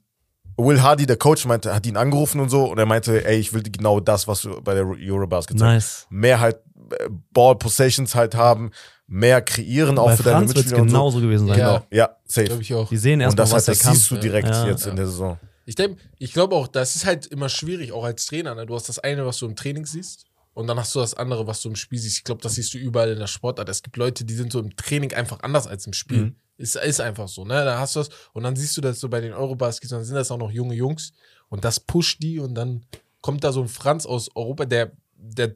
[0.57, 3.53] Will Hardy, der Coach, meinte, hat ihn angerufen und so und er meinte, ey, ich
[3.55, 5.73] will genau das, was du bei der Eurobasket sagst.
[5.75, 6.07] Nice.
[6.11, 6.57] Mehr halt
[6.99, 8.71] äh, Ball Possessions halt haben,
[9.07, 10.95] mehr kreieren auch bei für deine Franz wird es Mitspieler und so.
[10.97, 11.59] genauso gewesen sein.
[11.59, 11.67] Ja.
[11.79, 12.47] Genau, ja, safe.
[12.49, 12.89] Glaube ich auch.
[12.89, 14.67] Die sehen Und erstmal, das, was heißt, er das siehst du direkt Ja.
[14.67, 14.91] jetzt Ja.
[14.91, 15.39] in der Saison.
[15.71, 18.57] Ich denke, ich glaube auch, das ist halt immer schwierig, auch als Trainer.
[18.57, 18.67] Ne?
[18.67, 21.47] Du hast das eine, was du im Training siehst, und dann hast du das andere,
[21.47, 22.17] was du im Spiel siehst.
[22.19, 23.69] Ich glaube, das siehst du überall in der Sportart.
[23.69, 26.23] Es gibt Leute, die sind so im Training einfach anders als im Spiel.
[26.23, 26.37] Mhm.
[26.57, 27.65] Ist, ist einfach so, ne?
[27.65, 30.17] Da hast du das, und dann siehst du das so bei den Eurobaskets, dann sind
[30.17, 31.13] das auch noch junge Jungs,
[31.51, 32.85] und das pusht die, und dann
[33.21, 35.55] kommt da so ein Franz aus Europa, der, der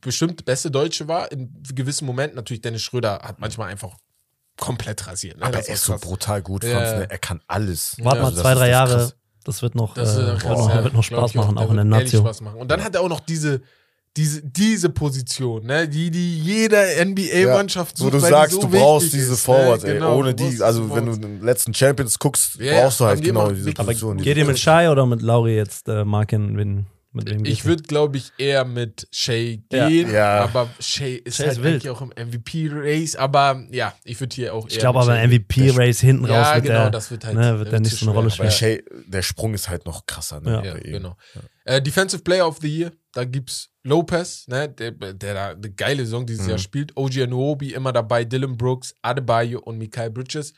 [0.00, 2.36] bestimmt beste Deutsche war, in gewissen Momenten.
[2.36, 3.94] Natürlich, Dennis Schröder hat manchmal einfach
[4.58, 5.36] komplett rasiert.
[5.36, 5.44] Ne?
[5.44, 6.00] Aber Das er ist so krass.
[6.00, 6.70] brutal gut, Ja.
[6.78, 6.98] Franz.
[7.00, 7.10] Ne?
[7.10, 7.96] Er kann alles.
[7.98, 8.94] Warte Ja, mal Also das zwei, drei Jahre.
[8.94, 9.16] krass.
[9.44, 10.84] Das wird noch, Das äh, wird, noch, ja.
[10.84, 11.34] wird noch Spaß auch.
[11.34, 12.22] machen, Der auch in der Nation.
[12.22, 12.58] Spaß machen.
[12.60, 13.60] Und dann hat er auch noch diese,
[14.16, 15.88] diese, diese Position, ne?
[15.88, 19.82] die, die jeder NBA-Mannschaft Wo du weil die sagst, so du brauchst diese ist, Forwards,
[19.84, 19.90] ne?
[19.90, 19.94] ey.
[19.96, 21.20] Genau, Ohne du die, also diese wenn du Forwards.
[21.20, 24.12] den letzten Champions guckst, Ja, brauchst du halt genau diese Position.
[24.12, 26.56] Aber Geht ihr mit Shai oder mit Lauri jetzt äh, Markin?
[26.56, 29.88] Wen, mit wem Ich würde, glaube ich, eher mit Shay Ja.
[29.88, 30.40] gehen, Ja.
[30.44, 31.74] aber Shay ist Shay halt ist wild.
[31.74, 35.24] eigentlich auch im MVP-Race, aber ja, ich würde hier auch eher Ich glaube aber Shay-
[35.26, 38.06] MVP-Race hinten raus Ja, wird genau, der, das wird halt ne, wird der nicht so
[38.06, 38.50] eine Rolle spielen.
[38.50, 40.40] Shea, der Sprung ist halt noch krasser.
[40.40, 40.50] Ne?
[40.52, 40.64] Ja.
[40.64, 41.16] Ja, genau.
[41.64, 46.04] Äh, Defensive Player of the Year, da gibt's Lopez, ne, der, der da eine geile
[46.04, 46.50] Saison dieses Mhm.
[46.50, 46.96] Jahr spielt.
[46.96, 50.52] OG Anuobi immer dabei, Dylan Brooks, Adebayo und Mikael Bridges.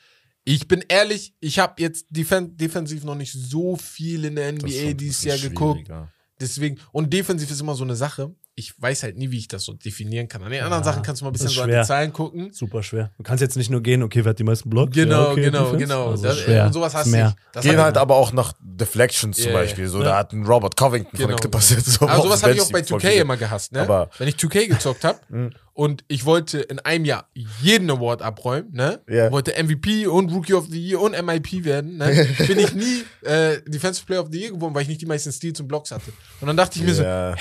[0.48, 4.92] Ich bin ehrlich, ich habe jetzt defen defensiv noch nicht so viel in der NBA
[4.94, 5.80] dieses Jahr geguckt.
[5.86, 6.08] schwieriger.
[6.40, 8.34] Deswegen, und defensiv ist immer so eine Sache.
[8.58, 10.42] Ich weiß halt nie, wie ich das so definieren kann.
[10.42, 11.82] An den anderen Ja, Sachen kannst du mal ein bisschen so an die.
[11.84, 12.52] Zahlen gucken.
[12.54, 13.10] Super schwer.
[13.18, 14.94] Du kannst jetzt nicht nur gehen, okay, wer hat die meisten Blocks?
[14.94, 15.84] Genau, ja, okay, genau, Defense.
[15.84, 16.10] genau.
[16.10, 16.64] Also Das, schwer.
[16.64, 17.36] Und sowas hast du nicht.
[17.52, 19.58] Das Gehen halt aber auch nach Deflections zum Ja, ja.
[19.58, 19.88] Beispiel.
[19.88, 20.04] So, Ja.
[20.04, 22.06] da hat ein Robert Covington von Genau, den Clippers jetzt so.
[22.06, 23.80] Also auf sowas habe ich auch bei die voll 2K viele- immer gehasst, ne?
[23.80, 25.50] Aber- Wenn ich 2K gezockt habe Mhm.
[25.74, 27.28] und ich wollte in einem Jahr
[27.60, 29.00] jeden Award abräumen, ne?
[29.06, 29.30] Ja.
[29.32, 32.26] Wollte MVP und Rookie of the Year und MIP werden, ne?
[32.46, 35.30] Bin ich nie äh, Defensive Player of the Year geworden, weil ich nicht die meisten
[35.30, 36.10] Steals und Blocks hatte.
[36.40, 37.34] Und dann dachte ich mir so, hä?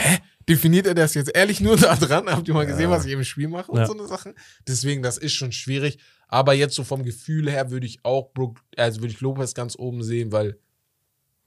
[0.48, 2.28] Definiert er das jetzt ehrlich nur da dran?
[2.30, 2.92] Habt ihr mal gesehen, Ja.
[2.92, 3.86] was ich im Spiel mache und Ja.
[3.88, 4.34] so eine Sachen?
[4.68, 5.98] Deswegen, das ist schon schwierig.
[6.28, 9.76] Aber jetzt so vom Gefühl her würde ich auch Brook, also würde ich Lopez ganz
[9.78, 10.60] oben sehen, weil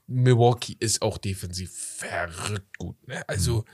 [0.07, 3.07] Milwaukee ist auch defensiv verrückt gut.
[3.07, 3.23] Ne?
[3.29, 3.65] Also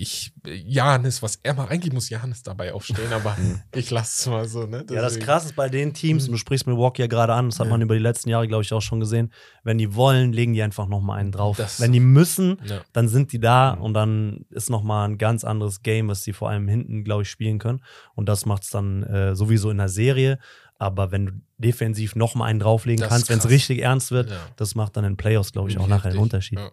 [0.00, 3.36] ich, Janis, was er macht, eigentlich muss Janis dabei aufstehen, aber
[3.74, 4.64] ich lasse es mal so.
[4.64, 4.78] Ne?
[4.88, 5.26] Ja, das Deswegen.
[5.26, 7.72] Krasse ist bei den Teams, und du sprichst Milwaukee ja gerade an, das hat Ja.
[7.72, 9.32] man über die letzten Jahre, glaube ich, auch schon gesehen.
[9.64, 11.56] Wenn die wollen, legen die einfach nochmal einen drauf.
[11.56, 12.80] Das- Wenn die müssen, Ja.
[12.92, 16.48] dann sind die da und dann ist nochmal ein ganz anderes Game, was die vor
[16.48, 17.82] allem hinten, glaube ich, spielen können.
[18.14, 20.38] Und das macht es dann äh, sowieso in der Serie.
[20.78, 24.46] Aber wenn du defensiv nochmal einen drauflegen Das kannst, wenn es richtig ernst wird, Ja.
[24.56, 26.20] das macht dann in Playoffs, glaube ich, auch nachher einen Heftig.
[26.22, 26.58] Unterschied.
[26.58, 26.70] Ja.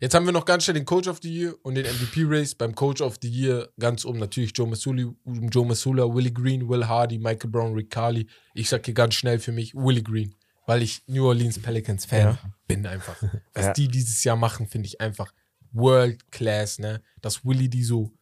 [0.00, 2.54] Jetzt haben wir noch ganz schnell den Coach of the Year und den MVP-Race.
[2.54, 6.86] Beim Coach of the Year ganz oben natürlich Joe Masula, Joe Masula, Willie Green, Will
[6.86, 8.28] Hardy, Michael Brown, Rick Carly.
[8.54, 10.36] Ich sag hier ganz schnell für mich Willie Green,
[10.66, 12.38] weil ich New Orleans Pelicans Fan Ja.
[12.68, 13.16] bin einfach.
[13.54, 13.72] Was Ja.
[13.72, 15.32] die dieses Jahr machen, finde ich einfach
[15.72, 17.02] World Class, ne?
[17.20, 18.12] Dass Willie die so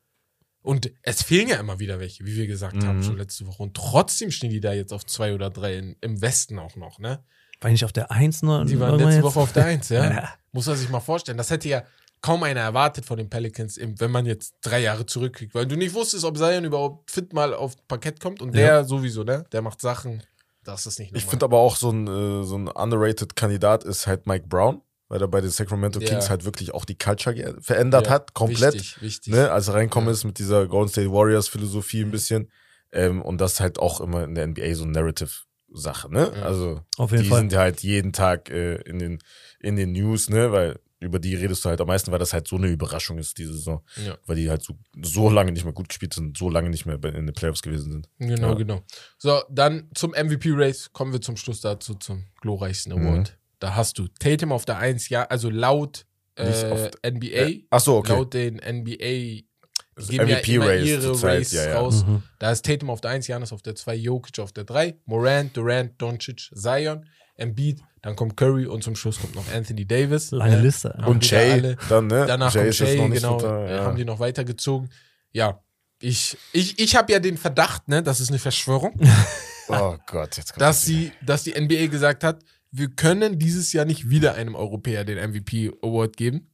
[0.66, 3.02] und es fehlen ja immer wieder welche, wie wir gesagt haben Mhm.
[3.02, 3.62] schon letzte Woche.
[3.62, 6.98] Und trotzdem stehen die da jetzt auf zwei oder drei in, im Westen auch noch,
[6.98, 7.22] ne?
[7.60, 8.64] War ich nicht auf der 1 noch?
[8.66, 9.22] Die waren letzte jetzt?
[9.22, 10.04] Woche auf der Eins, ja.
[10.12, 10.28] Ja.
[10.52, 11.38] Muss man sich mal vorstellen.
[11.38, 11.84] Das hätte ja
[12.20, 15.94] kaum einer erwartet von den Pelicans, wenn man jetzt drei Jahre zurückkriegt, weil du nicht
[15.94, 18.84] wusstest, ob Zion überhaupt fit mal auf Parkett kommt und der Ja.
[18.84, 19.44] sowieso, ne?
[19.52, 20.22] Der macht Sachen.
[20.64, 21.30] Das ist nicht Ich normal.
[21.30, 25.20] finde aber auch so ein, äh, so ein underrated Kandidat ist halt Mike Brown, weil
[25.20, 26.08] er bei den Sacramento Ja.
[26.08, 28.74] Kings halt wirklich auch die Culture verändert Ja, hat, komplett.
[28.74, 29.32] Wichtig, wichtig.
[29.32, 30.12] Ne, als er reinkommen Ja.
[30.12, 32.50] ist mit dieser Golden State Warriors Philosophie ein bisschen.
[32.92, 36.32] Ähm, und das ist halt auch immer in der NBA so eine Narrative-Sache, ne?
[36.34, 36.42] Ja.
[36.42, 37.40] Also Auf jeden die Fall.
[37.40, 39.18] sind ja halt jeden Tag äh, in, den,
[39.60, 40.52] in den News, ne?
[40.52, 43.36] Weil über die redest du halt am meisten, weil das halt so eine Überraschung ist,
[43.36, 43.84] diese Saison.
[44.04, 44.16] Ja.
[44.26, 46.94] Weil die halt so, so lange nicht mehr gut gespielt sind, so lange nicht mehr
[47.04, 48.08] in den Playoffs gewesen sind.
[48.18, 48.54] Genau, Ja.
[48.54, 48.82] genau.
[49.18, 53.24] So, dann zum MVP-Race kommen wir zum Schluss dazu, zum glorreichsten Mhm.
[53.58, 56.04] Da hast du Tatum auf der 1, ja, also laut
[56.36, 58.12] äh, auf- NBA, Äh, ach so, okay.
[58.12, 59.44] laut den NBA,
[59.94, 61.78] Das geben ja immer MVP-Race ihre Race ja, ja.
[61.80, 62.04] raus.
[62.06, 62.22] Mhm.
[62.38, 65.56] Da ist Tatum auf der 1, Janis auf der 2, Jokic auf der 3, Morant,
[65.56, 67.06] Durant, Doncic, Zion,
[67.36, 70.30] Embiid, dann kommt Curry und zum Schluss kommt noch Anthony Davis.
[70.30, 70.60] Lange Ja.
[70.60, 70.90] Liste.
[70.98, 72.24] Haben Und Jay, alle- dann, ne?
[72.26, 73.84] Danach Jay kommt Jay, noch nicht genau, total, äh, ja.
[73.84, 74.90] haben die noch weitergezogen.
[75.32, 75.62] Ja,
[76.00, 78.98] ich, ich, ich habe ja den Verdacht, ne, das ist eine Verschwörung,
[79.68, 83.72] Oh Gott, jetzt kommt dass das sie, dass die NBA gesagt hat, wir können dieses
[83.72, 86.48] Jahr nicht wieder einem Europäer den MVP Award geben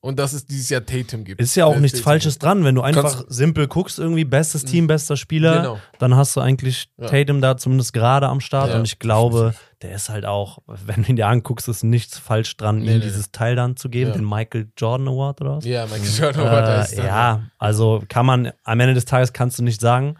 [0.00, 1.40] und dass es dieses Jahr Tatum gibt.
[1.40, 2.04] Ist ja auch Äh, nichts Tatum.
[2.12, 5.78] Falsches dran, wenn du einfach Kannst- simpel guckst, irgendwie bestes Team, bester Spieler, Genau.
[5.98, 7.06] dann hast du eigentlich Ja.
[7.08, 11.02] Tatum da zumindest gerade am Start Ja, und ich glaube, der ist halt auch, wenn
[11.02, 13.88] du ihn dir anguckst, ist nichts falsch dran, Nee, ihm nee, dieses Teil dann zu
[13.88, 14.16] geben, Ja.
[14.16, 15.64] den Michael Jordan Award oder was?
[15.64, 17.06] Ja, Michael Jordan Award heißt Äh, dann.
[17.06, 20.16] ja, also kann man am Ende des Tages kannst du nicht sagen.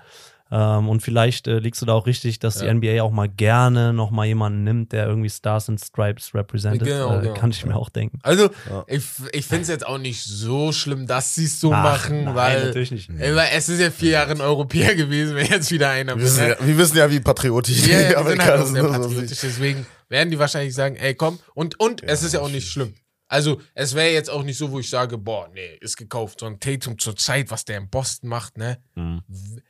[0.51, 2.73] Ähm, und vielleicht äh, liegst du da auch richtig, dass Ja.
[2.73, 6.85] die NBA auch mal gerne noch mal jemanden nimmt, der irgendwie Stars and Stripes represented.
[6.89, 7.35] Genau, äh, genau.
[7.35, 8.19] Kann ich mir auch denken.
[8.23, 8.85] Also, Ja.
[8.87, 12.25] ich, ich finde es jetzt auch nicht so schlimm, dass sie es so Ach, machen,
[12.25, 13.11] nein, weil, natürlich nicht.
[13.20, 16.23] ey, weil es ist ja vier Jahre ein Europäer gewesen, wenn jetzt wieder einer Wir
[16.25, 16.57] wissen, ne?
[16.59, 18.91] ja, wir wissen ja, wie patriotisch Ja, ja, die die sind Amerikaner halt sind.
[18.91, 21.39] patriotisch, deswegen werden die wahrscheinlich sagen, ey, komm.
[21.55, 22.95] Und, und es ist ja auch nicht schlimm.
[23.28, 26.40] Also, es wäre jetzt auch nicht so, wo ich sage, boah, nee, ist gekauft.
[26.40, 28.78] Sondern Tatum zur Zeit, was der in Boston macht, ne?
[28.94, 29.22] Mhm.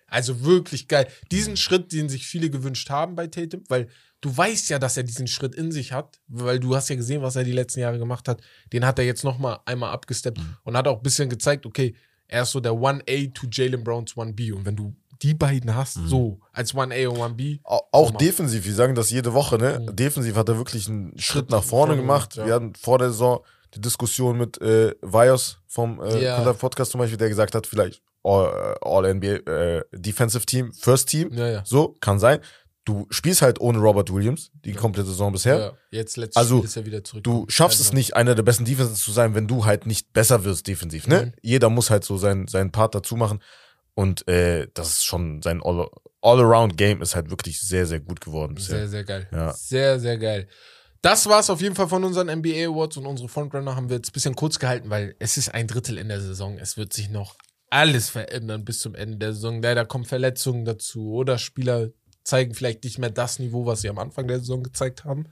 [0.07, 1.09] Also wirklich geil.
[1.31, 3.89] Diesen Schritt, den sich viele gewünscht haben bei Tatum, weil
[4.21, 7.21] du weißt ja, dass er diesen Schritt in sich hat, weil du hast ja gesehen,
[7.23, 8.41] was er die letzten Jahre gemacht hat.
[8.73, 10.57] Den hat er jetzt nochmal einmal abgesteppt Mhm.
[10.65, 11.95] und hat auch ein bisschen gezeigt, okay,
[12.27, 14.53] er ist so der 1A to Jalen Browns 1B.
[14.53, 16.09] Und wenn du die beiden hast, Mhm.
[16.09, 18.19] so als 1A und 1B, Au- Auch Nochmal.
[18.27, 19.81] defensiv, wir sagen das jede Woche, ne?
[19.81, 19.97] Mhm.
[19.97, 22.37] Defensiv hat er wirklich einen Schritt Schritt nach vorne gemacht.
[22.37, 22.47] ja.
[22.47, 23.41] Wir hatten vor der Saison
[23.75, 26.53] die Diskussion mit äh, Vios vom äh, Ja.
[26.55, 28.47] Podcast zum Beispiel, der gesagt hat, vielleicht All,
[28.83, 31.33] äh, All NBA äh, Defensive Team, First Team.
[31.33, 31.63] ja, ja.
[31.65, 32.41] So, kann sein.
[32.85, 35.77] Du spielst halt ohne Robert Williams die komplette Saison bisher.
[35.91, 37.23] Jetzt letztes Also, ist er wieder zurück.
[37.23, 40.43] Du schaffst es nicht, einer der besten Defenses zu sein, wenn du halt nicht besser
[40.45, 41.07] wirst defensiv.
[41.07, 41.27] Ne?
[41.27, 41.33] Mhm.
[41.43, 43.41] Jeder muss halt so seinen, seinen Part dazu machen.
[43.99, 45.91] Und äh, das ist schon sein All-
[46.23, 48.77] All-Around-Game ist halt wirklich sehr, sehr gut geworden bisher.
[48.79, 49.29] Sehr, sehr geil.
[49.33, 49.53] Ja.
[49.53, 50.47] Sehr, sehr geil.
[51.03, 54.11] Das war's auf jeden Fall von unseren NBA Awards und unsere Frontrunner haben wir jetzt
[54.11, 56.59] ein bisschen kurz gehalten, weil es ist ein Drittel in der Saison.
[56.59, 57.35] Es wird sich noch
[57.71, 59.61] alles verändern bis zum Ende der Saison.
[59.61, 61.89] Leider kommen Verletzungen dazu oder Spieler
[62.23, 65.27] zeigen vielleicht nicht mehr das Niveau, was sie am Anfang der Saison gezeigt haben.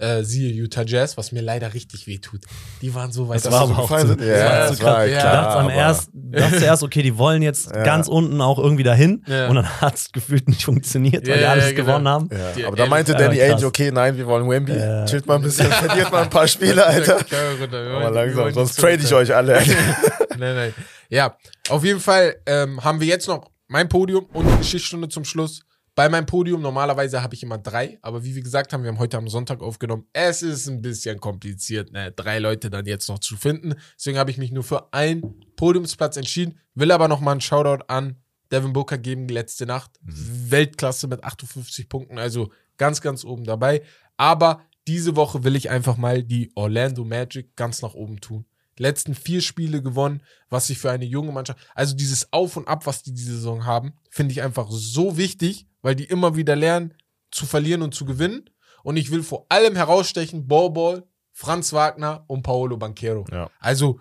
[0.00, 2.40] Äh, siehe Utah Jazz, was mir leider richtig wehtut.
[2.80, 3.44] Die waren so weit.
[3.44, 4.22] Das war so gefallen so, sind?
[4.22, 5.10] Ja, das war das so war krass.
[5.10, 7.82] ja, dachtest am erst, dachtest zuerst, okay, die wollen jetzt Ja.
[7.82, 9.48] ganz unten auch irgendwie dahin Ja.
[9.48, 11.84] und dann hat es gefühlt nicht funktioniert, weil Ja, die ja, alles genau.
[11.84, 12.28] gewonnen haben.
[12.32, 13.50] Ja, Die- aber da meinte Ja, Danny krass.
[13.56, 14.72] Ainge, okay, nein, wir wollen Wemby.
[14.72, 15.04] Ja.
[15.04, 17.18] Chillt mal ein bisschen, verliert mal ein paar Spiele, Alter.
[17.18, 19.54] Aber langsam, sonst trade ich euch alle.
[20.38, 20.74] nein, nein.
[21.10, 21.36] Ja,
[21.68, 25.60] auf jeden Fall ähm, haben wir jetzt noch mein Podium und eine Geschichtsstunde zum Schluss.
[26.00, 28.98] Bei meinem Podium, normalerweise habe ich immer drei, aber wie wir gesagt haben, wir haben
[28.98, 30.06] heute am Sonntag aufgenommen.
[30.14, 33.74] Es ist ein bisschen kompliziert, ne, drei Leute dann jetzt noch zu finden.
[33.98, 38.16] Deswegen habe ich mich nur für einen Podiumsplatz entschieden, will aber nochmal einen Shoutout an
[38.50, 39.90] Devin Booker geben, letzte Nacht.
[40.00, 43.82] Weltklasse mit 58 Punkten, also ganz, ganz oben dabei.
[44.16, 48.46] Aber diese Woche will ich einfach mal die Orlando Magic ganz nach oben tun.
[48.78, 52.68] Die letzten vier Spiele gewonnen, was sich für eine junge Mannschaft, also dieses Auf und
[52.68, 56.56] Ab, was die diese Saison haben, finde ich einfach so wichtig, weil die immer wieder
[56.56, 56.94] lernen,
[57.30, 58.48] zu verlieren und zu gewinnen.
[58.82, 63.24] Und ich will vor allem herausstechen, Ball Franz Wagner und Paolo Banquero.
[63.30, 63.50] Ja.
[63.60, 64.00] Also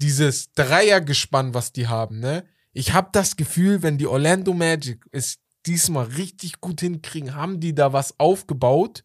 [0.00, 2.44] dieses Dreiergespann, was die haben, ne?
[2.72, 7.74] Ich habe das Gefühl, wenn die Orlando Magic es diesmal richtig gut hinkriegen, haben die
[7.74, 9.04] da was aufgebaut,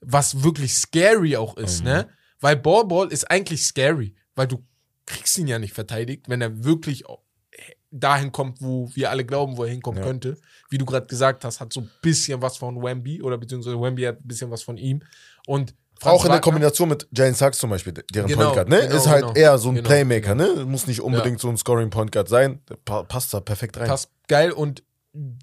[0.00, 1.84] was wirklich scary auch ist, Mhm.
[1.86, 2.08] ne?
[2.40, 4.66] Weil Ball Ball ist eigentlich scary, weil du
[5.06, 7.04] kriegst ihn ja nicht verteidigt, wenn er wirklich
[7.92, 10.06] dahin kommt, wo wir alle glauben, wo er hinkommen Ja.
[10.06, 10.36] könnte.
[10.70, 14.02] Wie du gerade gesagt hast, hat so ein bisschen was von Wemby oder beziehungsweise Wemby
[14.02, 15.02] hat ein bisschen was von ihm.
[15.46, 18.68] Und Franz Auch in der Kombination mit Jalen Sachs zum Beispiel, deren Genau, Point Guard,
[18.70, 18.80] ne?
[18.80, 19.34] genau, ist halt genau.
[19.34, 20.64] eher so ein Genau, Playmaker, ne?
[20.66, 22.60] Muss nicht unbedingt so ein Scoring Point Guard sein.
[22.68, 23.86] Der pa passt da perfekt rein.
[23.86, 24.82] passt geil und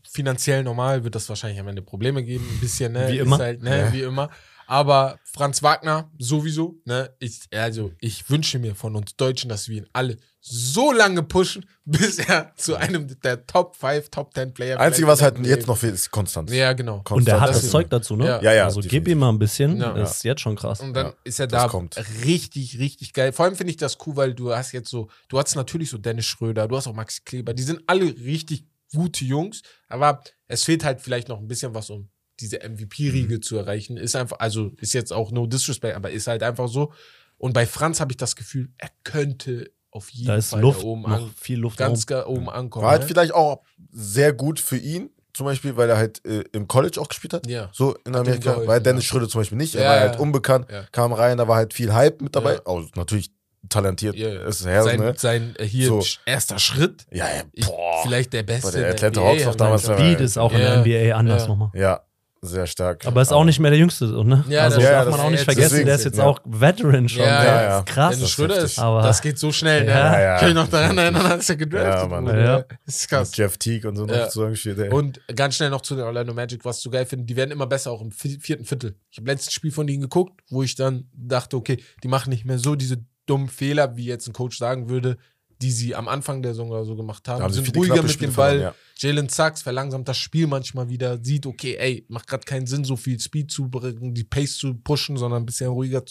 [0.09, 3.07] finanziell normal wird das wahrscheinlich am Ende Probleme geben, ein bisschen, ne?
[3.09, 3.37] Wie Ist immer.
[3.37, 3.79] Halt, ne?
[3.79, 3.93] Ja.
[3.93, 4.29] Wie immer.
[4.69, 7.09] Aber Franz Wagner sowieso, ne?
[7.17, 11.65] Ich, also ich wünsche mir von uns Deutschen, dass wir ihn alle so lange pushen,
[11.85, 15.65] bis er zu einem der Top 5, Top 10 Player Einzige, vielleicht was halt jetzt
[15.65, 16.51] noch fehlt, ist Konstanz.
[16.53, 17.03] Ja, genau.
[17.09, 18.25] Und der hat das das Zeug dazu, ne?
[18.27, 18.41] Ja.
[18.43, 19.11] Ja, ja, Also gib definitiv.
[19.13, 19.77] ihm mal ein bisschen.
[19.81, 19.93] Ja.
[19.93, 20.81] Das ist jetzt schon krass.
[20.81, 21.97] Und dann Ja, ist er da kommt.
[22.23, 23.33] richtig, richtig geil.
[23.33, 25.97] Vor allem finde ich das cool, weil du hast jetzt so, du hast natürlich so
[25.97, 30.63] Dennis Schröder, du hast auch Max Kleber, die sind alle richtig gute Jungs, aber es
[30.63, 32.07] fehlt halt vielleicht noch ein bisschen was, um
[32.39, 33.41] diese MVP-Riege Mhm.
[33.41, 33.97] zu erreichen.
[33.97, 36.91] Ist einfach, also ist jetzt auch no disrespect, aber ist halt einfach so.
[37.37, 40.81] Und bei Franz habe ich das Gefühl, er könnte auf jeden Da ist Fall Luft,
[40.81, 42.83] da oben noch an, viel Luft ganz ga- oben ankommen.
[42.83, 43.07] War halt ne?
[43.07, 47.07] vielleicht auch sehr gut für ihn, zum Beispiel, weil er halt äh, im College auch
[47.07, 47.47] gespielt hat.
[47.47, 47.69] Ja.
[47.71, 48.51] So in Hat Amerika.
[48.51, 49.09] geholfen, Weil Dennis ja.
[49.09, 49.73] Schröder zum Beispiel nicht.
[49.75, 50.01] Er Ja, war ja.
[50.09, 50.83] halt unbekannt, Ja.
[50.91, 52.55] kam rein, da war halt viel Hype mit dabei.
[52.55, 52.61] Ja.
[52.65, 53.31] Oh, natürlich
[53.67, 54.41] talentiert Ja, ja.
[54.47, 55.13] ist er, sein, ne?
[55.17, 56.03] sein äh, hier So.
[56.25, 57.05] erster Schritt.
[57.11, 58.01] Ja, ja, Ich, boah.
[58.03, 58.71] vielleicht der beste.
[58.71, 60.57] Boah, der Atlanta Hawks aber damals Speed ist auch Ja.
[60.57, 61.47] in der NBA anders Ja.
[61.47, 61.69] nochmal.
[61.73, 62.01] Ja,
[62.41, 63.05] sehr stark.
[63.05, 64.45] Aber ist auch nicht mehr der Jüngste, so, ne?
[64.47, 66.23] Ja, also das- ja, darf das- man auch nicht vergessen, deswegen- der ist jetzt ja.
[66.25, 67.21] auch Veteran schon.
[67.23, 67.79] Ja, der ja, ja.
[67.79, 68.09] ist krass.
[68.11, 68.71] Dennis Das ist Schröder heftig.
[68.71, 69.91] ist, Aber- das geht so schnell, ne?
[69.91, 70.37] Ja, ja.
[70.39, 72.25] Kann ich noch daran erinnern, als er gedraftet Ja, Mann.
[72.25, 72.43] wurde.
[72.43, 72.63] Ja.
[72.85, 73.29] Das ist krass.
[73.29, 74.29] Mit Jeff Teague und so noch Ja.
[74.29, 74.89] zusammengespielt, ey.
[74.89, 77.51] Und ganz schnell noch zu den Orlando Magic, was ich so geil finde, die werden
[77.51, 78.95] immer besser, auch im vi- vierten Viertel.
[79.11, 82.45] Ich habe letztes Spiel von denen geguckt, wo ich dann dachte, okay, die machen nicht
[82.45, 85.17] mehr so diese dummen Fehler, wie jetzt ein Coach sagen würde,
[85.61, 87.43] die sie am Anfang der Saison so gemacht haben.
[87.43, 88.57] Haben sie sind ruhiger mit dem Ball.
[88.57, 92.83] verloren, Jalen Sachs verlangsamt das Spiel manchmal wieder, sieht, okay, ey, macht gerade keinen Sinn,
[92.83, 96.03] so viel Speed zu bringen, die Pace zu pushen, sondern ein bisschen ruhiger,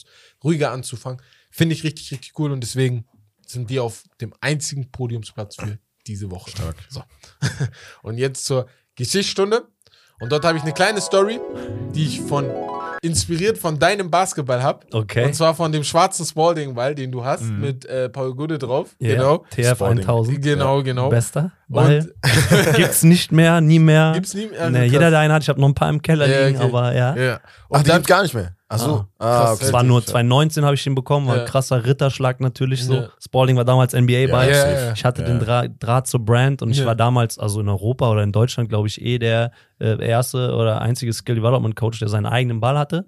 [0.43, 1.21] ruhiger anzufangen.
[1.51, 3.07] Finde ich richtig, richtig cool und deswegen
[3.47, 6.51] sind wir auf dem einzigen Podiumsplatz für diese Woche.
[6.51, 6.77] Stark.
[6.89, 7.03] So.
[8.03, 9.69] Und jetzt zur Geschichtsstunde.
[10.21, 11.39] Und dort habe ich eine kleine Story,
[11.95, 12.51] die ich von
[13.03, 14.87] inspiriert von deinem Basketball habe.
[14.93, 15.27] Okay.
[15.27, 18.95] Und zwar von dem schwarzen Spalding-Ball, den du hast, mit äh, Paul Gude drauf.
[18.99, 19.45] Ja, Genau.
[19.51, 20.01] TF Spalding.
[20.01, 20.43] 1000.
[20.43, 21.09] Genau, genau.
[21.09, 21.53] Bester.
[21.69, 22.13] Weil Und
[22.77, 24.13] gibt's nicht mehr, nie mehr.
[24.15, 24.71] gibt's nie mehr.
[24.71, 26.67] nee, jeder, der einen hat, ich habe noch ein paar im Keller Ja, liegen, okay.
[26.69, 27.17] aber ja.
[27.17, 27.41] Ja.
[27.43, 28.55] Ach, Und die dann, gibt gar nicht mehr.
[28.71, 29.05] Ach so.
[29.19, 29.65] Ah, Ah, krass, okay.
[29.65, 31.43] Es war nur 2019 habe ich den bekommen, war Ja.
[31.43, 32.95] ein krasser Ritterschlag natürlich so.
[32.95, 33.09] Ja.
[33.19, 34.47] Spalding war damals NBA-Ball.
[34.51, 34.85] Ja, ja, safe.
[34.87, 34.93] ja.
[34.93, 35.29] Ich hatte Ja.
[35.29, 36.85] den Dra Draht zur Brand und ich Ja.
[36.87, 40.81] war damals, also in Europa oder in Deutschland, glaube ich, eh der äh, erste oder
[40.83, 43.07] einzige Skill Development Coach, der seinen eigenen Ball hatte.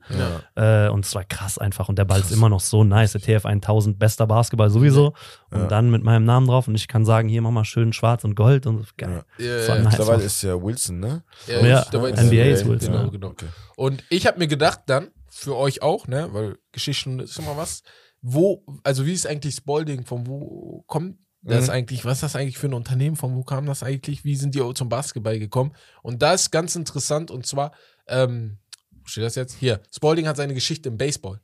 [0.57, 0.87] Ja.
[0.87, 1.89] Äh, und es war krass einfach.
[1.89, 3.11] Und der Ball ist immer noch so nice.
[3.13, 5.13] Der TF 1000, bester Basketball sowieso.
[5.51, 5.67] Und Ja.
[5.67, 8.37] dann mit meinem Namen drauf und ich kann sagen, hier mach mal schön schwarz und
[8.37, 8.85] gold und so.
[8.97, 9.25] Geil.
[9.39, 9.99] Ja, war ja, nice.
[9.99, 11.23] Mittlerweile ist ja Wilson, ne?
[11.49, 13.11] ja, Ja, NBA ist Wilson, Genau, ja.
[13.11, 13.27] genau.
[13.31, 13.47] Okay.
[13.77, 15.09] Und ich habe mir gedacht dann,
[15.41, 17.83] für euch auch, ne, weil Geschichten ist immer was,
[18.21, 21.71] wo, also wie ist eigentlich Spalding, von wo kommt das Mhm.
[21.71, 24.55] eigentlich, was ist das eigentlich für ein Unternehmen, von wo kam das eigentlich, wie sind
[24.55, 25.73] die zum Basketball gekommen?
[26.03, 27.73] Und da ist ganz interessant und zwar,
[28.07, 28.59] ähm,
[28.91, 29.55] wo steht das jetzt?
[29.55, 31.41] Hier, Spalding hat seine Geschichte im Baseball.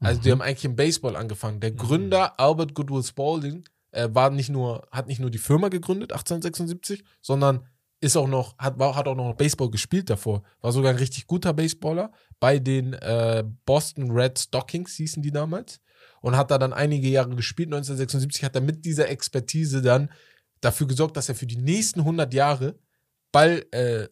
[0.00, 1.60] Also die haben eigentlich im Baseball angefangen.
[1.60, 6.12] Der Gründer Albert Goodwill Spalding äh, war nicht nur, hat nicht nur die Firma gegründet,
[6.12, 7.66] 1876, sondern
[8.00, 10.42] ist auch noch, hat, war, hat auch noch Baseball gespielt davor.
[10.60, 15.80] War sogar ein richtig guter Baseballer bei den äh, Boston Red Stockings, hießen die damals.
[16.20, 17.68] Und hat da dann einige Jahre gespielt.
[17.68, 20.10] 1976 hat er mit dieser Expertise dann
[20.60, 22.78] dafür gesorgt, dass er für die nächsten 100 Jahre
[23.32, 24.08] Ball, äh,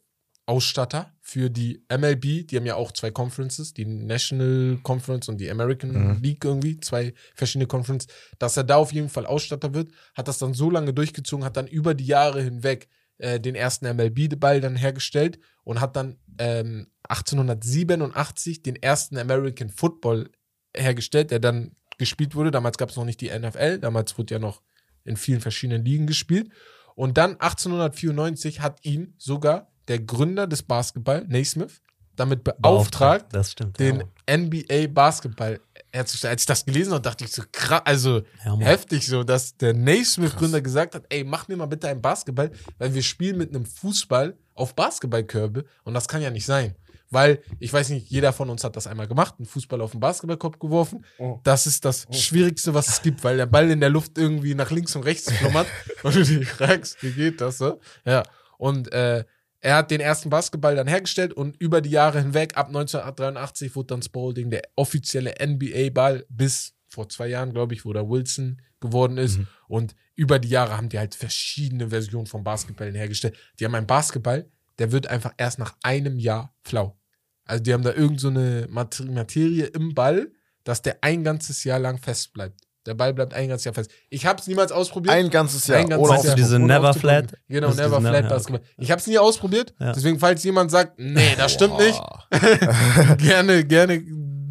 [1.21, 5.91] für die MLB, die haben ja auch zwei Conferences, die National Conference und die American
[5.91, 6.23] Mhm.
[6.23, 8.09] League irgendwie, zwei verschiedene Conferences,
[8.39, 11.57] dass er da auf jeden Fall Ausstatter wird, hat das dann so lange durchgezogen, hat
[11.57, 12.89] dann über die Jahre hinweg
[13.19, 20.31] äh, den ersten MLB-Ball dann hergestellt und hat dann ähm, 1887 den ersten American Football
[20.77, 22.51] hergestellt, der dann gespielt wurde.
[22.51, 24.63] Damals gab es noch nicht die NFL, damals wurde ja noch
[25.05, 26.51] in vielen verschiedenen Ligen gespielt.
[26.95, 31.81] Und dann 1894 hat ihn sogar der Gründer des Basketball, Naismith,
[32.17, 33.79] damit beauftragt, stimmt.
[33.79, 34.37] den ja.
[34.37, 35.61] NBA Basketball
[35.97, 36.33] herzustellen.
[36.33, 39.75] Als ich das gelesen habe, dachte ich so krass, also Ja, heftig so, dass der
[39.75, 43.67] Naismith-Gründer gesagt hat, ey, mach mir mal bitte einen Basketball, weil wir spielen mit einem
[43.67, 46.75] Fußball auf Basketballkörbe und das kann ja nicht sein.
[47.11, 50.01] Weil, ich weiß nicht, jeder von uns hat das einmal gemacht, einen Fußball auf den
[50.01, 51.05] Basketballkorb geworfen.
[51.19, 51.39] Oh.
[51.45, 54.71] Das ist das Schwierigste, was es gibt, weil der Ball in der Luft irgendwie nach
[54.73, 55.69] links und rechts flummert
[56.03, 57.81] und du dich fragst, wie geht das so?
[58.05, 58.25] Ja,
[58.59, 59.25] und äh,
[59.61, 63.89] er hat den ersten Basketball dann hergestellt und über die Jahre hinweg, ab 1983, wurde
[63.89, 69.19] dann Spalding der offizielle NBA-Ball bis vor zwei Jahren, glaube ich, wo der Wilson geworden
[69.19, 69.41] ist.
[69.69, 73.37] Und über die Jahre haben die halt verschiedene Versionen von Basketballen hergestellt.
[73.59, 76.99] Die haben einen Basketball, der wird einfach erst nach einem Jahr flau.
[77.45, 80.33] Also die haben da irgend so eine Materie im Ball,
[80.65, 82.66] dass der ein ganzes Jahr lang fest bleibt.
[82.87, 83.91] Der Ball bleibt ein ganzes Jahr fest.
[84.11, 85.15] Ich habe es niemals ausprobiert.
[85.15, 85.79] Ein ganzes Jahr.
[85.79, 86.19] Ein ganzes du Jahr.
[86.19, 86.37] aufzupassen.
[86.37, 86.95] diese Never.
[86.95, 87.35] Flat?
[87.49, 88.61] Genau, Das ist Never Flat Never- Basketball.
[88.79, 89.75] Ich habe es nie ausprobiert.
[89.81, 89.93] Ja.
[89.93, 92.01] Deswegen, falls jemand sagt, nee, das stimmt nicht,
[93.19, 94.03] gerne, gerne,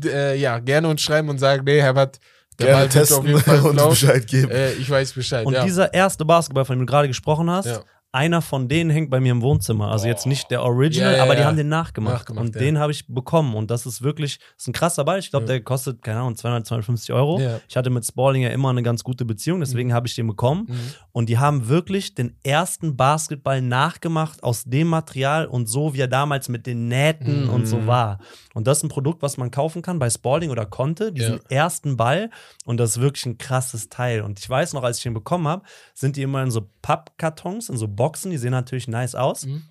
[0.06, 2.20] äh, ja, gerne uns schreiben und sagen, nee, Herbert,
[2.60, 3.90] der Gerne Ball wird testen auf jeden Fall und.
[3.90, 4.52] Bescheid geben.
[4.52, 5.46] Äh, ich weiß Bescheid.
[5.46, 5.64] Und ja.
[5.64, 7.82] dieser erste Basketball, von dem du gerade gesprochen hast, Ja.
[8.16, 9.92] Einer von denen hängt bei mir im Wohnzimmer.
[9.92, 11.48] Also jetzt nicht der Original, Ja, ja, aber die ja.
[11.48, 12.14] haben den nachgemacht.
[12.30, 13.54] Nachgemacht, und den habe ich bekommen.
[13.54, 15.20] Und das ist wirklich, das ist ein krasser Ball.
[15.20, 17.40] Ich glaube, der kostet, keine Ahnung, 200, 250 Euro.
[17.68, 20.66] Ich hatte mit Spalding ja immer eine ganz gute Beziehung, deswegen habe ich den bekommen.
[20.70, 20.76] Mhm.
[21.12, 26.08] Und die haben wirklich den ersten Basketball nachgemacht aus dem Material und so, wie er
[26.08, 27.50] damals mit den Nähten Mhm.
[27.50, 28.20] und so war.
[28.56, 31.42] Und das ist ein Produkt, was man kaufen kann bei Spalding oder Conte, diesen Ja.
[31.50, 32.30] ersten Ball.
[32.64, 34.22] Und das ist wirklich ein krasses Teil.
[34.22, 35.64] Und ich weiß noch, als ich den bekommen habe,
[35.94, 39.46] sind die immer in so Pappkartons, in so Boxen, die sehen natürlich nice aus.
[39.46, 39.64] Mhm.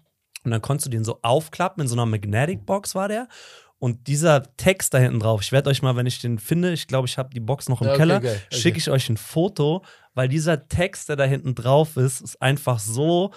[0.44, 3.26] Und dann konntest du den so aufklappen, in so einer Magnetic Box war der.
[3.78, 6.86] Und dieser Text da hinten drauf, ich werde euch mal, wenn ich den finde, ich
[6.86, 8.16] glaube, ich habe die Box noch im okay, Keller.
[8.18, 8.36] Okay.
[8.50, 9.82] schicke ich euch ein Foto,
[10.14, 13.32] weil dieser Text, der da hinten drauf ist, ist einfach so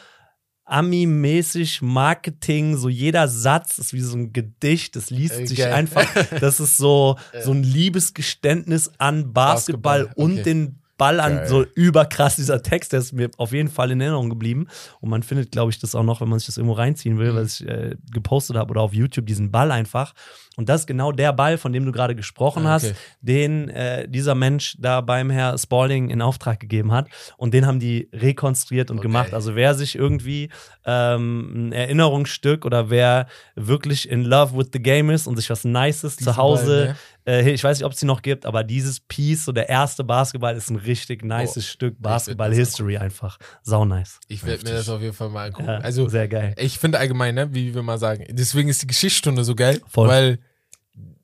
[0.67, 6.05] Ami-mäßig Marketing, so jeder Satz ist wie so ein Gedicht, das liest Äh, sich einfach,
[6.39, 10.43] das ist so, so ein Liebesgeständnis an Basketball, Basketball, und okay.
[10.43, 11.47] den Ball an, Geil.
[11.47, 14.67] so überkrass dieser Text, der ist mir auf jeden Fall in Erinnerung geblieben
[14.99, 17.31] und man findet, glaube ich, das auch noch, wenn man sich das irgendwo reinziehen will,
[17.33, 17.35] Mhm.
[17.37, 20.13] was ich äh, gepostet habe oder auf YouTube, diesen Ball einfach
[20.55, 22.95] und das ist genau der Ball, von dem du gerade gesprochen Ah, hast, okay.
[23.21, 27.07] den äh, dieser Mensch da beim Herr Spalding in Auftrag gegeben hat.
[27.37, 29.07] Und den haben die rekonstruiert und Okay.
[29.07, 29.35] gemacht.
[29.35, 30.49] Also wer sich irgendwie
[30.83, 35.63] ähm, ein Erinnerungsstück oder wer wirklich in love with the game ist und sich was
[35.63, 36.95] Nices Diesen zu Hause, Ball,
[37.27, 40.03] äh, ich weiß nicht, ob es die noch gibt, aber dieses Piece, so der erste
[40.03, 43.37] Basketball, ist ein richtig nices Oh, Stück Basketball-History einfach.
[43.63, 44.19] Sau nice.
[44.27, 45.67] Ich werde mir das auf jeden Fall mal angucken.
[45.67, 46.55] Ja, also, sehr geil.
[46.57, 50.07] ich finde allgemein, ne, wie wir mal sagen, deswegen ist die Geschichtsstunde so geil, Voll.
[50.07, 50.39] weil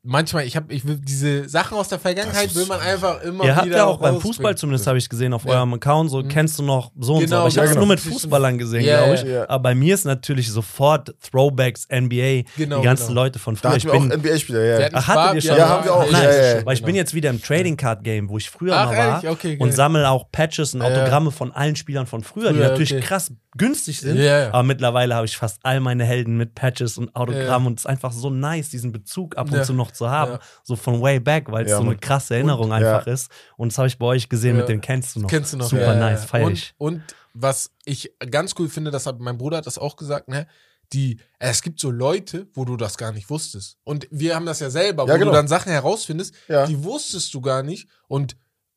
[0.04, 3.56] manchmal, ich habe, ich will diese Sachen aus der Vergangenheit, will man einfach immer Ihr
[3.56, 4.20] habt wieder ja auch beim.
[4.20, 5.52] Fußball zumindest, habe ich gesehen, auf Ja.
[5.52, 6.28] eurem Account, so Mhm.
[6.28, 7.24] kennst du noch so und so.
[7.26, 7.86] Genau, Aber ich ja, habe es genau.
[7.86, 9.28] nur mit Fußballern gesehen, Ja, glaube ja, ich.
[9.28, 9.48] ja.
[9.48, 13.22] Aber bei mir ist natürlich sofort Throwbacks, NBA, Genau, die ganzen genau.
[13.22, 13.70] Leute von Da früher.
[13.70, 14.78] hatten Ich auch bin, NBA-Spieler, ja.
[14.78, 15.58] Wir hatten Ach, hattet ihr schon?
[15.58, 16.10] Ja, haben wir auch.
[16.10, 16.22] Nice.
[16.22, 16.66] Ja, ja, ja.
[16.66, 19.32] Weil ich bin jetzt wieder im Trading Card Game, wo ich früher Ach, mal war?
[19.32, 20.94] Okay, und sammle auch Patches und Ja, ja.
[20.96, 23.00] Autogramme von allen Spielern von früher, die natürlich okay.
[23.02, 24.16] krass günstig sind.
[24.18, 24.48] Ja, ja.
[24.48, 27.86] Aber mittlerweile habe ich fast all meine Helden mit Patches und Autogrammen und es ist
[27.90, 29.62] einfach so nice, diesen Bezug ab und Ja.
[29.62, 30.40] zu noch zu haben, Ja.
[30.62, 33.30] so von way back, weil es Ja, so eine krasse Erinnerung einfach ist.
[33.56, 35.28] Und das habe ich bei euch gesehen mit dem kennst du noch.
[35.28, 35.68] Kennst du noch?
[35.68, 36.74] Super nice, feier und, ich.
[36.78, 37.02] Und
[37.32, 40.46] was ich ganz cool finde, das hat mein Bruder hat das auch gesagt, ne?
[40.92, 43.78] Die, es gibt so Leute, wo du das gar nicht wusstest.
[43.84, 45.26] Und wir haben das ja selber, wo genau.
[45.26, 46.34] du dann Sachen herausfindest,
[46.68, 47.88] die wusstest du gar nicht.
[48.06, 48.36] Und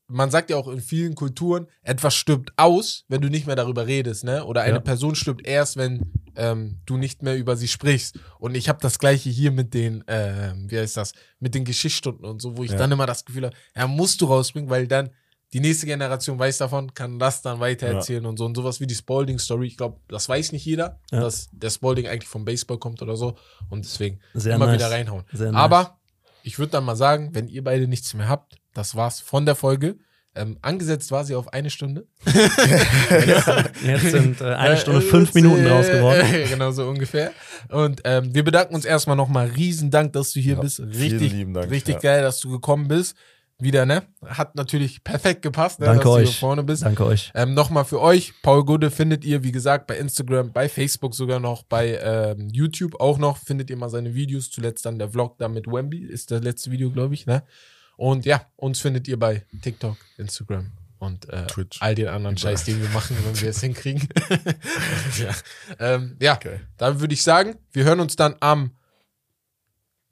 [0.09, 3.87] man sagt ja auch in vielen Kulturen, etwas stirbt aus, wenn du nicht mehr darüber
[3.87, 4.45] redest, ne?
[4.45, 4.79] Oder eine Ja.
[4.81, 8.19] Person stirbt erst, wenn ähm, du nicht mehr über sie sprichst.
[8.39, 12.25] Und ich habe das gleiche hier mit den, ähm, wie heißt das, mit den Geschichtsstunden
[12.25, 12.77] und so, wo ich Ja.
[12.77, 15.09] dann immer das Gefühl habe, ja, musst du rausbringen, weil dann
[15.53, 18.45] die nächste Generation weiß davon, kann das dann weitererzählen und so.
[18.45, 21.21] Und sowas wie die Spalding-Story, ich glaube, das weiß nicht jeder, Ja.
[21.21, 23.35] dass der Spalding eigentlich vom Baseball kommt oder so.
[23.69, 24.75] Und deswegen Sehr immer nice.
[24.75, 25.23] wieder reinhauen.
[25.33, 25.59] Sehr nice.
[25.61, 25.97] Aber
[26.43, 29.55] ich würde dann mal sagen, wenn ihr beide nichts mehr habt, das war's von der
[29.55, 29.97] Folge.
[30.35, 32.05] Ähm, angesetzt war sie auf eine Stunde.
[33.83, 36.27] Jetzt sind äh, eine Stunde fünf Minuten äh, draus geworden.
[36.49, 37.31] genau so ungefähr.
[37.69, 39.47] Und ähm, wir bedanken uns erstmal nochmal.
[39.47, 40.77] Riesen Dank, dass du hier Ja, bist.
[40.77, 42.01] vielen Richtig, lieben Dank, richtig ja.
[42.01, 43.17] geil, dass du gekommen bist.
[43.57, 44.03] Wieder, ne?
[44.23, 45.87] Hat natürlich perfekt gepasst, ne?
[45.87, 46.29] Danke dass du euch.
[46.29, 46.83] hier vorne bist.
[46.83, 47.31] Danke euch.
[47.33, 51.39] Ähm, Nochmal für euch, Paul Gude findet ihr, wie gesagt, bei Instagram, bei Facebook sogar
[51.39, 54.51] noch, bei ähm, YouTube auch noch, findet ihr mal seine Videos.
[54.51, 57.41] Zuletzt dann der Vlog da mit Wemby, ist das letzte Video, glaube ich, ne?
[57.97, 61.81] Und ja, uns findet ihr bei TikTok, Instagram und äh, Twitch.
[61.81, 64.07] all den anderen Scheiß, den wir machen, wenn wir es hinkriegen.
[65.19, 65.31] ja,
[65.79, 66.59] ähm, ja Okay.
[66.77, 68.71] dann würde ich sagen, wir hören uns dann am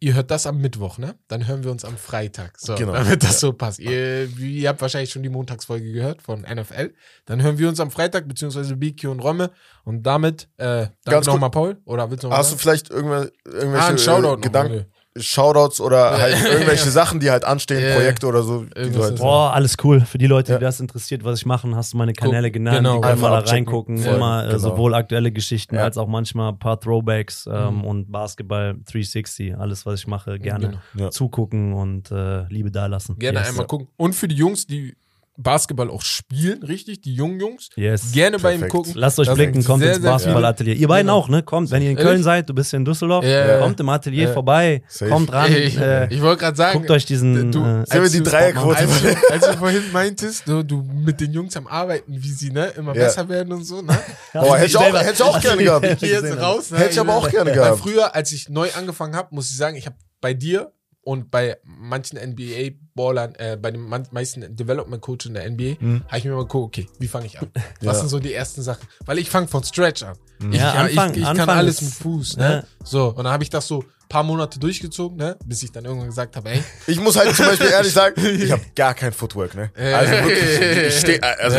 [0.01, 1.15] Ihr hört das am Mittwoch, ne?
[1.29, 2.59] Dann hören wir uns am Freitag.
[2.59, 2.91] So, Genau.
[2.91, 3.79] damit das so passt.
[3.79, 6.93] Ihr, ihr habt wahrscheinlich schon die Montagsfolge gehört von NFL.
[7.25, 9.51] Dann hören wir uns am Freitag, beziehungsweise BQ und Romme.
[9.85, 11.77] Und damit, äh, danke nochmal, Paul.
[11.85, 14.85] Oder willst du noch Hast du was vielleicht irgendwelche, irgendwelche Ah, äh, Gedanken.
[15.17, 16.89] Shoutouts oder halt irgendwelche.
[16.95, 17.95] Sachen, die halt anstehen, Ja.
[17.95, 20.01] Projekte oder so, halt Boah, alles cool.
[20.01, 20.57] Für die Leute, Ja.
[20.59, 22.77] die das interessiert, was ich mache, hast du meine Kanäle Guck, genannt.
[22.77, 22.95] genau.
[22.95, 23.97] die können mal da Einfach reingucken.
[23.97, 24.59] Voll, Immer äh, genau.
[24.59, 25.83] sowohl aktuelle Geschichten Ja.
[25.83, 27.83] als auch manchmal ein paar Throwbacks ähm, Mhm.
[27.85, 29.57] und Basketball 360.
[29.57, 31.05] Alles, was ich mache, gerne Genau.
[31.05, 31.11] Ja.
[31.11, 33.17] zugucken und äh, Liebe dalassen.
[33.17, 33.49] Gerne yes.
[33.49, 33.87] einmal gucken.
[33.97, 34.95] Und für die Jungs, die
[35.37, 38.11] Basketball auch spielen, richtig, die jungen Jungs, Yes.
[38.13, 38.71] gerne bei ihm Perfekt.
[38.71, 38.91] gucken.
[38.95, 40.75] Lasst euch Das blicken, kommt sehr, ins Basketballatelier.
[40.75, 41.17] Ihr beiden Genau.
[41.19, 41.43] auch, ne?
[41.43, 42.09] Kommt, wenn ihr in Ehrlich?
[42.11, 43.59] Köln seid, du bist hier in Düsseldorf, Ja, ja.
[43.59, 44.33] kommt im Atelier Ja.
[44.33, 45.11] vorbei, Safe.
[45.11, 48.01] kommt ran, Ich, äh, ich wollte gerade sagen, guckt euch diesen du- äh, Sehen wir
[48.01, 48.77] als die du- Dreierquote?
[48.77, 52.51] als, du, als du vorhin meintest, du, du mit den Jungs am Arbeiten, wie sie
[52.51, 53.03] ne, immer Ja.
[53.03, 53.97] besser werden und so, ne?
[54.33, 55.85] Boah, hätte ich auch, hätte ich auch gerne gehabt.
[55.85, 56.71] Ich gehe jetzt raus.
[56.71, 56.77] Ne?
[56.79, 57.79] Hätte ich aber auch gerne Weil gehabt.
[57.79, 60.71] früher, als ich neu angefangen habe, muss ich sagen, ich habe bei dir
[61.05, 66.03] und bei manchen NBA-Ballern, äh, bei den meisten Development-Coaches in der NBA, Mhm.
[66.07, 67.49] habe ich mir mal geguckt, okay, wie fange ich an?
[67.81, 67.91] Ja.
[67.91, 68.87] Was sind so die ersten Sachen?
[69.05, 70.17] Weil ich fange von Stretch an.
[70.51, 72.35] Ich, Ja, kann- Anfang- ich, ich kann Anfang alles mit Fuß.
[72.37, 72.49] Ja.
[72.49, 72.67] Ne?
[72.83, 75.37] So, und dann habe ich das so paar Monate durchgezogen, ne?
[75.45, 78.51] Bis ich dann irgendwann gesagt habe, ey, Ich muss halt zum Beispiel ehrlich sagen, ich
[78.51, 79.71] habe gar kein Footwork, ne?
[79.75, 81.57] Also wirklich, ich stehe also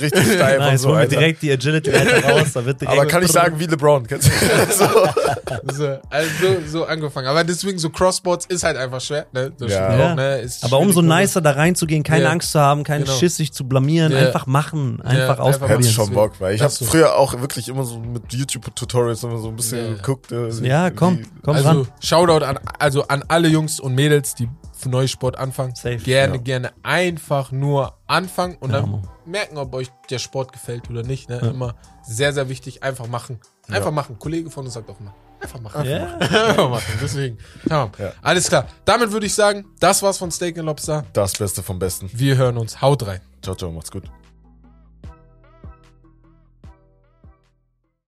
[0.00, 0.92] richtig steif und Nice, so.
[0.92, 1.08] Alter.
[1.10, 2.52] direkt die Agility Leiter raus.
[2.54, 4.06] Da wird Aber kann ich sagen, wie LeBron.
[4.06, 4.32] Kennst du?
[4.74, 4.84] so.
[5.74, 6.28] so, also
[6.66, 7.26] so, angefangen.
[7.28, 9.52] Aber deswegen so Crossboards ist halt einfach schwer, ne?
[9.58, 9.96] Das Ja.
[9.98, 10.10] Ja.
[10.12, 10.38] auch, ne?
[10.40, 12.30] Ist Aber umso schwierig, nicer da reinzugehen, keine Ja.
[12.30, 13.16] Angst zu haben, keinen Genau.
[13.16, 14.18] Schiss sich zu blamieren, Ja.
[14.18, 15.80] einfach machen, einfach einfach ausprobieren.
[15.82, 19.48] Hätte schon Bock, weil ich habe früher auch wirklich immer so mit YouTube-Tutorials immer so
[19.48, 19.94] ein bisschen Ja.
[19.94, 20.32] geguckt.
[20.32, 21.77] äh, Ja, komm, komm Also ran.
[22.00, 25.74] Shoutout an, also an alle Jungs und Mädels, die für neue Sport anfangen.
[25.74, 25.96] Safe.
[25.98, 26.40] Gerne, Ja.
[26.42, 29.08] gerne einfach nur anfangen und Ja, dann Mann.
[29.26, 31.28] merken, ob euch der Sport gefällt oder nicht.
[31.28, 31.40] Ne?
[31.42, 31.48] Ja.
[31.50, 32.82] Immer sehr, sehr wichtig.
[32.82, 33.40] Einfach machen.
[33.68, 34.14] Einfach machen.
[34.14, 35.14] Ein Kollege von uns sagt auch immer.
[35.40, 35.84] Einfach machen.
[35.84, 36.14] Ja.
[36.18, 36.98] Einfach machen.
[37.02, 37.38] Deswegen.
[37.68, 37.90] Tamam.
[37.98, 38.12] Ja.
[38.22, 38.66] Alles klar.
[38.84, 41.04] Damit würde ich sagen, das war's von Steak and Lobster.
[41.12, 42.10] Das Beste vom Besten.
[42.12, 42.80] Wir hören uns.
[42.80, 43.20] Haut rein.
[43.42, 44.04] Ciao, ciao, macht's gut.